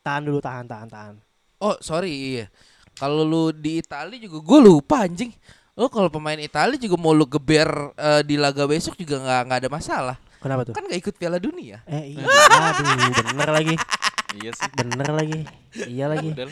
Tahan 0.00 0.24
dulu, 0.24 0.40
tahan, 0.40 0.64
tahan, 0.64 0.88
tahan. 0.88 1.14
Oh 1.58 1.76
sorry 1.78 2.08
iya. 2.08 2.46
Kalau 2.94 3.22
lu 3.22 3.50
di 3.50 3.78
Italia 3.78 4.16
juga 4.16 4.40
gue 4.40 4.58
lupa 4.64 5.04
anjing. 5.04 5.30
Lu 5.74 5.86
kalau 5.86 6.08
pemain 6.08 6.34
Italia 6.34 6.74
juga 6.74 6.96
mau 6.96 7.12
lu 7.12 7.22
geber 7.22 7.68
eh, 7.94 8.22
di 8.22 8.34
laga 8.34 8.64
besok 8.64 8.96
juga 8.96 9.18
nggak 9.18 9.40
nggak 9.44 9.60
ada 9.60 9.70
masalah. 9.70 10.16
Kenapa 10.38 10.62
tuh? 10.62 10.74
Kan 10.74 10.86
nggak 10.86 11.00
ikut 11.02 11.14
Piala 11.18 11.38
Dunia. 11.38 11.82
Eh 11.84 12.14
iya, 12.14 12.22
aduh 12.22 13.10
bener 13.26 13.50
lagi, 13.50 13.74
Iya 14.38 14.50
sih. 14.54 14.68
bener 14.70 15.10
lagi, 15.10 15.40
iya 15.88 16.06
lagi. 16.06 16.30
Udah 16.30 16.46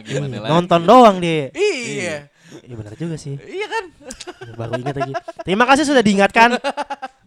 gimana 0.00 0.36
lagi? 0.40 0.50
Nonton 0.50 0.80
doang 0.84 1.16
dia. 1.20 1.52
Iya. 1.52 2.32
Iya 2.60 2.74
bener 2.74 2.94
juga 2.94 3.16
sih. 3.16 3.36
Iya 3.36 3.66
kan? 3.66 3.84
Baru 4.54 4.72
ingat 4.76 4.96
lagi. 4.96 5.12
Terima 5.42 5.64
kasih 5.64 5.84
sudah 5.84 6.00
diingatkan. 6.00 6.56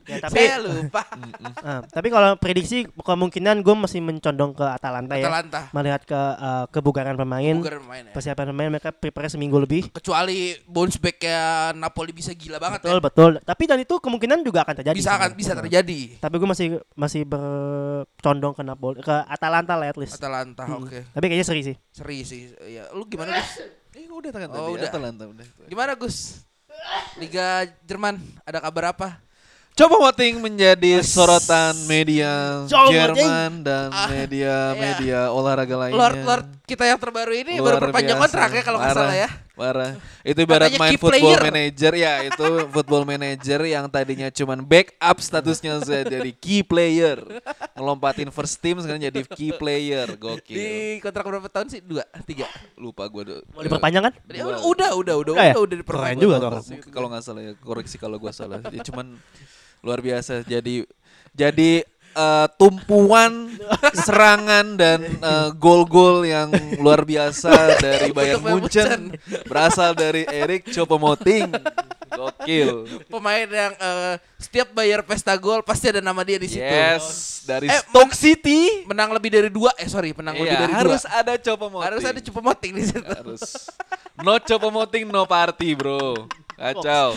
Ya, 0.01 0.17
tapi 0.17 0.33
Saya 0.35 0.57
lupa. 0.59 1.05
ah, 1.61 1.85
tapi 1.85 2.09
kalau 2.09 2.33
prediksi 2.35 2.89
kemungkinan 2.91 3.61
gue 3.61 3.75
masih 3.77 4.01
mencondong 4.01 4.51
ke 4.51 4.65
Atalanta 4.65 5.13
ya. 5.13 5.29
Atalanta. 5.29 5.69
Melihat 5.71 6.01
ke 6.03 6.17
eh, 6.17 6.65
kebugaran 6.69 7.13
pemain, 7.13 7.53
Bukan 7.53 7.85
main 7.85 8.03
ya. 8.03 8.11
persiapan 8.11 8.49
pemain 8.49 8.69
mereka 8.71 8.89
prepare 8.89 9.29
seminggu 9.29 9.55
lebih. 9.55 9.93
Kecuali 9.93 10.57
bounce 10.65 10.97
back 10.97 11.21
ya 11.21 11.41
Napoli 11.71 12.11
bisa 12.11 12.33
gila 12.33 12.57
banget 12.57 12.81
Betul 12.81 12.97
ya. 12.97 13.03
betul. 13.03 13.31
Tapi 13.39 13.63
dan 13.63 13.79
itu 13.79 13.95
kemungkinan 13.95 14.41
juga 14.41 14.65
akan 14.65 14.75
terjadi. 14.75 14.97
Bisa 14.97 15.13
akan 15.13 15.31
bisa 15.31 15.53
terjadi. 15.55 15.99
Tapi 16.17 16.35
gue 16.35 16.49
masih 16.49 16.67
masih 16.91 17.21
bercondong 17.23 18.53
ke 18.53 18.63
Napoli 18.63 18.97
ke 18.99 19.15
Atalanta 19.29 19.77
lah 19.77 19.85
at 19.85 19.97
least. 19.97 20.17
Atalanta 20.17 20.65
Hmm. 20.65 20.81
oke. 20.81 20.97
Tapi 21.07 21.25
kayaknya 21.25 21.45
seri 21.45 21.61
sih. 21.63 21.75
Seri 21.91 22.17
sih. 22.23 22.41
Ya, 22.65 22.89
lu 22.91 23.05
gimana? 23.05 23.37
Eh 23.91 24.07
udah 24.07 24.29
tangan 24.31 24.49
Oh, 24.49 24.55
tadi. 24.55 24.71
udah. 24.77 24.87
Atalanta 24.87 25.23
udah. 25.27 25.45
Gimana 25.67 25.91
Gus? 25.93 26.39
Liga 27.15 27.47
Jerman 27.83 28.15
ada 28.41 28.59
kabar 28.59 28.95
apa? 28.95 29.19
Coba 29.71 29.99
Moting 30.01 30.39
menjadi 30.41 30.99
sorotan 31.01 31.71
media 31.85 32.63
Coba 32.65 32.91
Jerman 32.91 33.63
dan 33.63 33.87
Ah, 33.89 34.07
media-media 34.09 35.31
olahraga 35.31 35.75
lainnya. 35.77 35.95
Lord 35.97 36.17
Lord 36.21 36.45
kita 36.65 36.83
yang 36.83 36.99
terbaru 36.99 37.31
ini 37.31 37.55
Luar 37.55 37.79
baru 37.79 37.87
perpanjang 37.87 38.19
kontrak 38.19 38.49
ya 38.51 38.63
kalau 38.63 38.77
nggak 38.79 38.91
salah 38.93 39.15
ya. 39.17 39.29
Parah. 39.61 39.93
Itu 40.25 40.41
ibarat 40.41 40.73
Katanya 40.73 40.81
main 40.81 40.97
football 40.97 41.37
player. 41.37 41.41
manager 41.45 41.93
ya, 41.93 42.13
itu 42.25 42.45
football 42.73 43.03
manager 43.05 43.59
yang 43.61 43.85
tadinya 43.85 44.33
cuman 44.33 44.65
backup 44.65 45.17
statusnya 45.21 45.77
saya 45.85 46.01
jadi 46.09 46.33
key 46.33 46.65
player. 46.65 47.21
Ngelompatin 47.77 48.33
first 48.33 48.57
team 48.57 48.81
sekarang 48.81 49.05
jadi 49.05 49.21
key 49.21 49.53
player. 49.53 50.09
Gokil. 50.17 50.57
Di 50.57 50.69
kontrak 50.97 51.29
berapa 51.29 51.45
tahun 51.45 51.67
sih? 51.69 51.79
Dua, 51.85 52.01
tiga. 52.25 52.49
Lupa 52.73 53.05
gue. 53.05 53.45
Mau 53.53 53.61
diperpanjang 53.61 54.09
kan? 54.09 54.13
Ya, 54.33 54.49
udah, 54.49 54.65
udah, 54.65 54.89
udah, 54.97 55.15
Udah 55.21 55.33
ya? 55.37 55.53
udah, 55.53 55.61
udah 55.61 55.77
diperpanjang. 55.77 56.17
Keren 56.17 56.25
juga 56.25 56.35
tuh 56.41 56.89
kalau 56.89 57.07
nggak 57.13 57.21
salah 57.21 57.41
ya 57.45 57.53
koreksi 57.61 57.95
kalau 58.01 58.17
gue 58.17 58.31
salah. 58.33 58.65
Ya, 58.73 58.81
cuman 58.81 59.13
luar 59.85 60.01
biasa. 60.01 60.41
Jadi 60.41 60.89
jadi 61.37 61.85
eh, 62.11 62.47
tumpuan 62.55 63.49
serangan 63.93 64.75
dan 64.75 64.99
eh, 65.03 65.49
gol-gol 65.55 66.23
yang 66.23 66.49
luar 66.77 67.01
biasa 67.01 67.51
dari 67.77 68.11
Bayern 68.11 68.41
Munchen 68.41 69.15
berasal 69.45 69.93
dari 69.93 70.23
Erik 70.25 70.67
Choupo-Moting. 70.67 71.51
Gokil. 72.11 73.07
Pemain 73.07 73.47
yang 73.47 73.71
eh, 73.73 74.13
setiap 74.35 74.71
bayar 74.71 74.99
pesta 75.01 75.31
gol 75.33 75.63
pasti 75.63 75.87
ada 75.87 76.03
nama 76.03 76.19
dia 76.21 76.35
di 76.35 76.45
situ. 76.45 76.59
Yes, 76.59 77.39
dari 77.41 77.71
Eh, 77.71 77.79
Stoke 77.81 78.11
City. 78.11 78.83
Menang 78.83 79.11
lebih 79.11 79.31
dari 79.31 79.47
dua, 79.47 79.71
eh 79.75 79.87
sorry, 79.87 80.11
menang 80.11 80.35
lebih 80.35 80.51
Iya, 80.51 80.61
dari 80.61 80.73
harus 80.75 81.01
dua. 81.01 81.17
ada 81.17 81.33
Choupo-Moting. 81.35 81.87
Harus 81.87 82.03
ada 82.03 82.19
cukup 82.19 82.43
moting 82.45 82.71
di 82.75 82.83
situ. 82.83 82.99
harus. 83.07 83.71
No 84.19 84.35
Choupo-Moting, 84.37 85.07
no 85.07 85.23
party, 85.23 85.71
bro. 85.71 86.27
Kacau. 86.63 87.07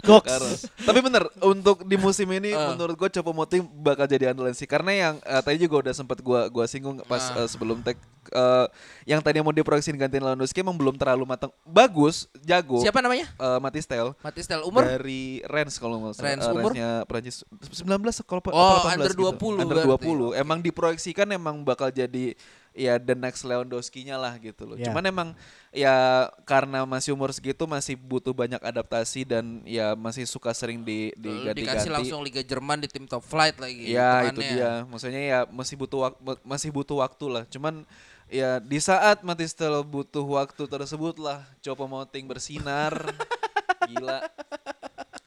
Goks. 0.00 0.28
Karena- 0.32 0.58
tapi 0.82 0.98
bener 1.00 1.22
untuk 1.40 1.82
di 1.82 1.96
musim 1.96 2.28
ini 2.28 2.50
Ah. 2.52 2.70
menurut 2.70 2.94
gue 2.94 3.08
Chopo 3.10 3.32
Moting 3.32 3.62
bakal 3.76 4.04
jadi 4.04 4.30
andalan 4.30 4.52
sih 4.52 4.64
karena 4.64 4.90
yang 4.92 5.14
eh, 5.20 5.40
tadi 5.40 5.58
juga 5.60 5.82
udah 5.82 5.92
sempat 5.92 6.18
gua 6.18 6.46
gua 6.46 6.64
singgung 6.64 7.02
pas 7.02 7.22
Ah. 7.28 7.42
eh, 7.42 7.48
sebelum 7.48 7.80
tag 7.80 7.98
eh, 8.28 8.66
yang 9.04 9.18
tadi 9.18 9.38
mau 9.38 9.50
diproyeksiin 9.50 9.96
gantiin 9.96 10.22
Lewandowski 10.22 10.58
emang 10.58 10.74
belum 10.74 10.94
terlalu 10.94 11.24
matang 11.24 11.50
bagus 11.62 12.24
jago 12.40 12.78
Siapa 12.78 12.98
namanya? 12.98 13.26
Eh, 13.32 13.58
Matistel 13.58 14.14
Mati 14.16 14.40
Stel 14.40 14.62
umur? 14.62 14.82
dari 14.84 15.22
Rennes 15.42 15.74
kalau 15.76 15.98
nggak 16.00 16.14
salah 16.14 16.26
Rennes, 16.28 16.44
Eh, 16.44 16.52
umur? 16.52 16.70
Rennes-nya 16.70 16.90
Prancis 17.04 17.36
19 17.66 18.22
kalau 18.22 18.40
apa 18.40 18.50
Oh, 18.50 18.78
18 18.80 18.94
under 18.94 19.10
gitu. 19.10 19.22
20 19.28 19.58
under 19.58 19.76
berarti. 19.80 20.06
20 20.06 20.30
emang 20.36 20.58
diproyeksikan 20.60 21.26
emang 21.30 21.62
bakal 21.62 21.90
jadi 21.90 22.34
ya 22.72 22.96
the 22.96 23.12
next 23.12 23.44
Lewandowski-nya 23.44 24.16
lah 24.16 24.36
gitu 24.36 24.64
loh. 24.64 24.76
Ya. 24.76 24.88
Cuman 24.88 25.04
emang 25.04 25.28
ya 25.70 25.94
karena 26.42 26.84
masih 26.84 27.12
umur 27.12 27.28
segitu 27.30 27.64
masih 27.64 27.94
butuh 27.94 28.32
banyak 28.32 28.58
adaptasi 28.58 29.24
dan 29.24 29.60
ya 29.62 29.92
masih 29.92 30.24
suka 30.24 30.52
sering 30.52 30.80
di 30.80 31.12
Dikasih 31.12 31.52
diganti-ganti. 31.52 31.88
langsung 31.92 32.20
Liga 32.20 32.40
Jerman 32.40 32.80
di 32.80 32.88
tim 32.88 33.04
top 33.04 33.22
flight 33.22 33.56
lagi. 33.56 33.88
Ya 33.88 34.24
itu 34.26 34.40
dia. 34.40 34.84
Maksudnya 34.84 35.22
ya 35.22 35.38
masih 35.46 35.76
butuh 35.76 35.98
wak- 36.02 36.20
masih 36.42 36.68
butuh 36.68 37.00
waktu 37.00 37.26
lah. 37.28 37.44
Cuman 37.46 37.84
ya 38.26 38.56
di 38.58 38.80
saat 38.80 39.20
Matistel 39.20 39.84
butuh 39.84 40.24
waktu 40.24 40.64
tersebut 40.64 41.16
lah 41.16 41.44
Chopo 41.60 41.84
Moting 41.84 42.24
bersinar. 42.24 42.96
Gila. 43.92 44.24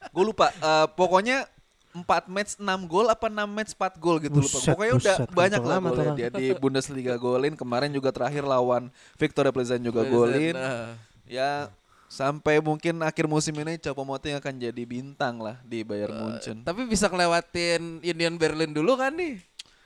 Gue 0.10 0.24
lupa. 0.26 0.50
eh, 0.50 0.88
pokoknya 0.94 1.46
4 1.96 2.28
match 2.28 2.52
6 2.60 2.92
gol 2.92 3.08
apa 3.08 3.32
6 3.32 3.48
match 3.48 3.72
4 3.72 4.04
gol 4.04 4.18
gitu 4.20 4.38
lupa. 4.44 4.58
Buset, 4.60 4.72
Pokoknya 4.76 4.94
udah 5.00 5.16
buset, 5.16 5.30
banyak 5.32 5.62
lah 5.64 5.78
golnya 5.80 6.12
dia 6.20 6.30
di 6.30 6.46
Bundesliga 6.60 7.16
golin. 7.16 7.56
Kemarin 7.56 7.96
juga 7.96 8.12
terakhir 8.12 8.44
lawan 8.44 8.92
Victoria 9.16 9.56
Plzen 9.56 9.80
juga 9.80 10.04
golin. 10.04 10.52
Nah. 10.52 11.00
Ya 11.24 11.72
sampai 12.12 12.62
mungkin 12.62 13.02
akhir 13.02 13.26
musim 13.26 13.56
ini 13.58 13.80
Chopo 13.82 14.04
Moting 14.04 14.38
akan 14.38 14.54
jadi 14.60 14.84
bintang 14.84 15.40
lah 15.40 15.56
di 15.64 15.88
Bayern 15.88 16.16
Munchen. 16.20 16.62
Tapi 16.68 16.84
bisa 16.84 17.08
ngelewatin 17.08 18.04
Union 18.04 18.36
Berlin 18.36 18.76
dulu 18.76 19.00
kan 19.00 19.16
nih? 19.16 19.40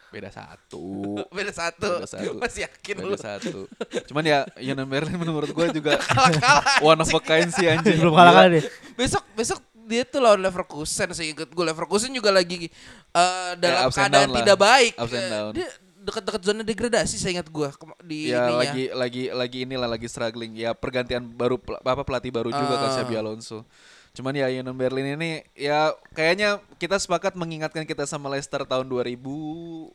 Beda 0.10 0.34
satu. 0.34 1.14
Beda 1.38 1.53
satu. 1.53 2.01
Beda 2.01 2.10
satu. 2.10 2.32
Masih 2.41 2.66
yakin 2.66 2.95
lu? 3.05 3.14
Beda 3.14 3.38
satu. 3.38 3.70
Cuman 4.10 4.24
ya 4.26 4.39
Union 4.57 4.89
Berlin 4.89 5.18
menurut 5.18 5.49
gue 5.53 5.68
juga 5.70 6.01
one 6.89 6.97
of 6.97 7.10
a 7.14 7.22
kind 7.22 7.49
sih 7.53 7.70
anjing. 7.70 8.01
Belum 8.01 8.18
kalah 8.18 8.34
kalah 8.34 8.49
deh. 8.57 8.66
Besok 8.97 9.24
besok 9.38 9.62
dia 9.89 10.05
tuh 10.05 10.21
lawan 10.21 10.39
Leverkusen 10.39 11.09
sih 11.11 11.33
ikut 11.33 11.49
gue 11.49 11.65
Leverkusen 11.65 12.13
juga 12.13 12.29
lagi 12.29 12.69
eh, 13.11 13.51
dalam 13.57 13.89
and 13.89 13.95
keadaan 13.97 14.29
lah. 14.29 14.37
tidak 14.39 14.57
baik. 14.57 14.93
Ups 14.95 15.11
and 15.11 15.27
down. 15.27 15.51
Dia 15.51 15.67
dekat-dekat 15.99 16.41
zona 16.41 16.61
degradasi 16.63 17.15
saya 17.17 17.31
ingat 17.35 17.49
gue 17.49 17.67
di 18.01 18.29
Ya 18.29 18.47
ininya. 18.47 18.55
lagi 18.55 18.83
lagi 18.89 19.23
lagi 19.29 19.57
inilah 19.65 19.89
lagi 19.89 20.05
struggling. 20.05 20.53
Ya 20.53 20.71
pergantian 20.71 21.25
baru 21.25 21.57
apa 21.79 22.01
pelatih 22.01 22.29
baru 22.29 22.49
juga 22.49 22.77
kan 22.77 22.89
Ah. 22.89 22.95
Xabi 22.95 23.17
Alonso. 23.17 23.65
Cuman 24.09 24.33
ya 24.33 24.49
Union 24.49 24.73
Berlin 24.73 25.15
ini 25.15 25.45
ya 25.53 25.93
kayaknya 26.13 26.57
kita 26.75 26.97
sepakat 26.97 27.33
mengingatkan 27.33 27.85
kita 27.85 28.03
sama 28.03 28.25
Leicester 28.27 28.63
tahun 28.63 28.85
2000 28.85 29.21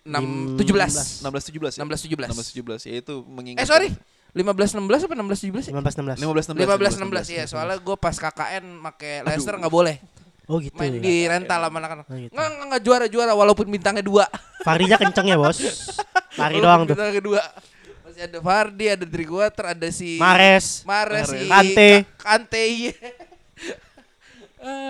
6 0.06 0.54
17. 0.54 1.24
16 1.24 1.50
17 1.50 1.76
ya. 1.76 1.82
16 1.82 2.06
17. 2.06 2.30
16 2.30 2.54
17 2.54 2.84
ya 2.84 2.94
itu 3.00 3.14
mengingat 3.26 3.62
Eh 3.62 3.66
sorry. 3.66 3.88
15 4.34 4.82
16 4.82 5.06
apa 5.06 5.14
16 5.14 5.70
17 5.70 5.70
ya? 5.70 5.72
15 5.78 6.18
16. 6.18 6.26
15 6.26 6.58
15 6.58 7.06
16 7.06 7.30
16 7.30 7.38
ya, 7.38 7.44
soalnya 7.46 7.78
gue 7.78 7.96
pas 7.96 8.14
KKN 8.18 8.64
make 8.82 9.22
Leicester 9.22 9.54
nggak 9.54 9.70
boleh. 9.70 9.96
Oh 10.44 10.60
gitu. 10.60 10.76
Main 10.76 10.98
ya. 10.98 11.00
di 11.00 11.14
rental 11.24 11.60
sama 11.64 11.78
anak-anak. 11.80 12.04
Oh, 12.04 12.16
gitu. 12.18 12.32
Nggak 12.36 12.48
nggak 12.68 12.82
juara-juara 12.84 13.32
walaupun 13.32 13.66
bintangnya 13.70 14.04
dua. 14.04 14.26
Fardinya 14.60 15.00
kenceng 15.00 15.30
ya 15.30 15.38
bos. 15.40 15.56
Walaupun 16.34 16.60
doang 16.66 16.82
tuh. 16.84 16.94
Bintangnya 16.98 17.22
dua. 17.22 17.42
Masih 18.02 18.22
ada 18.26 18.38
Fardi, 18.42 18.86
ada 18.90 19.06
Driguater, 19.06 19.64
ada 19.70 19.88
si 19.94 20.18
Mares. 20.18 20.82
Mares, 20.82 21.30
si 21.30 21.46
Kante. 21.46 21.90
Ka- 22.18 22.42
Kante 22.42 22.62
iya. 22.66 22.92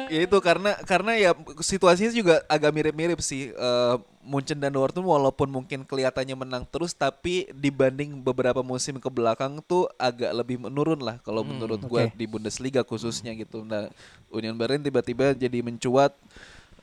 Ya 0.08 0.20
itu 0.22 0.38
karena 0.38 0.78
karena 0.86 1.12
ya 1.18 1.30
situasinya 1.58 2.14
juga 2.14 2.34
agak 2.46 2.70
mirip-mirip 2.70 3.18
sih 3.18 3.50
Eh, 3.54 3.96
Munchen 4.24 4.56
dan 4.56 4.72
Dortmund 4.72 5.04
walaupun 5.04 5.52
mungkin 5.52 5.84
kelihatannya 5.84 6.32
menang 6.32 6.64
terus 6.64 6.96
tapi 6.96 7.44
dibanding 7.52 8.24
beberapa 8.24 8.64
musim 8.64 8.96
ke 8.96 9.08
belakang 9.12 9.60
tuh 9.68 9.84
agak 10.00 10.32
lebih 10.32 10.56
menurun 10.64 10.96
lah 11.04 11.20
kalau 11.20 11.44
menurut 11.44 11.76
gue 11.84 12.02
oke. 12.08 12.16
di 12.16 12.24
Bundesliga 12.24 12.80
khususnya 12.80 13.36
gitu. 13.36 13.60
Nah 13.68 13.92
Union 14.32 14.56
Berlin 14.56 14.80
tiba-tiba 14.80 15.36
jadi 15.36 15.60
mencuat 15.60 16.16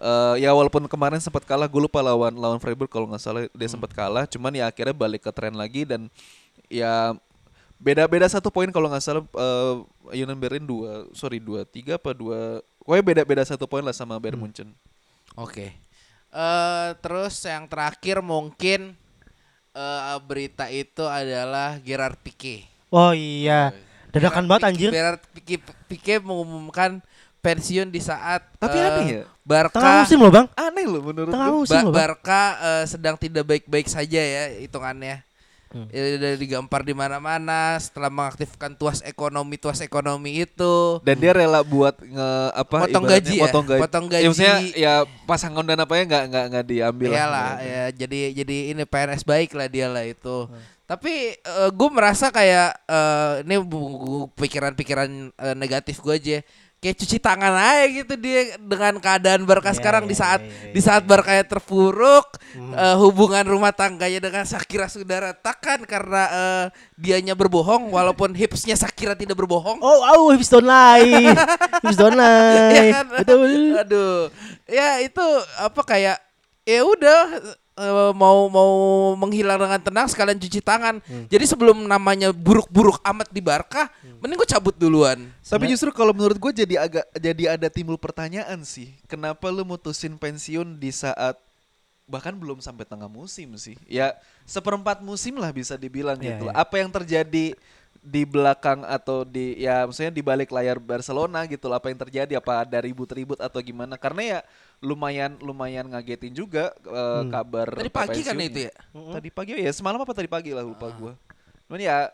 Eh, 0.02 0.36
ya 0.42 0.50
walaupun 0.50 0.90
kemarin 0.90 1.22
sempat 1.22 1.46
kalah 1.46 1.70
gue 1.70 1.78
lupa 1.78 2.02
lawan 2.02 2.34
lawan 2.34 2.58
Freiburg 2.58 2.90
kalau 2.90 3.06
nggak 3.06 3.22
salah 3.22 3.46
dia 3.54 3.70
sempat 3.70 3.94
kalah 3.94 4.26
cuman 4.26 4.50
ya 4.50 4.66
akhirnya 4.66 4.98
balik 4.98 5.22
ke 5.22 5.30
tren 5.30 5.54
lagi 5.54 5.86
dan 5.86 6.10
ya 6.74 7.14
beda-beda 7.78 8.26
satu 8.26 8.50
poin 8.50 8.66
kalau 8.74 8.90
nggak 8.90 8.98
salah 8.98 9.22
eh, 9.22 9.76
Union 10.18 10.42
Berlin 10.42 10.66
dua 10.66 11.06
sorry 11.14 11.38
dua 11.38 11.70
tiga 11.70 12.02
apa 12.02 12.18
dua 12.18 12.66
Pokoknya 12.92 13.08
beda-beda 13.08 13.48
satu 13.48 13.72
poin 13.72 13.80
lah 13.88 13.96
sama 13.96 14.20
Bayern 14.20 14.36
Munchen. 14.36 14.68
Oke. 15.40 15.72
Eh 16.28 16.90
terus 17.00 17.40
yang 17.48 17.64
terakhir 17.64 18.20
mungkin 18.20 19.00
eh 19.72 20.20
berita 20.28 20.68
itu 20.68 21.08
adalah 21.08 21.80
Gerard 21.88 22.20
Pique. 22.20 22.68
Oh 22.92 23.16
iya. 23.16 23.72
Dadakan 24.12 24.44
banget 24.44 24.76
anjir. 24.76 24.92
Gerard 24.92 25.24
Pique, 25.32 25.64
Pique 25.88 26.20
mengumumkan 26.20 27.00
pensiun 27.40 27.88
di 27.96 28.04
saat 28.04 28.44
Tapi 28.60 28.76
eh, 28.76 28.84
aneh 28.84 29.08
ya? 29.08 29.24
Barca 29.40 29.80
Tengah 29.80 30.04
musim 30.04 30.20
loh, 30.20 30.32
Bang. 30.36 30.48
Aneh 30.60 30.84
loh 30.84 31.00
menurut 31.00 31.32
Tengah 31.32 31.48
musim 31.48 31.80
Ba- 31.80 31.86
loh, 31.88 31.92
Bang. 31.96 32.00
Barca 32.12 32.44
eh, 32.60 32.86
sedang 32.92 33.16
tidak 33.16 33.48
baik-baik 33.48 33.88
saja 33.88 34.20
ya 34.20 34.44
hitungannya. 34.60 35.24
Hmm. 35.72 35.88
Ya, 35.88 36.20
udah 36.20 36.32
digampar 36.36 36.84
di 36.84 36.92
mana-mana 36.92 37.80
setelah 37.80 38.12
mengaktifkan 38.12 38.76
tuas 38.76 39.00
ekonomi 39.02 39.56
tuas 39.56 39.80
ekonomi 39.80 40.44
itu. 40.44 41.00
Dan 41.00 41.16
dia 41.16 41.32
rela 41.32 41.64
buat 41.64 41.96
nge 41.96 42.30
apa 42.52 42.76
Potong 42.92 43.06
gaji 43.08 43.34
ya? 43.40 43.44
potong 43.48 43.66
gaji. 43.66 43.82
Potong 43.82 44.06
Ya, 44.12 44.28
maksudnya 44.28 44.56
gaji. 44.60 44.70
ya 44.76 44.94
pasangan 45.24 45.64
dan 45.64 45.80
apa 45.80 45.94
ya 45.96 46.04
nggak 46.04 46.24
nggak 46.28 46.46
nggak 46.52 46.66
diambil. 46.68 47.10
lah. 47.10 47.16
Iyalah 47.16 47.52
ya 47.64 47.84
jadi 47.96 48.20
jadi 48.36 48.58
ini 48.76 48.84
PNS 48.84 49.24
baik 49.24 49.56
lah 49.56 49.68
dia 49.72 49.88
lah 49.88 50.04
itu. 50.04 50.52
Tapi 50.84 51.40
gue 51.72 51.90
merasa 51.90 52.28
kayak 52.28 52.76
eh, 52.84 53.34
ini 53.48 53.56
pikiran-pikiran 54.36 55.10
eh, 55.32 55.56
negatif 55.56 56.04
gue 56.04 56.16
aja. 56.16 56.38
Kayak 56.82 56.98
cuci 56.98 57.22
tangan 57.22 57.54
aja 57.54 57.86
gitu 57.94 58.18
dia 58.18 58.58
dengan 58.58 58.98
keadaan 58.98 59.46
Barca 59.46 59.70
Iya, 59.70 59.78
sekarang 59.78 60.10
di 60.10 60.18
iya, 60.18 60.22
saat 60.26 60.42
iya, 60.42 60.50
iya, 60.50 60.74
di 60.74 60.82
saat 60.82 61.06
Barca 61.06 61.30
terpuruk 61.46 62.42
eh, 62.58 62.96
hubungan 62.98 63.46
rumah 63.46 63.70
tangganya 63.70 64.18
dengan 64.18 64.50
Shakira 64.50 64.90
sudah 64.90 65.30
retakan 65.30 65.86
karena 65.86 66.24
eh, 66.34 66.66
dianya 66.98 67.38
berbohong 67.38 67.94
walaupun 67.94 68.34
hipsnya 68.34 68.74
Shakira 68.74 69.14
tidak 69.14 69.38
berbohong. 69.38 69.78
Oh, 69.78 70.02
oh, 70.10 70.34
hips 70.34 70.50
don't 70.50 70.66
lie. 70.66 71.30
hips 71.86 71.98
don't 72.02 72.18
lie. 72.18 72.74
Iya 72.74 72.84
kan? 72.98 73.06
Betul. 73.14 73.52
Aduh. 73.78 74.20
Ya 74.66 75.06
itu 75.06 75.26
apa 75.62 75.82
kayak 75.86 76.18
ya 76.66 76.82
udah 76.82 77.22
eh, 77.82 78.14
mau 78.14 78.46
mau 78.48 78.72
menghilang 79.18 79.58
dengan 79.58 79.82
tenang 79.82 80.08
sekalian 80.08 80.38
cuci 80.38 80.62
tangan. 80.62 81.02
Hmm. 81.02 81.26
Jadi 81.26 81.50
sebelum 81.50 81.90
namanya 81.90 82.30
buruk-buruk 82.30 83.02
amat 83.02 83.34
di 83.34 83.42
Barca, 83.42 83.90
mending 84.22 84.38
gue 84.38 84.50
cabut 84.54 84.78
duluan. 84.78 85.26
Tapi 85.42 85.66
justru 85.74 85.90
kalau 85.90 86.14
menurut 86.14 86.38
gue 86.38 86.64
jadi 86.64 86.78
agak 86.78 87.06
jadi 87.18 87.44
ada 87.58 87.68
timbul 87.74 87.98
pertanyaan 87.98 88.62
sih. 88.62 88.94
Kenapa 89.10 89.50
lu 89.50 89.66
mutusin 89.66 90.16
pensiun 90.16 90.78
di 90.78 90.94
saat 90.94 91.36
bahkan 92.06 92.36
belum 92.36 92.62
sampai 92.62 92.86
tengah 92.86 93.10
musim 93.10 93.58
sih? 93.58 93.76
Ya 93.90 94.14
seperempat 94.46 95.02
musim 95.02 95.40
lah 95.42 95.50
bisa 95.50 95.74
dibilang 95.80 96.20
Iya, 96.22 96.38
gitu. 96.38 96.44
lah. 96.52 96.54
Apa 96.62 96.80
yang 96.84 96.92
terjadi 96.92 97.56
di 98.02 98.26
belakang 98.26 98.82
atau 98.82 99.22
di 99.22 99.62
ya 99.62 99.86
maksudnya 99.86 100.10
di 100.10 100.26
balik 100.26 100.50
layar 100.50 100.82
Barcelona 100.82 101.46
gitu 101.46 101.70
lah. 101.70 101.78
Apa 101.78 101.94
yang 101.94 102.02
terjadi? 102.02 102.34
Apa 102.38 102.66
ada 102.66 102.78
ribut-ribut 102.82 103.38
atau 103.38 103.62
gimana? 103.62 103.96
Karena 103.96 104.22
ya 104.26 104.40
lumayan 104.82 105.38
lumayan 105.40 105.86
ngagetin 105.88 106.34
juga 106.34 106.74
eh, 106.82 107.24
kabar 107.30 107.70
Tadi 107.78 107.94
pagi 107.94 108.22
kan 108.26 108.34
itu 108.36 108.60
ya? 108.66 108.74
Tadi 108.92 109.30
pagi 109.30 109.52
ya 109.56 109.72
semalam 109.72 110.02
apa 110.02 110.12
tadi 110.12 110.26
pagi 110.26 110.52
lah 110.52 110.66
lupa 110.66 110.90
gua. 110.90 111.14
Cuman 111.70 111.80
ya 111.80 112.10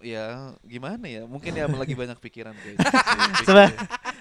ya 0.00 0.54
gimana 0.62 1.04
ya? 1.04 1.26
Mungkin 1.26 1.50
ya 1.52 1.66
lagi 1.66 1.92
banyak 1.92 2.16
pikiran 2.16 2.54
kayaknya. 2.54 2.86
Sebe- 3.46 3.74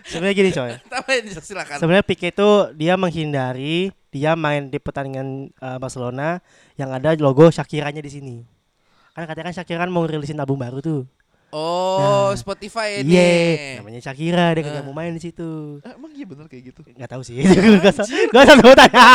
Sebenarnya 0.09 0.35
gini 0.35 0.49
coy. 0.49 0.71
Sebenarnya 1.79 2.05
Pique 2.05 2.33
itu 2.33 2.49
dia 2.73 2.97
menghindari 2.97 3.93
dia 4.09 4.33
main 4.33 4.65
di 4.67 4.81
pertandingan 4.81 5.53
uh, 5.61 5.77
Barcelona 5.77 6.41
yang 6.75 6.89
ada 6.89 7.13
logo 7.15 7.53
Shakiranya 7.53 8.01
di 8.01 8.09
sini. 8.09 8.35
Kan 9.13 9.29
katanya 9.29 9.53
kan 9.53 9.61
Shakira 9.61 9.85
kan 9.85 9.93
mau 9.93 10.09
rilisin 10.09 10.41
album 10.41 10.57
baru 10.57 10.81
tuh. 10.81 11.01
Oh, 11.51 12.29
Nah. 12.29 12.37
Spotify 12.37 13.01
ini. 13.01 13.09
Iya, 13.09 13.29
namanya 13.77 13.99
Shakira 13.99 14.53
dia 14.53 14.61
kagak 14.61 14.83
mau 14.83 14.93
main 14.93 15.11
di 15.11 15.19
situ. 15.19 15.81
Ah, 15.81 15.93
emang 15.93 16.13
iya 16.13 16.23
bener 16.23 16.45
kayak 16.45 16.63
gitu. 16.69 16.79
Nggak 16.85 17.09
tahu 17.09 17.21
sih. 17.21 17.41
Gak 17.81 17.89
usah 17.91 18.05
gak 18.05 18.41
usah 18.43 18.55
sebut 18.55 18.75
tanya. 18.75 19.05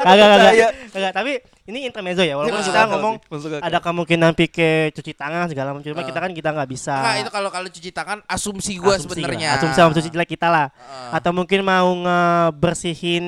Kagak 0.00 0.26
kagak. 0.28 0.52
Kagak, 0.90 1.12
tapi 1.12 1.32
ini 1.66 1.78
intermezzo 1.84 2.20
ya 2.20 2.34
walaupun 2.34 2.58
Masuk 2.58 2.70
kita 2.70 2.82
ngomong 2.88 3.14
ada 3.60 3.78
kemungkinan 3.78 4.34
Pique 4.34 4.70
cuci 4.90 5.12
tangan 5.12 5.46
segala 5.46 5.70
macam 5.70 5.86
cuma 5.88 6.02
Ah. 6.02 6.04
kita 6.04 6.18
kan 6.18 6.30
kita 6.30 6.50
nggak 6.50 6.66
bisa 6.68 6.94
Enggak, 6.96 7.16
itu 7.20 7.30
kalau 7.30 7.48
kalau 7.48 7.68
cuci 7.68 7.90
tangan 7.90 8.18
asumsi 8.26 8.74
gue 8.74 8.94
sebenarnya. 8.96 9.54
asumsi 9.54 9.74
sama 9.76 9.90
asumsi 9.90 10.10
jelek 10.10 10.30
kita 10.30 10.46
lah 10.46 10.66
Ah. 10.74 11.14
atau 11.14 11.30
mungkin 11.30 11.62
mau 11.62 11.94
ngebersihin 11.94 13.26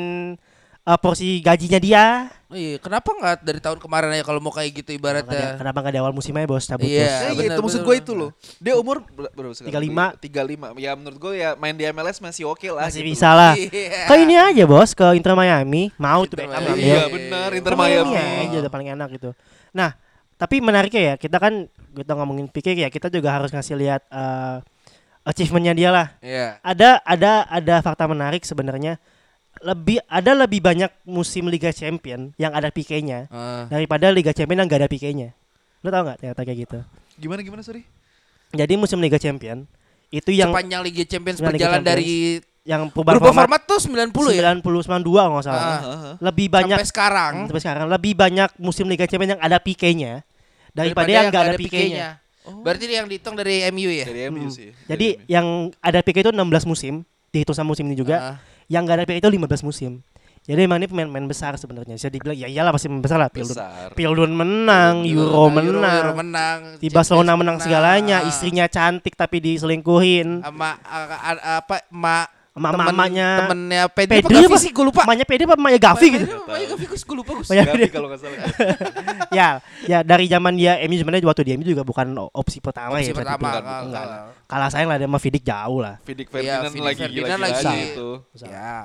uh, 0.84 0.96
porsi 0.96 1.38
gajinya 1.38 1.78
dia 1.78 2.04
Iya, 2.48 2.76
kenapa 2.78 3.08
nggak 3.10 3.36
dari 3.40 3.58
tahun 3.58 3.80
kemarin 3.80 4.12
aja 4.12 4.22
kalau 4.22 4.36
mau 4.36 4.52
kayak 4.52 4.84
gitu 4.84 4.92
ibaratnya? 4.92 5.56
kenapa 5.56 5.80
nggak 5.80 5.94
di 5.96 6.00
awal 6.04 6.12
musim 6.12 6.36
aja 6.36 6.44
bos 6.44 6.60
cabut 6.62 6.84
Iya. 6.84 7.00
bos 7.00 7.08
Nah, 7.08 7.16
iya, 7.16 7.32
bener, 7.32 7.48
itu 7.48 7.60
maksud 7.60 7.72
bener, 7.72 7.80
gue 7.80 7.94
bener. 7.94 8.04
itu 8.04 8.12
loh. 8.12 8.30
Dia 8.60 8.74
umur 8.76 8.96
ber- 9.08 9.32
berapa 9.32 9.54
sekarang? 9.56 9.72
35. 9.72 10.20
35. 10.20 10.76
Ya 10.76 10.92
menurut 10.92 11.16
gue 11.18 11.32
ya 11.34 11.50
main 11.56 11.72
di 11.72 11.84
MLS 11.88 12.20
masih 12.20 12.44
oke 12.44 12.68
lah. 12.68 12.84
masih 12.84 13.00
gitu. 13.00 13.08
bisa 13.08 13.28
lah 13.32 13.56
Iya. 13.56 14.04
ke 14.04 14.14
ini 14.18 14.34
aja 14.36 14.64
bos 14.66 14.92
ke 14.92 15.06
Inter 15.14 15.32
Miami 15.32 15.88
mau 15.96 16.20
tuh 16.22 16.36
Inter 16.36 16.60
Miami. 16.60 16.84
Iya 16.84 17.02
benar 17.08 17.48
Inter 17.50 17.72
Miami 17.72 18.14
aja 18.20 18.56
udah 18.60 18.70
paling 18.70 18.88
enak 18.90 19.08
gitu 19.12 19.30
nah 19.72 19.96
tapi 20.36 20.60
menariknya 20.60 21.02
ya 21.02 21.14
kita 21.16 21.40
kan 21.40 21.64
kita 21.90 22.12
ngomongin 22.12 22.46
Pique 22.46 22.74
ya 22.74 22.90
kita 22.90 23.08
juga 23.08 23.32
harus 23.32 23.48
ngasih 23.48 23.72
lihat 23.74 24.04
uh, 24.08 24.60
achievementnya 25.22 25.72
dia 25.72 25.88
lah 25.88 26.06
Iya. 26.20 26.60
ada 26.60 27.00
ada 27.00 27.32
ada 27.46 27.74
fakta 27.80 28.04
menarik 28.04 28.42
sebenarnya 28.42 29.00
lebih 29.60 30.00
ada 30.08 30.32
lebih 30.32 30.64
banyak 30.64 30.88
musim 31.04 31.44
Liga 31.46 31.68
Champion 31.70 32.32
yang 32.34 32.50
ada 32.50 32.72
Pique-nya 32.72 33.28
Ah. 33.28 33.68
daripada 33.68 34.08
Liga 34.08 34.32
Champion 34.32 34.64
yang 34.64 34.68
gak 34.68 34.80
ada 34.80 34.90
Pique-nya. 34.90 35.36
Lo 35.82 35.90
tau 35.90 36.02
nggak 36.02 36.18
ternyata 36.18 36.40
kayak 36.42 36.58
gitu? 36.64 36.78
Gimana 37.18 37.44
gimana 37.44 37.60
sorry? 37.60 37.84
Jadi 38.52 38.74
musim 38.74 38.96
Liga 38.98 39.20
Champion 39.20 39.68
itu 40.08 40.30
yang 40.32 40.52
sepanjang 40.52 40.80
Liga 40.80 41.04
Champions 41.04 41.38
Sepanjang 41.40 41.52
Liga 41.52 41.66
berjalan 41.68 41.80
Champions. 41.84 41.98
dari 42.00 42.12
yang 42.62 42.82
perubahan 42.94 43.18
berubah 43.18 43.34
format, 43.34 43.58
format 43.58 43.62
tuh 43.66 43.78
90 43.82 44.30
ya 44.30 44.54
90 44.54 44.86
92 44.86 45.02
kalau 45.18 45.34
nggak 45.36 45.46
salah. 45.46 45.62
Ah. 45.62 45.80
Heeh. 45.82 46.14
Lebih 46.22 46.46
banyak 46.48 46.78
sampai 46.78 46.88
sekarang 46.88 47.34
sampai 47.50 47.62
sekarang 47.62 47.84
lebih 47.90 48.12
banyak 48.14 48.50
musim 48.56 48.86
Liga 48.88 49.04
Champion 49.04 49.36
yang 49.36 49.42
ada 49.42 49.58
Pique-nya 49.58 50.22
daripada, 50.72 51.10
yang 51.10 51.28
nggak 51.28 51.44
ada 51.44 51.56
Pique-nya. 51.58 52.08
Berarti 52.42 52.90
yang 52.90 53.06
dihitung 53.06 53.38
dari 53.38 53.62
MU 53.70 53.86
ya? 53.86 54.02
Dari 54.02 54.26
MU 54.26 54.50
sih. 54.50 54.74
Hmm. 54.74 54.86
Jadi 54.90 55.06
yang 55.30 55.46
ada 55.78 56.02
Pique 56.02 56.26
itu 56.26 56.34
16 56.34 56.66
musim 56.66 57.06
dihitung 57.30 57.54
sama 57.54 57.70
musim 57.70 57.86
ini 57.86 57.94
juga. 57.94 58.16
Ah. 58.18 58.36
Yang 58.72 58.82
nggak 58.88 58.96
ada 58.96 59.04
Pique 59.04 59.20
itu 59.20 59.28
15 59.28 59.68
musim. 59.68 59.92
Jadi 60.42 60.58
emang 60.66 60.82
ini 60.82 60.90
pemain-pemain 60.90 61.28
besar 61.30 61.54
sebenarnya. 61.54 61.94
Bisa 61.94 62.10
dibilang 62.10 62.34
ya 62.34 62.50
iyalah 62.50 62.74
pasti 62.74 62.90
pemain 62.90 63.04
besar 63.04 63.18
lah. 63.20 63.30
Pildun. 63.30 63.54
Pildun 63.94 64.32
menang, 64.34 65.06
Euro 65.06 65.28
Euro, 65.28 65.54
menang. 65.54 66.02
Euro 66.02 66.12
menang. 66.18 66.58
Champions 66.82 66.94
Barcelona 66.96 67.32
menang 67.38 67.58
segalanya, 67.62 68.26
istrinya 68.26 68.66
cantik 68.66 69.14
tapi 69.14 69.38
diselingkuhin. 69.38 70.42
sama 70.42 70.80
a- 70.82 71.20
a- 71.38 71.62
apa 72.52 72.60
mak 72.60 72.72
Emak-emaknya. 72.76 73.28
temennya 73.40 73.82
Pedri, 73.88 74.18
Pedri 74.18 74.34
apa 74.34 74.44
apa? 74.44 74.48
Gavi 74.50 74.58
sih 74.58 74.70
gue 74.70 74.84
lupa 74.84 75.00
Emaknya 75.02 75.24
Pede 75.24 75.42
apa 75.42 75.54
emaknya 75.54 75.80
Gavi 75.80 76.06
gitu. 76.10 76.26
Emaknya 76.28 76.66
Gavi 76.68 76.84
gue 76.84 77.16
lupa 77.16 77.30
Gus 77.34 77.48
Banyak- 77.48 77.66
Gavi 77.66 77.86
kalau 77.88 78.06
nggak 78.06 78.20
salah. 78.20 78.38
ya, 79.38 79.48
ya 79.82 79.98
dari 80.02 80.24
zaman 80.26 80.52
dia 80.52 80.76
MU 80.82 80.94
sebenarnya 80.94 81.24
waktu 81.24 81.42
dia 81.42 81.54
MU 81.54 81.64
juga 81.64 81.80
bukan 81.80 82.06
opsi 82.30 82.58
pertama 82.58 82.92
Opsi 82.94 83.08
ya. 83.08 83.10
bisa 83.10 83.18
pertama, 83.18 83.40
dibilang. 83.40 83.56
enggak, 83.56 83.80
Enggak 83.82 84.04
enggak. 84.04 84.20
lah. 84.28 84.46
Kalah 84.46 84.68
sayang 84.68 84.88
lah 84.88 84.96
dia 84.96 85.08
sama 85.08 85.18
Vidic 85.18 85.42
jauh 85.42 85.78
lah. 85.78 85.94
Vidic 86.02 86.26
Iya, 86.26 86.32
Ferdinand 86.34 86.60
Vidic 86.68 86.84
lagi 86.84 87.00
Ferdinand 87.00 87.24
gila-gila 87.40 87.48
lagi. 87.48 87.80
gitu. 87.88 88.08
ya 88.44 88.76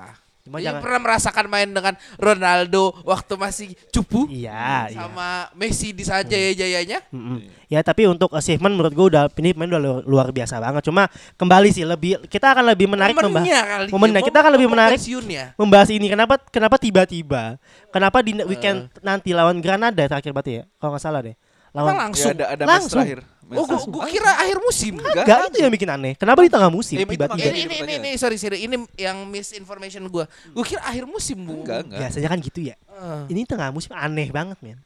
Cuma 0.48 0.58
Dia 0.58 0.72
jangan 0.72 0.82
pernah 0.82 1.02
merasakan 1.02 1.46
main 1.46 1.70
dengan 1.70 1.94
Ronaldo 2.18 2.84
waktu 3.04 3.34
masih 3.36 3.68
cupu 3.90 4.26
Iya, 4.28 4.88
iya. 4.88 4.96
sama 4.98 5.28
Messi 5.54 5.92
di 5.92 6.02
saat 6.02 6.26
jaya-jayanya. 6.26 7.04
Mm-mm. 7.10 7.44
Ya 7.68 7.80
tapi 7.82 8.04
untuk 8.04 8.32
achievement 8.32 8.72
menurut 8.72 8.92
gue 8.92 9.08
udah 9.10 9.28
ini 9.34 9.52
pemain 9.52 9.68
udah 9.70 9.82
lu- 9.82 10.04
luar 10.08 10.32
biasa 10.32 10.58
banget. 10.58 10.82
Cuma 10.82 11.06
kembali 11.36 11.70
sih 11.70 11.84
lebih 11.84 12.24
kita 12.26 12.50
akan 12.50 12.64
lebih 12.66 12.88
menarik 12.88 13.12
membahas 13.12 13.36
Momennya 13.38 13.60
kali. 13.62 13.90
momennya. 13.90 14.16
ya, 14.16 14.26
Kita 14.26 14.38
akan 14.40 14.52
lebih 14.54 14.70
menarik 14.70 14.98
pensiunnya. 14.98 15.46
membahas 15.54 15.90
ini. 15.90 16.08
Kenapa 16.08 16.40
kenapa 16.42 16.76
tiba-tiba? 16.78 17.60
Kenapa 17.90 18.18
di 18.20 18.32
Eh. 18.34 18.46
weekend 18.46 18.88
nanti 19.00 19.32
lawan 19.32 19.60
Granada 19.60 20.00
terakhir 20.02 20.32
berarti 20.32 20.52
ya? 20.54 20.64
Kalau 20.78 20.96
nggak 20.96 21.04
salah 21.04 21.20
deh. 21.22 21.36
Lawan 21.76 21.94
langsung. 22.00 22.32
Ya, 22.32 22.34
ada 22.34 22.46
ada 22.50 22.64
match 22.64 22.72
Langsung. 22.88 23.04
terakhir. 23.04 23.20
Oh, 23.48 23.64
gua, 23.64 23.80
gua 23.88 24.06
kira 24.12 24.28
akhir 24.44 24.60
musim. 24.60 25.00
Enggak, 25.00 25.48
itu 25.54 25.58
yang 25.64 25.72
bikin 25.72 25.88
aneh. 25.88 26.14
Kenapa 26.20 26.44
di 26.44 26.52
tengah 26.52 26.68
musim 26.68 27.00
itu 27.00 27.08
tiba-tiba? 27.08 27.40
Ini, 27.40 27.64
ini, 27.64 27.76
ini, 27.80 27.94
ini, 27.96 28.10
sorry, 28.20 28.36
sorry, 28.36 28.68
ini 28.68 28.76
yang 29.00 29.24
misinformation 29.24 30.04
gua. 30.12 30.28
Gua 30.52 30.66
kira 30.68 30.84
akhir 30.84 31.08
musim, 31.08 31.40
Bu. 31.48 31.64
Enggak, 31.64 31.88
enggak. 31.88 32.00
Biasanya 32.04 32.28
kan 32.28 32.40
gitu 32.44 32.60
ya. 32.60 32.76
Eh. 32.76 33.24
Ini 33.32 33.48
tengah 33.48 33.72
musim 33.72 33.96
aneh 33.96 34.28
banget, 34.36 34.60
men. 34.60 34.84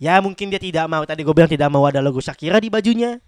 Ya 0.00 0.16
mungkin 0.24 0.48
dia 0.48 0.56
tidak 0.56 0.88
mau 0.88 1.04
tadi 1.04 1.20
gue 1.20 1.34
bilang 1.36 1.52
tidak 1.52 1.68
mau 1.68 1.84
ada 1.84 2.00
logo 2.00 2.24
Shakira 2.24 2.56
di 2.56 2.72
bajunya 2.72 3.20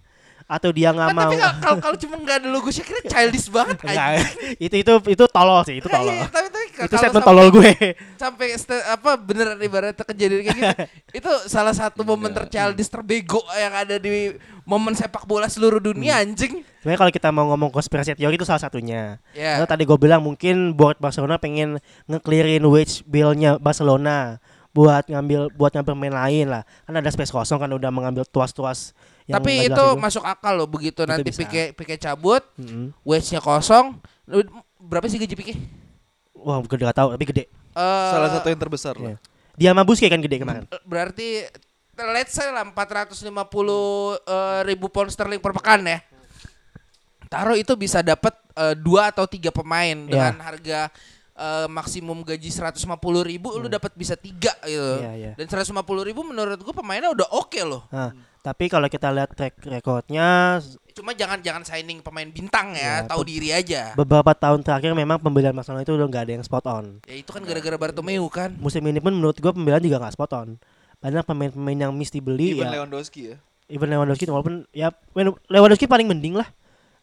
atau 0.45 0.69
dia 0.69 0.89
nggak 0.89 1.07
Kan, 1.07 1.15
mau 1.15 1.23
tapi 1.25 1.35
kalau- 1.59 1.79
kalau 1.79 1.97
cuma 1.97 2.15
nggak 2.17 2.35
ada 2.37 2.47
logo 2.47 2.67
saya 2.67 2.83
kira 2.83 3.01
childish 3.03 3.47
banget 3.47 3.77
aja. 3.87 4.21
itu 4.57 4.75
itu 4.77 4.93
itu 5.07 5.23
tolol 5.27 5.61
sih 5.61 5.77
itu 5.77 5.87
tolol 5.87 6.11
Iya, 6.11 6.27
tapi, 6.27 6.47
tapi 6.47 6.61
itu 6.83 6.95
statement 6.95 7.23
tolol 7.23 7.47
gue 7.49 7.69
sampai 8.15 8.47
apa 8.85 9.11
beneran 9.15 9.57
ibaratnya 9.57 10.03
kejadian 10.03 10.41
kayak 10.41 10.55
gitu 10.55 10.75
itu 11.19 11.31
salah 11.45 11.71
satu 11.71 12.01
momen 12.01 12.29
terchildish 12.29 12.87
terbego 12.87 13.39
yang 13.53 13.73
ada 13.73 13.95
di 13.95 14.35
momen 14.63 14.93
sepak 14.93 15.23
bola 15.23 15.45
seluruh 15.45 15.79
dunia 15.79 16.15
Hmm. 16.15 16.23
anjing 16.25 16.53
Sebenarnya 16.77 16.99
kalau 16.99 17.13
kita 17.13 17.29
mau 17.29 17.47
ngomong 17.47 17.71
konspirasi 17.71 18.11
teori 18.13 18.35
itu 18.35 18.43
salah 18.43 18.59
satunya. 18.59 19.15
Ya. 19.31 19.55
Lalu 19.55 19.65
tadi 19.65 19.83
gue 19.83 19.95
bilang 19.97 20.19
mungkin 20.19 20.71
board 20.73 20.99
Barcelona 20.99 21.39
pengen 21.39 21.79
ngeclearin 22.05 22.59
wage 22.61 23.01
bill-nya 23.03 23.55
Barcelona 23.55 24.43
buat 24.73 25.05
ngambil 25.05 25.53
buat 25.53 25.71
ngambil 25.71 25.93
pemain 25.93 26.15
lain 26.19 26.49
lah. 26.49 26.63
Kan 26.83 26.97
ada 26.97 27.07
space 27.07 27.29
kosong 27.29 27.57
kan 27.57 27.69
udah 27.69 27.89
mengambil 27.89 28.25
tuas-tuas 28.25 28.91
yang 29.23 29.39
tapi 29.39 29.63
itu 29.63 29.71
jelas 29.71 29.95
masuk 29.95 30.25
akal 30.25 30.51
loh 30.51 30.67
begitu 30.67 31.05
nanti 31.05 31.23
bisa. 31.23 31.45
Pique 31.45 31.71
Pique 31.71 31.95
cabut 31.95 32.43
Mm-mm. 32.57 32.91
wage-nya 33.01 33.39
kosong 33.39 33.95
Lu- 34.25 34.43
berapa 34.77 35.05
sih 35.05 35.15
gaji 35.15 35.31
Pique 35.33 35.55
Wah, 36.35 36.59
gue 36.59 36.75
gak 36.75 36.91
tahu 36.91 37.15
tapi 37.15 37.23
gede. 37.23 37.43
Eh, 37.71 38.09
Salah 38.11 38.27
satu 38.29 38.51
yang 38.51 38.59
terbesar 38.59 38.99
Iya. 38.99 39.15
lah. 39.15 39.17
Dia 39.55 39.69
sama 39.71 39.87
Busquets 39.87 40.09
kan 40.09 40.19
gede 40.19 40.37
kemarin. 40.37 40.67
berarti 40.83 41.47
let's 42.11 42.33
say 42.33 42.49
lah 42.49 42.65
450 42.65 43.31
eh, 43.31 44.59
ribu 44.65 44.89
pound 44.89 45.07
sterling 45.07 45.39
per 45.39 45.53
pekan 45.53 45.85
ya. 45.85 46.03
Taruh 47.25 47.55
itu 47.55 47.73
bisa 47.73 48.01
dapat 48.01 48.33
eh, 48.53 48.75
dua 48.75 49.09
atau 49.09 49.23
tiga 49.23 49.49
pemain 49.49 49.95
dengan 49.95 50.35
harga 50.37 50.91
eh, 51.33 51.67
maksimum 51.69 52.21
gaji 52.21 52.49
150 52.49 52.85
ribu 53.25 53.53
lu 53.57 53.67
dapat 53.69 53.93
bisa 53.93 54.13
tiga 54.13 54.53
gitu. 54.65 55.01
Iya, 55.01 55.11
iya. 55.17 55.31
Dan 55.33 55.45
150 55.49 55.73
ribu 56.05 56.21
menurut 56.21 56.59
gua 56.61 56.75
pemainnya 56.75 57.09
udah 57.09 57.27
oke 57.33 57.59
loh. 57.65 57.85
Nah, 57.89 58.13
tapi 58.43 58.67
kalau 58.69 58.85
kita 58.91 59.09
lihat 59.09 59.31
track 59.33 59.55
recordnya 59.65 60.59
Cuma 60.93 61.09
jangan 61.17 61.41
jangan 61.41 61.65
signing 61.65 62.05
pemain 62.05 62.29
bintang 62.29 62.77
ya, 62.77 63.01
Ya, 63.01 63.09
tahu 63.09 63.25
diri 63.25 63.49
aja. 63.49 63.97
beberapa 63.97 64.29
tahun 64.37 64.61
terakhir 64.61 64.93
memang 64.93 65.17
pembelian 65.17 65.57
Barcelona 65.57 65.81
itu 65.81 65.97
udah 65.97 66.05
nggak 66.05 66.23
ada 66.29 66.33
yang 66.37 66.45
spot 66.45 66.65
on. 66.69 66.85
Ya 67.09 67.17
itu 67.17 67.33
kan 67.33 67.41
gara-gara 67.41 67.77
Bartomeu 67.81 68.29
kan. 68.29 68.53
Musim 68.61 68.85
ini 68.85 69.01
pun 69.01 69.09
menurut 69.17 69.33
gua 69.41 69.57
pembelian 69.57 69.81
juga 69.81 69.97
nggak 69.97 70.13
spot 70.13 70.31
on. 70.37 70.49
Banyak 71.01 71.25
pemain-pemain 71.25 71.89
yang 71.89 71.91
mesti 71.91 72.21
dibeli 72.21 72.53
Even 72.53 72.69
ya. 72.69 72.77
Lewandowski 72.77 73.21
ya. 73.33 73.35
Even 73.73 73.89
Lewandowski 73.89 74.29
walaupun 74.29 74.69
ya 74.69 74.93
Lewandowski 75.49 75.89
paling 75.89 76.05
mending 76.05 76.37
lah 76.37 76.45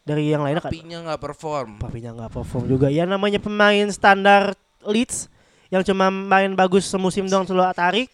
dari 0.01 0.33
yang 0.33 0.41
lainnya 0.41 0.63
kan. 0.63 0.71
Papinya 0.73 0.97
nggak 1.05 1.21
perform. 1.21 1.69
Papinya 1.77 2.11
nggak 2.17 2.31
perform 2.33 2.63
juga. 2.65 2.87
Ya 2.89 3.05
namanya 3.05 3.37
pemain 3.37 3.87
standar 3.93 4.57
Leeds 4.81 5.29
yang 5.69 5.85
cuma 5.85 6.09
main 6.09 6.51
bagus 6.57 6.89
semusim 6.89 7.29
doang 7.29 7.45
selalu 7.45 7.71
tarik. 7.77 8.09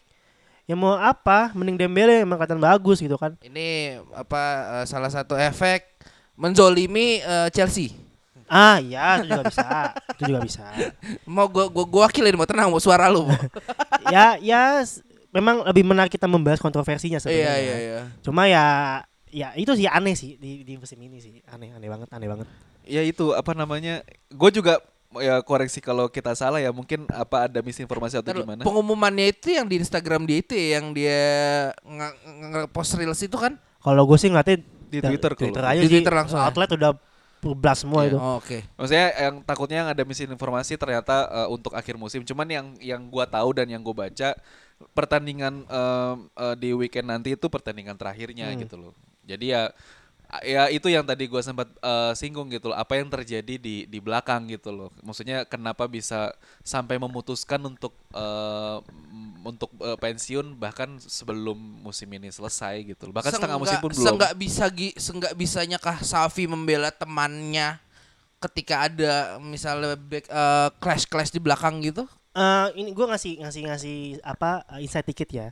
Ya 0.67 0.75
mau 0.75 0.99
apa? 0.99 1.55
Mending 1.55 1.79
Dembele 1.79 2.27
emang 2.27 2.35
kelihatan 2.35 2.59
bagus 2.59 2.99
gitu 2.99 3.15
kan. 3.15 3.39
Ini 3.39 3.99
apa 4.11 4.43
eh, 4.83 4.85
salah 4.85 5.07
satu 5.07 5.39
efek 5.39 5.95
menzolimi 6.35 7.23
eh, 7.23 7.47
Chelsea. 7.55 7.95
Ah 8.47 8.79
iya 8.79 9.23
itu 9.23 9.31
juga 9.31 9.43
bisa. 9.47 9.67
itu 10.15 10.21
juga 10.27 10.39
bisa. 10.43 10.65
Mau 11.23 11.47
gua 11.47 11.71
gua 11.71 11.85
gua 11.87 12.01
wakilin 12.07 12.35
mau 12.35 12.47
tenang 12.47 12.67
mau 12.67 12.83
suara 12.83 13.07
lu. 13.07 13.27
mau. 13.27 13.35
ya 14.13 14.35
ya 14.43 14.83
memang 15.31 15.63
lebih 15.67 15.87
menarik 15.87 16.11
kita 16.11 16.27
membahas 16.27 16.59
kontroversinya 16.59 17.19
sebenarnya. 17.19 17.47
Iya 17.47 17.55
iya 17.63 17.75
iya. 17.79 17.99
Cuma 18.19 18.47
ya 18.51 18.65
ya 19.29 19.51
itu 19.53 19.71
sih 19.73 19.85
aneh 19.85 20.13
sih 20.13 20.35
di 20.35 20.63
di 20.63 20.73
musim 20.75 20.97
ini 20.97 21.17
sih. 21.17 21.39
Aneh 21.47 21.71
aneh 21.71 21.87
banget, 21.87 22.09
aneh 22.09 22.27
banget. 22.27 22.47
Ya 22.83 23.01
itu 23.01 23.31
apa 23.31 23.51
namanya? 23.51 24.01
Gue 24.27 24.49
juga 24.49 24.79
ya 25.17 25.39
koreksi 25.39 25.79
kalau 25.79 26.07
kita 26.07 26.35
salah 26.35 26.59
ya 26.59 26.69
mungkin 26.69 27.07
apa 27.09 27.47
ada 27.47 27.59
misinformasi 27.59 28.19
atau 28.19 28.27
Ntar 28.27 28.43
gimana? 28.43 28.61
Pengumumannya 28.61 29.31
itu 29.31 29.51
yang 29.51 29.65
di 29.65 29.79
Instagram 29.79 30.23
dia 30.23 30.37
itu 30.39 30.53
ya, 30.53 30.67
yang 30.79 30.91
dia 30.91 31.21
nge- 31.79 32.17
nge- 32.17 32.47
nge-post 32.67 32.95
reels 32.95 33.19
itu 33.19 33.35
kan? 33.35 33.55
Kalau 33.79 34.03
gue 34.03 34.17
sih 34.17 34.27
ngeliatnya 34.27 34.59
Di 34.87 34.99
Twitter 34.99 35.31
kalau- 35.31 35.41
Twitter 35.43 35.63
aja 35.63 35.79
Di 35.79 35.87
sih. 35.87 35.93
Twitter 35.99 36.13
langsung 36.13 36.39
ya? 36.39 36.47
Outlet 36.47 36.71
udah 36.73 36.91
blast 37.47 37.87
semua 37.87 38.03
itu. 38.03 38.17
Oh, 38.17 38.39
Oke. 38.39 38.67
Maksudnya 38.75 39.07
yang 39.17 39.35
takutnya 39.41 39.77
yang 39.79 39.89
ada 39.89 40.03
misinformasi 40.03 40.75
ternyata 40.75 41.15
eh, 41.27 41.47
untuk 41.47 41.71
akhir 41.71 41.95
musim. 41.95 42.23
Cuman 42.23 42.47
yang 42.47 42.67
yang 42.79 43.01
gua 43.07 43.23
tahu 43.23 43.55
dan 43.55 43.67
yang 43.67 43.79
gue 43.79 43.95
baca 43.95 44.35
pertandingan 44.91 45.63
em, 45.63 46.17
eh, 46.29 46.55
di 46.55 46.69
weekend 46.71 47.07
nanti 47.07 47.33
itu 47.33 47.47
pertandingan 47.47 47.95
terakhirnya 47.95 48.51
Hmm. 48.51 48.59
gitu 48.59 48.75
loh. 48.77 48.93
Jadi 49.27 49.51
ya 49.51 49.69
ya 50.43 50.67
itu 50.67 50.91
yang 50.91 51.07
tadi 51.07 51.23
gua 51.27 51.39
sempat 51.39 51.67
eh, 51.79 52.13
singgung 52.15 52.47
gitu 52.51 52.71
loh. 52.71 52.77
Apa 52.79 52.99
yang 52.99 53.11
terjadi 53.11 53.59
di 53.59 53.83
di 53.87 53.99
belakang 53.99 54.47
gitu 54.47 54.71
loh. 54.71 54.89
Maksudnya 55.03 55.43
kenapa 55.43 55.87
bisa 55.87 56.31
sampai 56.63 56.95
memutuskan 56.99 57.59
untuk 57.63 57.91
eh, 58.15 58.77
m- 58.87 59.43
untuk 59.43 59.71
eh, 59.83 59.95
pensiun 59.99 60.55
bahkan 60.59 60.99
sebelum 60.99 61.55
musim 61.83 62.07
ini 62.11 62.31
selesai 62.31 62.83
gitu 62.87 63.07
loh. 63.07 63.13
Bahkan 63.15 63.31
setengah 63.35 63.59
musim 63.59 63.77
pun 63.79 63.91
belum. 63.91 64.03
Seenggak 64.03 64.33
bisa 64.35 64.65
gi, 64.71 64.89
seenggak 64.95 65.33
bisanya 65.35 65.77
kah 65.79 65.99
Safi 65.99 66.47
membela 66.47 66.91
temannya 66.91 67.79
ketika 68.37 68.85
ada 68.85 69.41
misalnya 69.41 69.97
back, 69.97 70.29
eh, 70.29 70.69
clash-clash 70.77 71.31
di 71.33 71.39
belakang 71.41 71.79
gitu? 71.81 72.05
Eh, 72.37 72.67
ini 72.77 72.93
gue 72.93 73.05
ngasih 73.09 73.41
ngasih 73.41 73.61
ngasih 73.65 73.97
apa 74.21 74.61
uh, 74.69 74.77
insight 74.77 75.09
dikit 75.09 75.25
ya. 75.33 75.49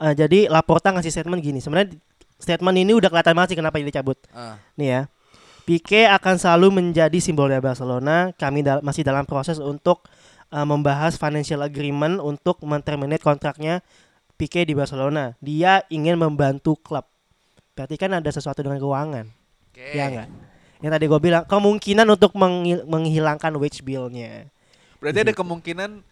Eh, 0.00 0.14
jadi 0.16 0.48
Laporta 0.48 0.88
ngasih 0.88 1.12
statement 1.12 1.44
gini. 1.44 1.60
Sebenarnya 1.60 1.92
statement 2.42 2.74
ini 2.74 2.92
udah 2.98 3.06
kelihatan 3.06 3.38
banget 3.38 3.54
sih 3.54 3.58
kenapa 3.62 3.78
dia 3.78 3.88
dicabut. 3.88 4.18
Ah. 4.34 4.58
Nih 4.74 4.88
ya. 4.90 5.02
Pique 5.62 6.10
akan 6.10 6.42
selalu 6.42 6.82
menjadi 6.82 7.14
simbol 7.22 7.46
dari 7.46 7.62
Barcelona. 7.62 8.34
Kami 8.34 8.66
dal- 8.66 8.82
masih 8.82 9.06
dalam 9.06 9.22
proses 9.22 9.62
untuk 9.62 10.10
uh, 10.50 10.66
membahas 10.66 11.14
financial 11.14 11.62
agreement 11.62 12.18
untuk 12.18 12.58
menterminate 12.66 13.22
kontraknya 13.22 13.78
Pique 14.34 14.66
di 14.66 14.74
Barcelona. 14.74 15.38
Dia 15.38 15.86
ingin 15.86 16.18
membantu 16.18 16.74
klub. 16.82 17.06
Berarti 17.78 17.94
kan 17.94 18.10
ada 18.10 18.26
sesuatu 18.26 18.58
dengan 18.58 18.82
keuangan. 18.82 19.30
Oke. 19.70 19.86
Ya 19.94 20.10
enggak? 20.10 20.28
Yang 20.82 20.92
tadi 20.98 21.04
gue 21.06 21.20
bilang 21.22 21.44
kemungkinan 21.46 22.06
untuk 22.10 22.34
menghil- 22.34 22.82
menghilangkan 22.90 23.54
wage 23.54 23.86
bill-nya. 23.86 24.50
Berarti 24.98 25.18
ada 25.22 25.32
kemungkinan 25.32 26.02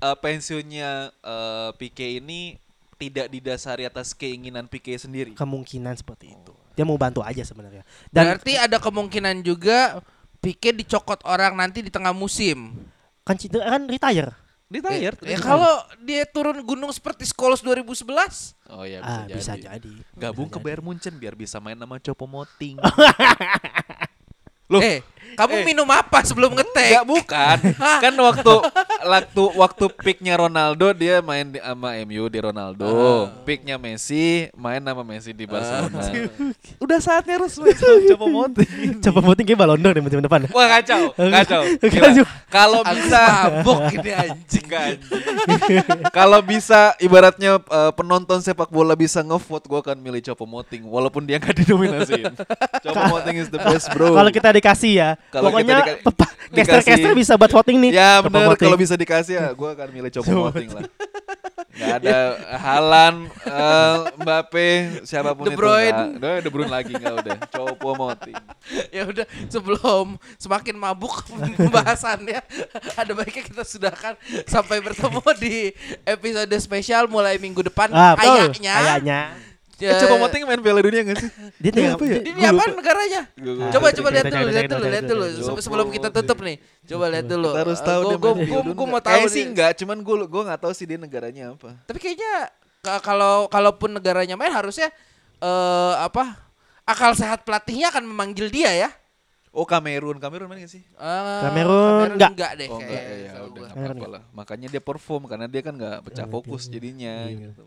eh, 0.00 0.16
pensiunnya 0.16 1.12
eh, 1.12 1.70
Pique 1.76 2.24
ini 2.24 2.56
tidak 2.96 3.26
didasari 3.28 3.84
atas 3.84 4.14
keinginan 4.14 4.66
Pique 4.70 4.94
sendiri. 4.96 5.34
Kemungkinan 5.34 5.94
seperti 5.98 6.32
itu. 6.34 6.52
Dia 6.74 6.82
mau 6.82 6.98
bantu 6.98 7.22
aja 7.22 7.42
sebenarnya. 7.46 7.86
Dan 8.10 8.34
Berarti 8.34 8.58
ada 8.58 8.78
kemungkinan 8.82 9.42
juga 9.46 10.02
Pique 10.42 10.74
dicokot 10.74 11.22
orang 11.26 11.56
nanti 11.56 11.80
di 11.80 11.90
tengah 11.90 12.12
musim. 12.14 12.74
kan 13.24 13.40
Citra 13.40 13.64
kan 13.64 13.88
retire. 13.88 14.44
Ditayar. 14.74 15.14
Ya, 15.22 15.38
kalau 15.38 15.70
dia 16.02 16.24
turun 16.26 16.58
gunung 16.64 16.90
seperti 16.90 17.28
Scholes 17.28 17.62
2011, 17.62 18.56
Oh 18.74 18.82
ya 18.82 19.04
bisa 19.04 19.12
ah, 19.12 19.24
jadi. 19.28 19.36
bisa 19.38 19.52
jadi. 19.54 19.92
Gabung 20.16 20.48
Bisa 20.50 20.58
ke. 20.58 20.64
Bayern 20.64 20.82
Munchen 20.82 21.14
biar 21.14 21.38
bisa 21.38 21.62
main 21.62 21.78
nama 21.78 22.00
Copo 22.00 22.26
Moting. 22.26 22.80
Loh. 24.72 24.80
Eh, 24.88 25.04
kamu 25.34 25.54
Eh. 25.54 25.64
minum 25.64 25.88
apa 25.88 26.20
sebelum 26.22 26.52
ngetek? 26.52 27.00
Enggak 27.00 27.06
bukan. 27.08 27.56
kan 28.04 28.14
waktu 28.14 28.54
waktu 29.02 29.42
waktu 29.56 29.84
picknya 30.00 30.34
Ronaldo 30.36 30.92
dia 30.92 31.18
main 31.20 31.48
di, 31.48 31.58
sama 31.58 31.96
MU 32.04 32.24
di 32.28 32.38
Ronaldo. 32.38 32.86
Picknya 33.42 33.80
Messi 33.80 34.48
main 34.54 34.78
sama 34.78 35.02
Messi 35.02 35.32
di 35.32 35.44
Barcelona. 35.44 36.04
Udah 36.78 36.98
saatnya 37.00 37.40
harus 37.40 37.56
Copo 38.14 38.26
Moting. 38.30 39.00
Coba 39.00 39.20
voting 39.20 39.44
kayak 39.44 39.58
Ballon 39.58 39.80
d'Or 39.80 39.94
di 39.96 40.02
musim 40.02 40.20
depan. 40.20 40.46
Wah 40.52 40.68
kacau, 40.78 41.10
kacau. 41.16 41.62
Kalau 42.48 42.80
bisa 42.86 43.22
mabok 43.50 43.80
ini 43.96 44.10
anjing. 44.12 44.66
Anjing. 44.70 45.86
Kalau 46.10 46.40
bisa 46.40 46.94
ibaratnya 46.98 47.58
eh, 47.58 47.92
penonton 47.94 48.38
sepak 48.40 48.70
bola 48.70 48.94
bisa 48.94 49.20
ngevote 49.20 49.66
gue 49.66 49.80
akan 49.80 49.96
milih 49.98 50.20
Copo 50.22 50.44
Moting 50.46 50.86
walaupun 50.86 51.24
dia 51.24 51.38
nggak 51.38 51.64
dinominasiin. 51.64 52.32
Copo 52.84 53.00
Moting 53.10 53.36
is 53.40 53.48
the 53.50 53.58
best 53.58 53.90
bro. 53.90 54.14
Kalau 54.14 54.30
kita 54.30 54.50
dikasih 54.52 54.92
ya, 54.94 55.10
Kalau 55.28 55.48
pokoknya 55.48 55.76
caster-caster 56.46 57.10
dikasih- 57.10 57.16
bisa 57.16 57.32
buat 57.34 57.50
voting 57.50 57.76
nih. 57.80 57.90
Ya 57.92 58.10
Coba 58.18 58.28
benar 58.30 58.46
voting. 58.50 58.66
kalau 58.66 58.78
bisa 58.78 58.94
dikasih 58.94 59.34
ya 59.34 59.46
gue 59.50 59.68
akan 59.70 59.88
milih 59.90 60.10
Copo 60.10 60.30
Moting 60.44 60.70
lah. 60.70 60.84
Gak 61.74 61.90
ada 62.00 62.18
Halan, 62.54 63.14
eh, 63.42 63.96
Mbappe, 64.16 64.70
siapa 65.02 65.34
pun 65.34 65.42
De 65.44 65.50
itu. 65.50 65.58
Bruyne. 65.58 66.02
Udah 66.16 66.32
De 66.38 66.46
Bruyne 66.48 66.70
lagi 66.70 66.92
nggak 66.92 67.14
udah. 67.18 67.36
Copo 67.48 67.90
Moting. 67.92 68.38
ya 68.88 69.02
udah 69.04 69.26
sebelum 69.48 70.06
semakin 70.36 70.74
mabuk 70.74 71.26
pembahasannya 71.58 72.38
ada 72.94 73.12
baiknya 73.12 73.42
kita 73.44 73.62
sudahkan 73.62 74.14
sampai 74.44 74.78
bertemu 74.80 75.18
di 75.36 75.74
episode 76.04 76.54
spesial 76.56 77.04
mulai 77.06 77.36
minggu 77.36 77.60
depan 77.60 77.90
Ah, 77.90 78.14
kayaknya 78.14 78.74
Kayaknya. 78.74 79.20
Eh, 79.76 79.90
Copo 79.96 80.14
Moting 80.16 80.42
main 80.44 80.58
Piala 80.58 80.80
Dunia 80.80 81.02
gak 81.02 81.18
sih? 81.18 81.30
Dia 81.62 81.70
tinggal- 81.70 81.96
apa 81.96 82.04
ya? 82.04 82.18
dia- 82.20 82.50
apa 82.52 82.64
negaranya 82.70 83.22
coba 83.68 83.86
coba 83.90 84.08
lihat 84.10 84.24
dulu 84.24 84.46
lihat 84.46 84.64
dulu 84.68 84.84
lihat 84.86 85.04
dulu 85.04 85.24
sebelum 85.58 85.86
kita 85.88 86.08
tutup 86.10 86.38
nih 86.40 86.56
coba 86.84 87.04
lihat 87.08 87.26
dulu 87.26 87.50
harus 87.52 87.78
Eh, 87.78 87.84
tahu 87.84 88.00
gua- 88.14 88.36
dia 88.36 88.72
gua 88.72 88.86
mau 88.86 89.00
tahu 89.00 89.24
sih 89.26 89.42
enggak, 89.44 89.70
cuman 89.76 89.96
gue 89.98 90.16
gue 90.24 90.42
nggak 90.44 90.60
tahu 90.60 90.72
sih 90.72 90.84
dia 90.84 90.94
negaranya 90.96 91.44
apa. 91.52 91.74
tapi 91.82 91.98
kayaknya 91.98 92.32
ka- 92.80 93.02
kalau 93.02 93.46
kalaupun 93.46 93.90
negaranya 93.92 94.34
main 94.34 94.50
harusnya 94.50 94.94
eh 95.36 95.94
apa 95.98 96.38
akal 96.84 97.12
sehat 97.12 97.42
pelatihnya 97.42 97.88
akan 97.88 98.04
memanggil 98.04 98.46
dia 98.48 98.70
ya 98.70 98.90
Oh 99.50 99.62
Kamerun, 99.62 100.18
Kamerun 100.18 100.50
main 100.50 100.60
gak 100.60 100.72
sih? 100.72 100.82
Eh, 100.82 101.40
Kamerun 101.40 102.10
enggak. 102.12 102.30
enggak 102.32 102.52
deh 102.56 102.66
Oh 102.68 102.74
enggak, 102.76 102.90
ya 102.98 103.30
kalau 103.32 103.46
udah 103.46 103.54
gua. 103.54 103.62
nggak 103.64 103.86
apa-apa 103.86 104.06
lah. 104.08 104.22
Makanya 104.32 104.66
dia 104.68 104.82
perform 104.82 105.22
karena 105.24 105.46
dia 105.46 105.62
kan 105.62 105.74
nggak 105.74 105.98
pecah 106.02 106.26
fokus 106.26 106.66
jadinya. 106.66 107.14
Iya. 107.24 107.54
Gitu. 107.54 107.62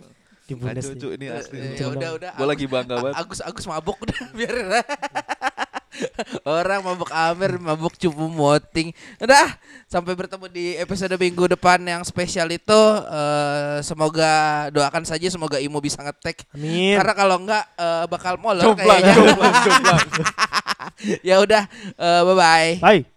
Di 0.48 0.56
Bundes 0.56 0.88
Kacau 0.88 0.96
nih. 0.96 1.02
cuy, 1.04 1.14
ini 1.20 1.26
asli. 1.28 1.58
Eh, 1.60 1.76
ya 1.76 1.92
udah 1.92 2.10
udah 2.16 2.32
Gue 2.40 2.48
lagi 2.48 2.66
bangga 2.72 2.96
banget. 3.04 3.16
Agus 3.20 3.40
Agus 3.44 3.66
mabuk 3.68 4.00
udah 4.00 4.18
biarin 4.38 4.72
aja. 4.72 4.84
Orang 6.48 6.86
mabuk 6.86 7.10
Amer, 7.12 7.58
mabuk 7.60 7.98
cupu 8.00 8.30
moting. 8.32 8.94
Udah, 9.20 9.58
sampai 9.90 10.14
bertemu 10.16 10.46
di 10.48 10.66
episode 10.78 11.12
minggu 11.18 11.52
depan 11.52 11.82
yang 11.84 12.06
spesial 12.08 12.48
itu. 12.48 12.82
eh, 13.12 13.84
semoga 13.84 14.68
doakan 14.72 15.04
saja 15.04 15.28
semoga 15.28 15.60
Imo 15.60 15.84
bisa 15.84 16.00
ngetek. 16.00 16.48
Amin. 16.56 16.96
Karena 16.96 17.14
kalau 17.18 17.36
enggak 17.44 17.66
eh, 17.76 18.06
bakal 18.08 18.40
molor 18.40 18.72
kayaknya. 18.78 19.14
jomblang, 19.20 19.56
jomblang. 19.68 20.08
ya 21.28 21.36
udah, 21.44 21.64
bye 22.00 22.36
bye. 22.38 22.74
Bye. 22.80 23.17